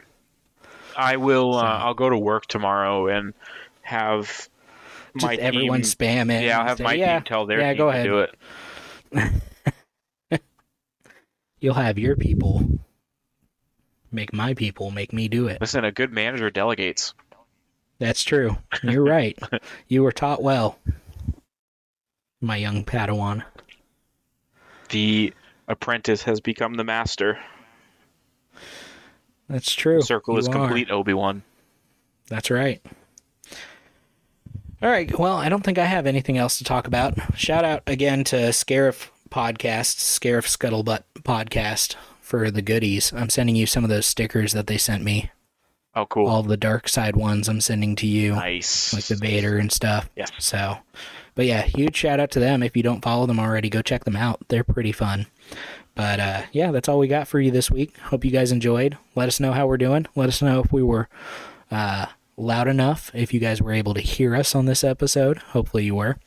I 0.97 1.17
will. 1.17 1.55
Uh, 1.55 1.63
I'll 1.63 1.95
go 1.95 2.11
to 2.11 2.19
work 2.19 2.47
tomorrow 2.47 3.09
and 3.09 3.35
have 3.83 4.49
Just 5.15 5.27
my 5.27 5.35
everyone 5.37 5.83
team. 5.83 5.91
spam 5.91 6.31
it. 6.33 6.45
yeah, 6.45 6.61
I'll 6.61 6.67
have 6.69 6.79
say, 6.79 6.85
my 6.85 6.95
yeah, 6.95 7.19
team 7.19 7.25
tell 7.25 7.47
their 7.47 7.61
yeah, 7.61 7.69
team 7.71 7.79
go 7.79 7.85
to 7.91 7.91
ahead. 7.91 8.07
do 9.13 9.31
it. 10.33 10.43
You'll 11.61 11.75
have 11.75 11.99
your 11.99 12.17
people 12.17 12.63
make 14.11 14.33
my 14.33 14.55
people 14.55 14.91
make 14.91 15.13
me 15.13 15.29
do 15.29 15.47
it. 15.49 15.61
Listen, 15.61 15.85
a 15.85 15.93
good 15.93 16.13
manager 16.13 16.51
delegates. 16.51 17.15
That's 17.99 18.25
true. 18.25 18.57
You're 18.83 19.05
right. 19.05 19.39
You 19.89 20.03
were 20.03 20.13
taught 20.13 20.43
well, 20.43 20.79
my 22.41 22.57
young 22.57 22.85
Padawan. 22.85 23.45
The 24.89 25.33
apprentice 25.69 26.23
has 26.25 26.41
become 26.41 26.75
the 26.75 26.85
master. 26.85 27.39
That's 29.49 29.73
true. 29.73 29.99
The 29.99 30.07
circle 30.07 30.39
is 30.39 30.47
You 30.49 30.53
are. 30.53 30.67
complete, 30.67 30.91
Obi 30.91 31.13
Wan. 31.15 31.43
That's 32.29 32.51
right. 32.51 32.81
All 34.83 34.91
right. 34.91 35.17
Well, 35.17 35.37
I 35.37 35.49
don't 35.49 35.63
think 35.63 35.79
I 35.79 35.85
have 35.85 36.07
anything 36.09 36.39
else 36.39 36.59
to 36.59 36.65
talk 36.65 36.89
about. 36.89 37.17
Shout 37.39 37.65
out 37.65 37.85
again 37.87 38.25
to 38.25 38.37
Scarif 38.49 39.11
Podcast, 39.31 39.99
Scarif 39.99 40.45
Scuttlebutt 40.45 41.05
Podcast 41.21 41.95
for 42.21 42.51
the 42.51 42.63
goodies. 42.63 43.13
I'm 43.13 43.31
sending 43.31 43.55
you 43.55 43.65
some 43.65 43.85
of 43.85 43.91
those 43.91 44.07
stickers 44.07 44.53
that 44.55 44.67
they 44.67 44.79
sent 44.79 45.05
me. 45.05 45.31
Oh, 45.95 46.07
cool. 46.07 46.27
All 46.27 46.43
the 46.43 46.57
dark 46.57 46.89
side 46.89 47.15
ones 47.15 47.49
I'm 47.49 47.61
sending 47.61 47.95
to 47.97 48.09
you. 48.09 48.33
nice. 48.33 48.93
like 48.93 49.05
the 49.05 49.15
Vader 49.15 49.57
and 49.57 49.71
stuff. 49.71 50.11
Yeah. 50.17 50.27
So, 50.41 50.79
but 51.37 51.47
yeah, 51.47 51.63
huge 51.63 51.95
shout 51.95 52.19
out 52.19 52.33
to 52.33 52.41
them. 52.41 52.65
If 52.65 52.77
you 52.77 52.83
don't 52.83 53.05
follow 53.05 53.27
them 53.27 53.39
already, 53.39 53.71
go 53.71 53.83
check 53.83 54.03
them 54.03 54.17
out. 54.17 54.41
They're 54.49 54.65
pretty 54.65 54.93
fun. 54.93 55.27
But 55.95 56.19
uh, 56.19 56.43
yeah, 56.51 56.73
that's 56.73 56.89
all 56.89 56.99
we 56.99 57.07
got 57.07 57.29
for 57.29 57.39
you 57.39 57.53
this 57.53 57.71
week. 57.71 57.97
Hope 57.99 58.25
you 58.25 58.33
guys 58.33 58.51
enjoyed. 58.51 58.99
Let 59.15 59.29
us 59.29 59.39
know 59.39 59.53
how 59.53 59.69
we're 59.69 59.77
doing. 59.77 60.07
Let 60.17 60.29
us 60.29 60.43
know 60.43 60.59
if 60.59 60.73
we 60.73 60.83
were 60.83 61.09
uh, 61.71 62.07
loud 62.43 62.69
enough. 62.69 63.11
If 63.15 63.33
you 63.33 63.41
guys 63.41 63.63
were 63.63 63.73
able 63.73 63.95
to 63.95 64.01
hear 64.01 64.35
us 64.35 64.55
on 64.55 64.67
this 64.67 64.85
episode, 64.85 65.39
hopefully 65.39 65.85
you 65.85 65.95
were. 65.95 66.19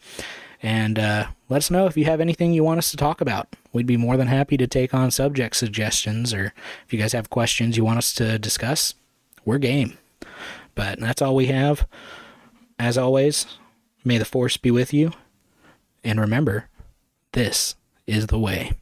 And 0.64 0.98
uh, 0.98 1.28
let 1.50 1.58
us 1.58 1.70
know 1.70 1.86
if 1.86 1.98
you 1.98 2.06
have 2.06 2.22
anything 2.22 2.54
you 2.54 2.64
want 2.64 2.80
us 2.80 2.90
to 2.92 2.98
talk 2.98 3.22
about. 3.22 3.56
We'd 3.72 3.86
be 3.86 3.98
more 3.98 4.18
than 4.18 4.28
happy 4.28 4.58
to 4.58 4.68
take 4.68 4.94
on 4.94 5.12
subject 5.12 5.56
suggestions, 5.56 6.34
or 6.34 6.54
if 6.86 6.94
you 6.94 6.98
guys 6.98 7.14
have 7.14 7.30
questions 7.30 7.78
you 7.78 7.86
want 7.86 8.00
us 8.00 8.14
to 8.16 8.40
discuss, 8.40 8.96
we're 9.44 9.58
game. 9.58 9.98
But 10.74 11.00
that's 11.00 11.22
all 11.22 11.36
we 11.36 11.48
have. 11.48 11.88
As 12.80 12.98
always, 12.98 13.46
may 14.04 14.18
the 14.18 14.26
force 14.26 14.58
be 14.58 14.72
with 14.72 14.94
you. 14.94 15.12
And 16.04 16.20
remember, 16.20 16.70
this 17.34 17.76
is 18.08 18.28
the 18.28 18.40
way. 18.40 18.74